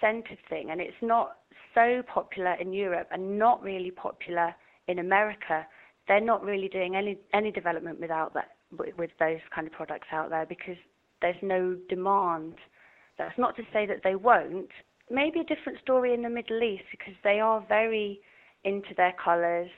centered 0.00 0.38
thing 0.48 0.70
and 0.70 0.80
it's 0.80 1.02
not 1.02 1.38
so 1.74 2.02
popular 2.12 2.54
in 2.54 2.72
Europe 2.72 3.08
and 3.10 3.38
not 3.38 3.62
really 3.62 3.90
popular 3.90 4.54
in 4.86 5.00
America. 5.00 5.66
They're 6.06 6.20
not 6.20 6.44
really 6.44 6.68
doing 6.68 6.94
any 6.94 7.18
any 7.34 7.50
development 7.50 8.00
without 8.00 8.34
that 8.34 8.50
with 8.78 9.10
those 9.18 9.40
kind 9.52 9.66
of 9.66 9.72
products 9.72 10.06
out 10.12 10.30
there 10.30 10.46
because 10.46 10.76
there's 11.20 11.42
no 11.42 11.76
demand. 11.88 12.54
That's 13.18 13.36
not 13.36 13.56
to 13.56 13.62
say 13.72 13.86
that 13.86 14.00
they 14.04 14.14
won't, 14.14 14.70
maybe 15.10 15.40
a 15.40 15.44
different 15.44 15.78
story 15.80 16.14
in 16.14 16.22
the 16.22 16.30
Middle 16.30 16.62
East 16.62 16.84
because 16.90 17.14
they 17.24 17.40
are 17.40 17.64
very 17.68 18.20
into 18.64 18.94
their 18.96 19.14
colours 19.22 19.70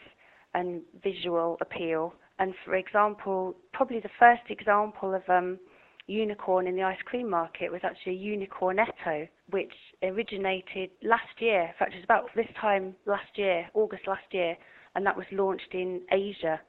and 0.54 0.82
visual 1.02 1.56
appeal. 1.60 2.14
And 2.38 2.54
for 2.64 2.74
example, 2.74 3.56
probably 3.72 4.00
the 4.00 4.10
first 4.18 4.42
example 4.50 5.14
of 5.14 5.22
um, 5.28 5.58
unicorn 6.06 6.66
in 6.66 6.76
the 6.76 6.82
ice 6.82 6.98
cream 7.04 7.30
market 7.30 7.70
was 7.70 7.80
actually 7.84 8.16
a 8.16 8.36
unicornetto, 8.36 9.28
which 9.50 9.72
originated 10.02 10.90
last 11.02 11.40
year. 11.40 11.62
In 11.62 11.74
fact, 11.78 11.92
it 11.94 11.96
was 11.96 12.04
about 12.04 12.28
this 12.34 12.48
time 12.60 12.94
last 13.06 13.36
year, 13.36 13.66
August 13.74 14.06
last 14.06 14.24
year, 14.32 14.56
and 14.94 15.06
that 15.06 15.16
was 15.16 15.26
launched 15.32 15.72
in 15.72 16.02
Asia. 16.10 16.60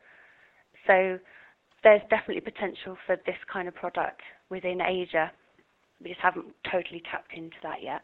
So 0.88 1.20
there's 1.84 2.02
definitely 2.10 2.42
potential 2.42 2.98
for 3.06 3.18
this 3.26 3.38
kind 3.52 3.68
of 3.68 3.76
product 3.76 4.22
within 4.50 4.82
Asia. 4.82 5.32
We 6.02 6.10
just 6.10 6.22
haven't 6.22 6.48
totally 6.72 7.02
tapped 7.10 7.34
into 7.34 7.58
that 7.64 7.82
yet. 7.82 8.02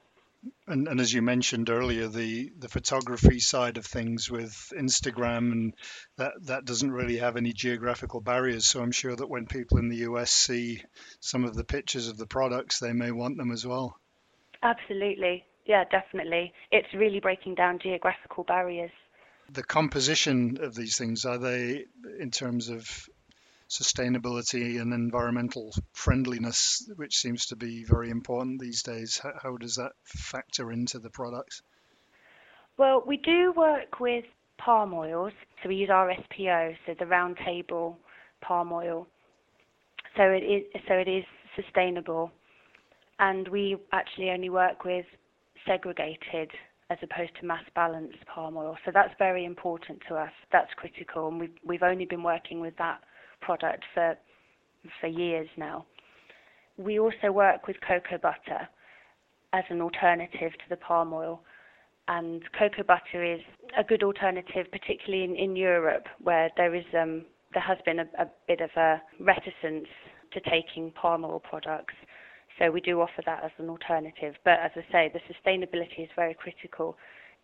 And, 0.68 0.88
and 0.88 1.00
as 1.02 1.14
you 1.14 1.22
mentioned 1.22 1.70
earlier, 1.70 2.08
the, 2.08 2.52
the 2.58 2.70
photography 2.70 3.40
side 3.40 3.78
of 3.78 3.86
things 3.86 4.30
with 4.30 4.72
Instagram 4.78 5.52
and 5.52 5.74
that 6.18 6.34
that 6.44 6.66
doesn't 6.66 6.92
really 6.92 7.18
have 7.18 7.36
any 7.36 7.52
geographical 7.52 8.22
barriers. 8.22 8.66
So 8.66 8.82
I'm 8.82 8.92
sure 8.92 9.16
that 9.16 9.30
when 9.30 9.48
people 9.48 9.80
in 9.80 9.90
the 9.90 10.08
US 10.10 10.32
see 10.32 10.84
some 11.20 11.44
of 11.44 11.56
the 11.56 11.64
pictures 11.64 12.08
of 12.08 12.18
the 12.18 12.28
products, 12.28 12.80
they 12.80 12.94
may 12.94 13.12
want 13.12 13.38
them 13.38 13.52
as 13.52 13.66
well. 13.66 14.00
Absolutely, 14.64 15.44
yeah, 15.66 15.84
definitely. 15.92 16.54
It's 16.72 16.94
really 16.94 17.20
breaking 17.20 17.56
down 17.56 17.80
geographical 17.80 18.44
barriers. 18.44 18.92
The 19.52 19.64
composition 19.64 20.60
of 20.62 20.76
these 20.76 20.98
things 20.98 21.26
are 21.26 21.38
they 21.38 21.86
in 22.20 22.32
terms 22.32 22.70
of 22.70 23.10
sustainability 23.70 24.82
and 24.82 24.94
environmental 24.94 25.72
friendliness, 25.94 26.90
which 26.96 27.16
seems 27.16 27.48
to 27.48 27.56
be 27.56 27.84
very 27.84 28.10
important 28.10 28.60
these 28.60 28.82
days. 28.84 29.20
How, 29.22 29.32
how 29.42 29.58
does 29.58 29.76
that 29.76 29.92
factor 30.04 30.72
into 30.72 31.00
the 31.00 31.10
products? 31.10 31.62
Well, 32.78 33.04
we 33.06 33.18
do 33.18 33.54
work 33.56 34.00
with 34.00 34.26
palm 34.58 34.94
oils, 34.94 35.34
so 35.62 35.70
we 35.70 35.76
use 35.76 35.90
RSPO, 35.90 36.76
so 36.86 36.96
the 36.98 37.06
round 37.06 37.38
table 37.46 37.98
palm 38.42 38.72
oil. 38.72 39.08
So 40.18 40.24
it 40.24 40.44
is 40.44 40.64
so 40.88 40.96
it 40.96 41.08
is 41.08 41.24
sustainable, 41.56 42.32
and 43.20 43.48
we 43.50 43.78
actually 43.92 44.32
only 44.32 44.50
work 44.50 44.84
with 44.84 45.06
segregated 45.68 46.50
as 46.90 46.98
opposed 47.04 47.32
to 47.40 47.46
mass 47.46 47.64
balanced 47.76 48.26
palm 48.34 48.58
oil. 48.58 48.76
So 48.84 48.92
that's 48.92 49.14
very 49.20 49.46
important 49.46 50.00
to 50.08 50.16
us. 50.16 50.32
That's 50.52 50.72
critical, 50.76 51.28
and 51.28 51.40
we've 51.40 51.58
we've 51.64 51.84
only 51.84 52.06
been 52.06 52.24
working 52.24 52.60
with 52.60 52.76
that 52.78 53.02
product 53.42 53.84
for 53.94 54.18
for 55.02 55.08
years 55.08 55.48
now. 55.58 55.86
We 56.78 57.00
also 57.00 57.32
work 57.32 57.68
with 57.68 57.76
cocoa 57.86 58.18
butter 58.18 58.68
as 59.52 59.64
an 59.70 59.82
alternative 59.82 60.52
to 60.54 60.70
the 60.70 60.78
palm 60.78 61.14
oil. 61.14 61.42
And 62.08 62.42
cocoa 62.58 62.84
butter 62.84 63.24
is 63.24 63.42
a 63.78 63.84
good 63.84 64.02
alternative, 64.04 64.66
particularly 64.72 65.24
in, 65.26 65.36
in 65.36 65.56
Europe, 65.56 66.08
where 66.22 66.50
there 66.58 66.74
is 66.74 66.86
um, 67.00 67.26
there 67.54 67.62
has 67.64 67.78
been 67.86 68.00
a, 68.00 68.06
a 68.18 68.28
bit 68.48 68.62
of 68.62 68.70
a 68.76 69.02
reticence 69.20 69.88
to 70.34 70.40
taking 70.50 70.92
palm 70.92 71.26
oil 71.26 71.40
products. 71.40 71.94
So 72.58 72.72
we 72.72 72.82
do 72.82 73.00
offer 73.02 73.22
that 73.26 73.44
as 73.44 73.52
an 73.58 73.70
alternative. 73.70 74.36
But 74.44 74.60
as 74.60 74.72
I 74.76 74.92
say, 74.92 75.12
the 75.14 75.22
sustainability 75.34 76.04
is 76.04 76.10
very 76.16 76.34
critical. 76.34 76.98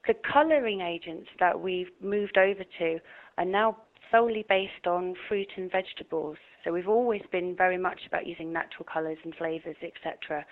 The 0.08 0.16
colouring 0.32 0.82
agents 0.82 1.30
that 1.40 1.60
we've 1.60 1.90
moved 2.02 2.38
over 2.38 2.64
to 2.80 3.00
are 3.38 3.46
now 3.46 3.78
solely 4.12 4.46
based 4.48 4.88
on 4.88 5.16
fruit 5.28 5.50
and 5.58 5.72
vegetables. 5.72 6.38
So 6.64 6.72
we've 6.72 6.88
always 6.88 7.22
been 7.32 7.56
very 7.56 7.78
much 7.78 8.02
about 8.08 8.26
using 8.26 8.52
natural 8.52 8.86
colours 8.92 9.18
and 9.24 9.34
flavours, 9.36 9.76
etc. 9.82 10.46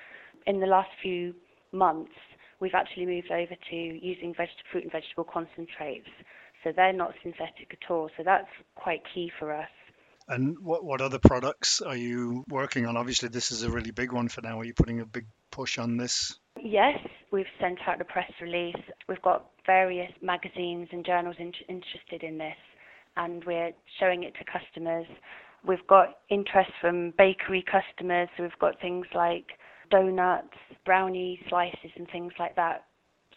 In 0.45 0.59
the 0.59 0.67
last 0.67 0.89
few 1.01 1.33
months, 1.71 2.11
we've 2.59 2.75
actually 2.75 3.05
moved 3.05 3.31
over 3.31 3.55
to 3.69 3.75
using 3.75 4.33
veg- 4.35 4.49
fruit 4.71 4.83
and 4.83 4.91
vegetable 4.91 5.23
concentrates. 5.25 6.09
So 6.63 6.71
they're 6.75 6.93
not 6.93 7.13
synthetic 7.21 7.71
at 7.71 7.91
all. 7.91 8.09
So 8.15 8.23
that's 8.23 8.47
quite 8.75 9.01
key 9.13 9.31
for 9.39 9.53
us. 9.53 9.69
And 10.27 10.57
what, 10.59 10.85
what 10.85 11.01
other 11.01 11.19
products 11.19 11.81
are 11.81 11.97
you 11.97 12.45
working 12.47 12.85
on? 12.85 12.95
Obviously, 12.95 13.27
this 13.27 13.51
is 13.51 13.63
a 13.63 13.69
really 13.69 13.91
big 13.91 14.13
one 14.13 14.29
for 14.29 14.41
now. 14.41 14.59
Are 14.59 14.63
you 14.63 14.73
putting 14.73 15.01
a 15.01 15.05
big 15.05 15.25
push 15.51 15.77
on 15.77 15.97
this? 15.97 16.39
Yes, 16.61 16.97
we've 17.31 17.45
sent 17.59 17.79
out 17.87 17.99
a 17.99 18.05
press 18.05 18.31
release. 18.41 18.75
We've 19.09 19.21
got 19.21 19.49
various 19.65 20.11
magazines 20.21 20.87
and 20.93 21.05
journals 21.05 21.35
in- 21.39 21.51
interested 21.67 22.23
in 22.23 22.37
this 22.37 22.55
and 23.17 23.43
we're 23.45 23.71
showing 23.99 24.23
it 24.23 24.33
to 24.35 24.45
customers. 24.45 25.05
We've 25.65 25.85
got 25.87 26.17
interest 26.29 26.71
from 26.81 27.13
bakery 27.17 27.63
customers. 27.63 28.29
We've 28.37 28.57
got 28.59 28.79
things 28.81 29.05
like 29.13 29.45
donuts, 29.89 30.57
brownie 30.85 31.39
slices, 31.49 31.91
and 31.95 32.07
things 32.11 32.33
like 32.39 32.55
that. 32.55 32.85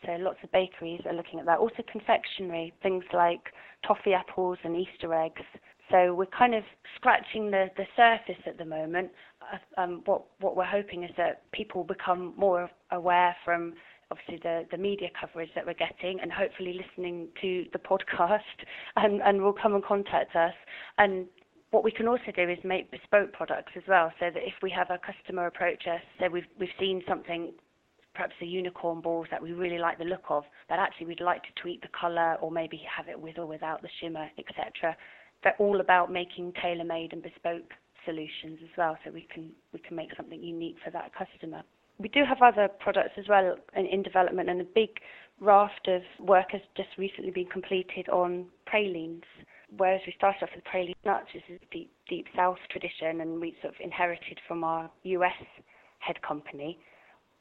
So 0.04 0.12
lots 0.18 0.38
of 0.42 0.52
bakeries 0.52 1.00
are 1.06 1.14
looking 1.14 1.38
at 1.38 1.46
that. 1.46 1.58
Also 1.58 1.82
confectionery, 1.90 2.72
things 2.82 3.04
like 3.12 3.40
toffee 3.86 4.12
apples 4.12 4.58
and 4.64 4.76
Easter 4.76 5.12
eggs. 5.14 5.42
So 5.90 6.14
we're 6.14 6.26
kind 6.26 6.54
of 6.54 6.64
scratching 6.96 7.50
the, 7.50 7.66
the 7.76 7.84
surface 7.96 8.42
at 8.46 8.58
the 8.58 8.64
moment. 8.64 9.10
Uh, 9.40 9.80
um, 9.80 10.02
what 10.04 10.24
what 10.40 10.56
we're 10.56 10.64
hoping 10.64 11.04
is 11.04 11.10
that 11.16 11.50
people 11.52 11.84
become 11.84 12.34
more 12.36 12.68
aware 12.90 13.36
from 13.44 13.74
obviously 14.10 14.38
the, 14.42 14.66
the 14.70 14.76
media 14.76 15.08
coverage 15.18 15.50
that 15.54 15.66
we're 15.66 15.74
getting 15.74 16.20
and 16.20 16.30
hopefully 16.32 16.78
listening 16.80 17.28
to 17.40 17.66
the 17.72 17.78
podcast 17.78 18.38
and, 18.96 19.20
and 19.22 19.42
will 19.42 19.52
come 19.52 19.74
and 19.74 19.84
contact 19.84 20.34
us. 20.36 20.54
And 20.98 21.26
what 21.70 21.84
we 21.84 21.90
can 21.90 22.06
also 22.06 22.30
do 22.34 22.48
is 22.48 22.58
make 22.64 22.90
bespoke 22.90 23.32
products 23.32 23.72
as 23.76 23.82
well, 23.88 24.12
so 24.20 24.26
that 24.32 24.42
if 24.42 24.54
we 24.62 24.70
have 24.70 24.90
a 24.90 24.98
customer 24.98 25.46
approach 25.46 25.86
us, 25.86 26.00
say 26.18 26.28
we've 26.28 26.46
we've 26.58 26.68
seen 26.78 27.02
something, 27.08 27.52
perhaps 28.14 28.34
a 28.40 28.46
unicorn 28.46 29.00
balls 29.00 29.26
that 29.30 29.42
we 29.42 29.52
really 29.52 29.78
like 29.78 29.98
the 29.98 30.04
look 30.04 30.24
of, 30.30 30.44
that 30.68 30.78
actually 30.78 31.06
we'd 31.06 31.20
like 31.20 31.42
to 31.42 31.48
tweak 31.60 31.82
the 31.82 31.88
colour 31.98 32.36
or 32.40 32.50
maybe 32.50 32.80
have 32.96 33.08
it 33.08 33.20
with 33.20 33.36
or 33.38 33.46
without 33.46 33.82
the 33.82 33.88
shimmer, 34.00 34.28
etc. 34.38 34.96
They're 35.42 35.56
all 35.58 35.80
about 35.80 36.10
making 36.10 36.52
tailor-made 36.62 37.12
and 37.12 37.22
bespoke 37.22 37.72
solutions 38.04 38.58
as 38.62 38.70
well, 38.78 38.96
so 39.04 39.10
we 39.10 39.26
can 39.32 39.50
we 39.72 39.80
can 39.80 39.96
make 39.96 40.10
something 40.16 40.42
unique 40.42 40.76
for 40.84 40.90
that 40.92 41.10
customer 41.14 41.62
we 41.98 42.08
do 42.08 42.24
have 42.28 42.42
other 42.42 42.68
products 42.80 43.14
as 43.18 43.24
well 43.28 43.56
in, 43.74 43.86
in, 43.86 44.02
development, 44.02 44.48
and 44.48 44.60
a 44.60 44.64
big 44.64 44.90
raft 45.40 45.88
of 45.88 46.02
work 46.24 46.46
has 46.52 46.60
just 46.76 46.88
recently 46.98 47.30
been 47.30 47.46
completed 47.46 48.08
on 48.08 48.46
pralines. 48.66 49.24
Whereas 49.76 50.00
we 50.06 50.14
started 50.16 50.44
off 50.44 50.50
with 50.54 50.64
praline 50.64 50.94
nuts, 51.04 51.26
which 51.34 51.42
is 51.48 51.60
a 51.60 51.74
deep, 51.74 51.90
deep 52.08 52.26
South 52.36 52.58
tradition, 52.70 53.20
and 53.20 53.40
we 53.40 53.56
sort 53.60 53.74
of 53.74 53.80
inherited 53.80 54.38
from 54.46 54.62
our 54.62 54.90
US 55.02 55.32
head 55.98 56.20
company. 56.22 56.78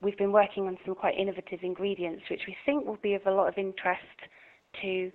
We've 0.01 0.17
been 0.17 0.31
working 0.31 0.67
on 0.67 0.77
some 0.85 0.95
quite 0.95 1.17
innovative 1.17 1.59
ingredients, 1.61 2.23
which 2.29 2.41
we 2.47 2.55
think 2.65 2.85
will 2.85 2.99
be 3.01 3.13
of 3.13 3.21
a 3.27 3.31
lot 3.31 3.47
of 3.47 3.57
interest 3.57 4.01
to 4.81 5.11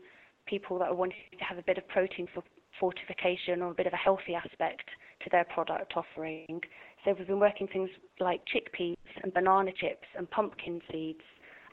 people 0.47 0.79
that 0.79 0.89
are 0.89 0.95
wanting 0.95 1.19
to 1.39 1.45
have 1.45 1.59
a 1.59 1.63
bit 1.63 1.79
of 1.79 1.87
protein 1.89 2.29
for 2.33 2.43
fortification 2.79 3.61
or 3.61 3.71
a 3.71 3.75
bit 3.75 3.87
of 3.87 3.93
a 3.93 3.97
healthy 3.97 4.35
aspect 4.35 4.85
to 5.23 5.31
their 5.31 5.45
product 5.45 5.93
offering. 5.97 6.61
So 7.05 7.15
we've 7.17 7.27
been 7.27 7.41
working 7.41 7.69
things 7.69 7.91
like 8.21 8.41
chickpeas 8.47 8.97
and 9.23 9.33
banana 9.33 9.73
chips 9.73 10.07
and 10.17 10.31
pumpkin 10.31 10.81
seeds 10.91 11.23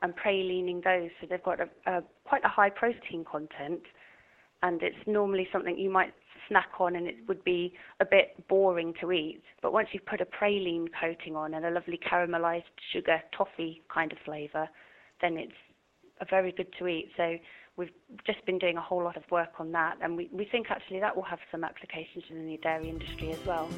and 0.01 0.13
pralining 0.15 0.83
those. 0.83 1.09
So 1.19 1.27
they've 1.29 1.43
got 1.43 1.59
a, 1.59 1.69
a 1.85 2.03
quite 2.23 2.43
a 2.43 2.49
high 2.49 2.69
protein 2.69 3.25
content, 3.29 3.81
and 4.63 4.81
it's 4.81 4.97
normally 5.05 5.47
something 5.51 5.77
you 5.77 5.89
might 5.89 6.13
snack 6.47 6.69
on 6.79 6.95
and 6.95 7.07
it 7.07 7.15
would 7.27 7.43
be 7.43 7.73
a 7.99 8.05
bit 8.05 8.47
boring 8.47 8.93
to 9.01 9.11
eat. 9.11 9.41
But 9.61 9.73
once 9.73 9.89
you've 9.91 10.05
put 10.05 10.21
a 10.21 10.25
praline 10.25 10.87
coating 10.99 11.35
on 11.35 11.53
and 11.53 11.65
a 11.65 11.71
lovely 11.71 11.99
caramelized 12.09 12.63
sugar 12.93 13.21
toffee 13.35 13.81
kind 13.93 14.11
of 14.11 14.17
flavor, 14.23 14.69
then 15.21 15.37
it's 15.37 15.51
a 16.21 16.25
very 16.29 16.51
good 16.51 16.67
to 16.79 16.87
eat. 16.87 17.11
So 17.17 17.37
we've 17.75 17.91
just 18.25 18.45
been 18.45 18.59
doing 18.59 18.77
a 18.77 18.81
whole 18.81 19.03
lot 19.03 19.17
of 19.17 19.23
work 19.31 19.59
on 19.59 19.71
that, 19.73 19.97
and 20.01 20.17
we, 20.17 20.29
we 20.31 20.45
think 20.45 20.67
actually 20.69 20.99
that 20.99 21.15
will 21.15 21.23
have 21.23 21.39
some 21.51 21.63
applications 21.63 22.23
in 22.29 22.47
the 22.47 22.57
dairy 22.57 22.89
industry 22.89 23.31
as 23.31 23.45
well. 23.45 23.69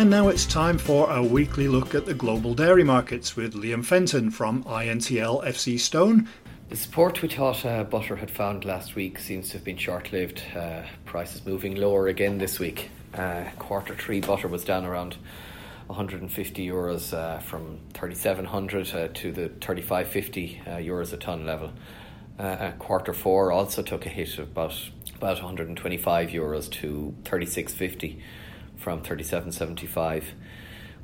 And 0.00 0.08
now 0.08 0.28
it's 0.28 0.46
time 0.46 0.78
for 0.78 1.10
a 1.10 1.22
weekly 1.22 1.68
look 1.68 1.94
at 1.94 2.06
the 2.06 2.14
global 2.14 2.54
dairy 2.54 2.84
markets 2.84 3.36
with 3.36 3.52
Liam 3.52 3.84
Fenton 3.84 4.30
from 4.30 4.64
INTL 4.64 5.44
FC 5.44 5.78
Stone. 5.78 6.26
The 6.70 6.76
support 6.76 7.20
we 7.20 7.28
thought 7.28 7.66
uh, 7.66 7.84
butter 7.84 8.16
had 8.16 8.30
found 8.30 8.64
last 8.64 8.94
week 8.94 9.18
seems 9.18 9.48
to 9.48 9.58
have 9.58 9.64
been 9.64 9.76
short 9.76 10.10
lived. 10.10 10.42
Uh, 10.56 10.84
prices 11.04 11.44
moving 11.44 11.74
lower 11.74 12.08
again 12.08 12.38
this 12.38 12.58
week. 12.58 12.88
Uh, 13.12 13.44
quarter 13.58 13.94
three 13.94 14.22
butter 14.22 14.48
was 14.48 14.64
down 14.64 14.86
around 14.86 15.18
150 15.88 16.66
euros 16.66 17.12
uh, 17.12 17.38
from 17.40 17.78
3700 17.92 18.94
uh, 18.94 19.08
to 19.12 19.32
the 19.32 19.50
3550 19.60 20.62
uh, 20.64 20.70
euros 20.76 21.12
a 21.12 21.18
ton 21.18 21.44
level. 21.44 21.74
quarter 22.78 23.12
four 23.12 23.52
also 23.52 23.82
took 23.82 24.06
a 24.06 24.08
hit 24.08 24.38
of 24.38 24.48
about 24.48 24.72
about 25.14 25.36
125 25.36 26.30
euros 26.30 26.70
to 26.70 27.14
3650 27.26 28.22
from 28.80 29.02
37.75. 29.02 30.24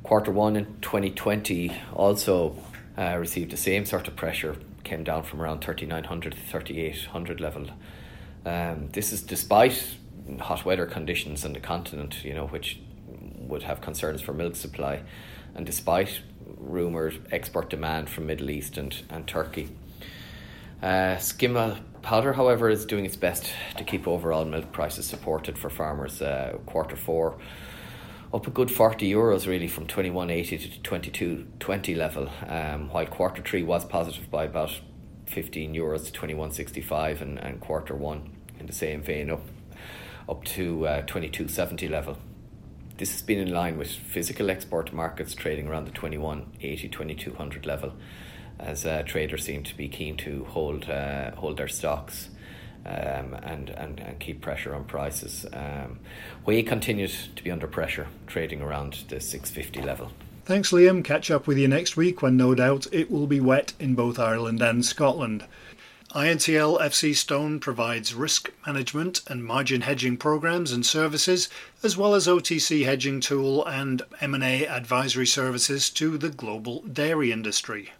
Quarter 0.03 0.31
one 0.31 0.55
in 0.55 0.65
2020 0.81 1.71
also 1.93 2.55
uh, 2.97 3.15
received 3.19 3.51
the 3.51 3.57
same 3.57 3.85
sort 3.85 4.07
of 4.07 4.15
pressure, 4.15 4.57
came 4.83 5.03
down 5.03 5.23
from 5.23 5.41
around 5.41 5.61
3900 5.61 6.33
to 6.33 6.39
3800 6.39 7.39
level. 7.39 7.67
Um, 8.45 8.89
this 8.91 9.13
is 9.13 9.21
despite 9.21 9.95
hot 10.39 10.65
weather 10.65 10.85
conditions 10.85 11.45
on 11.45 11.53
the 11.53 11.59
continent, 11.59 12.23
you 12.23 12.33
know, 12.33 12.47
which 12.47 12.79
would 13.39 13.63
have 13.63 13.81
concerns 13.81 14.21
for 14.21 14.33
milk 14.33 14.55
supply, 14.55 15.03
and 15.55 15.65
despite 15.65 16.21
rumoured 16.57 17.27
export 17.31 17.69
demand 17.69 18.09
from 18.09 18.25
Middle 18.25 18.49
East 18.49 18.77
and, 18.77 19.03
and 19.09 19.27
Turkey. 19.27 19.69
Uh, 20.81 21.17
skim 21.17 21.53
milk 21.53 21.79
powder, 22.01 22.33
however, 22.33 22.69
is 22.69 22.85
doing 22.85 23.05
its 23.05 23.15
best 23.15 23.51
to 23.77 23.83
keep 23.83 24.07
overall 24.07 24.45
milk 24.45 24.71
prices 24.71 25.05
supported 25.05 25.57
for 25.57 25.69
farmers. 25.69 26.21
Uh, 26.21 26.57
quarter 26.65 26.95
four 26.95 27.37
up 28.33 28.45
a 28.47 28.51
good 28.51 28.69
40 28.69 29.09
euros 29.09 29.47
really 29.47 29.67
from 29.67 29.87
21.80 29.87 30.83
to 30.83 30.89
22.20 30.89 31.95
level, 31.95 32.29
um, 32.47 32.89
while 32.89 33.05
quarter 33.05 33.41
three 33.41 33.63
was 33.63 33.85
positive 33.85 34.29
by 34.29 34.43
about 34.43 34.71
15 35.27 35.73
euros 35.73 36.11
to 36.11 36.19
21.65 36.19 37.21
and, 37.21 37.37
and 37.39 37.59
quarter 37.59 37.95
one 37.95 38.31
in 38.59 38.65
the 38.65 38.73
same 38.73 39.01
vein 39.01 39.29
up 39.29 39.41
up 40.29 40.43
to 40.43 40.85
uh, 40.85 41.01
22.70 41.03 41.89
level. 41.89 42.17
This 42.97 43.11
has 43.11 43.21
been 43.21 43.39
in 43.39 43.53
line 43.53 43.77
with 43.77 43.89
physical 43.89 44.49
export 44.49 44.91
markets 44.91 45.33
trading 45.33 45.67
around 45.67 45.85
the 45.85 45.91
21.80 45.91 46.91
2200 46.91 47.65
level 47.65 47.93
as 48.59 48.85
uh, 48.85 49.03
traders 49.05 49.45
seem 49.45 49.63
to 49.63 49.77
be 49.77 49.87
keen 49.87 50.17
to 50.17 50.43
hold 50.45 50.89
uh, 50.89 51.31
hold 51.35 51.57
their 51.57 51.67
stocks 51.67 52.29
um, 52.87 53.33
and, 53.43 53.69
and, 53.69 53.99
and 53.99 54.19
keep 54.19 54.41
pressure 54.41 54.73
on 54.73 54.85
prices. 54.85 55.45
Um, 55.53 55.99
whey 56.45 56.63
continues 56.63 57.29
to 57.35 57.43
be 57.43 57.51
under 57.51 57.67
pressure, 57.67 58.07
trading 58.25 58.61
around 58.61 59.03
the 59.09 59.19
650 59.19 59.81
level. 59.81 60.11
Thanks, 60.45 60.71
Liam. 60.71 61.03
Catch 61.03 61.29
up 61.29 61.45
with 61.45 61.57
you 61.57 61.67
next 61.67 61.97
week 61.97 62.21
when 62.21 62.37
no 62.37 62.55
doubt 62.55 62.87
it 62.93 63.11
will 63.11 63.27
be 63.27 63.41
wet 63.41 63.73
in 63.79 63.95
both 63.95 64.17
Ireland 64.17 64.61
and 64.61 64.85
Scotland. 64.85 65.45
INTL 66.15 66.79
FC 66.79 67.13
Stone 67.13 67.59
provides 67.59 68.13
risk 68.13 68.53
management 68.65 69.21
and 69.27 69.43
margin 69.43 69.81
hedging 69.81 70.15
programs 70.15 70.71
and 70.71 70.85
services, 70.85 71.49
as 71.83 71.97
well 71.97 72.15
as 72.15 72.27
OTC 72.27 72.85
hedging 72.85 73.19
tool 73.19 73.65
and 73.65 74.01
M&A 74.21 74.65
advisory 74.65 75.27
services 75.27 75.89
to 75.89 76.17
the 76.17 76.29
global 76.29 76.81
dairy 76.83 77.33
industry. 77.33 77.91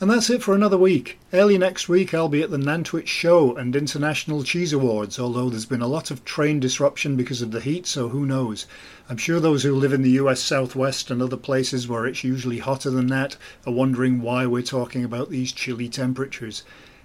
And 0.00 0.08
that's 0.08 0.30
it 0.30 0.44
for 0.44 0.54
another 0.54 0.78
week. 0.78 1.18
Early 1.32 1.58
next 1.58 1.88
week, 1.88 2.14
I'll 2.14 2.28
be 2.28 2.40
at 2.40 2.52
the 2.52 2.56
Nantwich 2.56 3.08
Show 3.08 3.56
and 3.56 3.74
International 3.74 4.44
Cheese 4.44 4.72
Awards, 4.72 5.18
although 5.18 5.50
there's 5.50 5.66
been 5.66 5.82
a 5.82 5.88
lot 5.88 6.12
of 6.12 6.24
train 6.24 6.60
disruption 6.60 7.16
because 7.16 7.42
of 7.42 7.50
the 7.50 7.58
heat, 7.60 7.84
so 7.84 8.10
who 8.10 8.24
knows. 8.24 8.66
I'm 9.08 9.16
sure 9.16 9.40
those 9.40 9.64
who 9.64 9.74
live 9.74 9.92
in 9.92 10.02
the 10.02 10.12
US 10.12 10.40
Southwest 10.40 11.10
and 11.10 11.20
other 11.20 11.36
places 11.36 11.88
where 11.88 12.06
it's 12.06 12.22
usually 12.22 12.58
hotter 12.58 12.90
than 12.90 13.08
that 13.08 13.36
are 13.66 13.72
wondering 13.72 14.22
why 14.22 14.46
we're 14.46 14.62
talking 14.62 15.02
about 15.02 15.30
these 15.30 15.50
chilly 15.50 15.88
temperatures. 15.88 16.62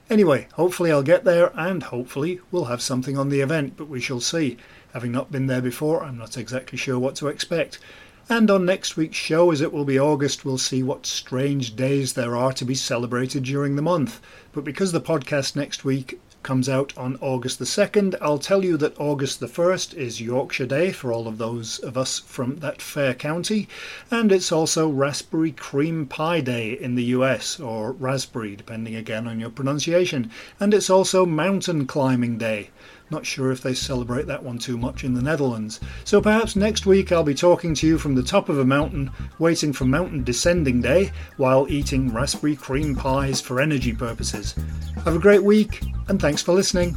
Anyway, 0.08 0.48
hopefully 0.54 0.92
I'll 0.92 1.02
get 1.02 1.24
there 1.24 1.52
and 1.56 1.82
hopefully 1.82 2.42
we'll 2.52 2.66
have 2.66 2.84
something 2.84 3.18
on 3.18 3.30
the 3.30 3.42
event, 3.42 3.74
but 3.76 3.90
we 3.90 4.02
shall 4.02 4.20
see. 4.20 4.58
Having 4.94 5.14
not 5.14 5.32
been 5.32 5.48
there 5.48 5.64
before, 5.64 6.04
I'm 6.04 6.20
not 6.20 6.38
exactly 6.38 6.78
sure 6.78 7.00
what 7.00 7.16
to 7.16 7.28
expect. 7.28 7.80
And 8.30 8.50
on 8.50 8.66
next 8.66 8.96
week's 8.96 9.18
show, 9.18 9.52
as 9.52 9.60
it 9.60 9.74
will 9.74 9.84
be 9.84 10.00
August, 10.00 10.46
we'll 10.46 10.58
see 10.58 10.82
what 10.82 11.06
strange 11.06 11.76
days 11.76 12.14
there 12.14 12.38
are 12.38 12.54
to 12.54 12.64
be 12.64 12.74
celebrated 12.74 13.44
during 13.44 13.76
the 13.76 13.82
month. 13.82 14.22
But 14.54 14.64
because 14.64 14.94
the 14.94 15.02
podcast 15.02 15.56
next 15.56 15.84
week 15.84 16.20
comes 16.42 16.68
out 16.68 16.94
on 16.98 17.18
August 17.22 17.58
the 17.60 17.66
2nd, 17.66 18.16
I'll 18.22 18.38
tell 18.38 18.64
you 18.64 18.76
that 18.78 19.00
August 19.00 19.40
the 19.40 19.48
1st 19.48 19.94
is 19.94 20.22
Yorkshire 20.22 20.66
Day 20.66 20.92
for 20.92 21.12
all 21.12 21.28
of 21.28 21.38
those 21.38 21.80
of 21.80 21.98
us 21.98 22.20
from 22.20 22.58
that 22.58 22.82
fair 22.82 23.14
county, 23.14 23.68
and 24.12 24.32
it's 24.32 24.52
also 24.52 24.90
Raspberry 24.90 25.52
Cream 25.52 26.06
Pie 26.06 26.42
Day 26.42 26.74
in 26.74 26.96
the 26.96 27.06
US, 27.16 27.60
or 27.62 27.94
raspberry, 27.94 28.58
depending 28.58 28.96
again 28.96 29.26
on 29.26 29.40
your 29.40 29.52
pronunciation, 29.52 30.30
and 30.60 30.74
it's 30.74 30.90
also 30.90 31.26
Mountain 31.26 31.88
Climbing 31.88 32.38
Day. 32.38 32.70
Not 33.10 33.26
sure 33.26 33.52
if 33.52 33.62
they 33.62 33.74
celebrate 33.74 34.26
that 34.28 34.42
one 34.42 34.58
too 34.58 34.78
much 34.78 35.04
in 35.04 35.14
the 35.14 35.22
Netherlands. 35.22 35.80
So 36.04 36.22
perhaps 36.22 36.56
next 36.56 36.86
week 36.86 37.12
I'll 37.12 37.24
be 37.24 37.36
talking 37.36 37.76
to 37.76 37.88
you 37.88 37.98
from 37.98 38.16
the 38.16 38.24
top 38.24 38.50
of 38.50 38.60
a 38.60 38.66
mountain, 38.66 39.12
waiting 39.40 39.74
for 39.74 39.86
Mountain 39.86 40.24
Descending 40.24 40.82
Day, 40.82 41.12
while 41.38 41.68
eating 41.70 42.14
raspberry 42.14 42.56
cream 42.56 42.96
pies 42.96 43.40
for 43.42 43.62
energy 43.62 43.94
purposes. 43.94 44.56
Have 45.06 45.16
a 45.16 45.20
great 45.20 45.44
week, 45.44 45.82
and 46.08 46.20
thanks 46.20 46.42
for 46.42 46.54
listening. 46.54 46.96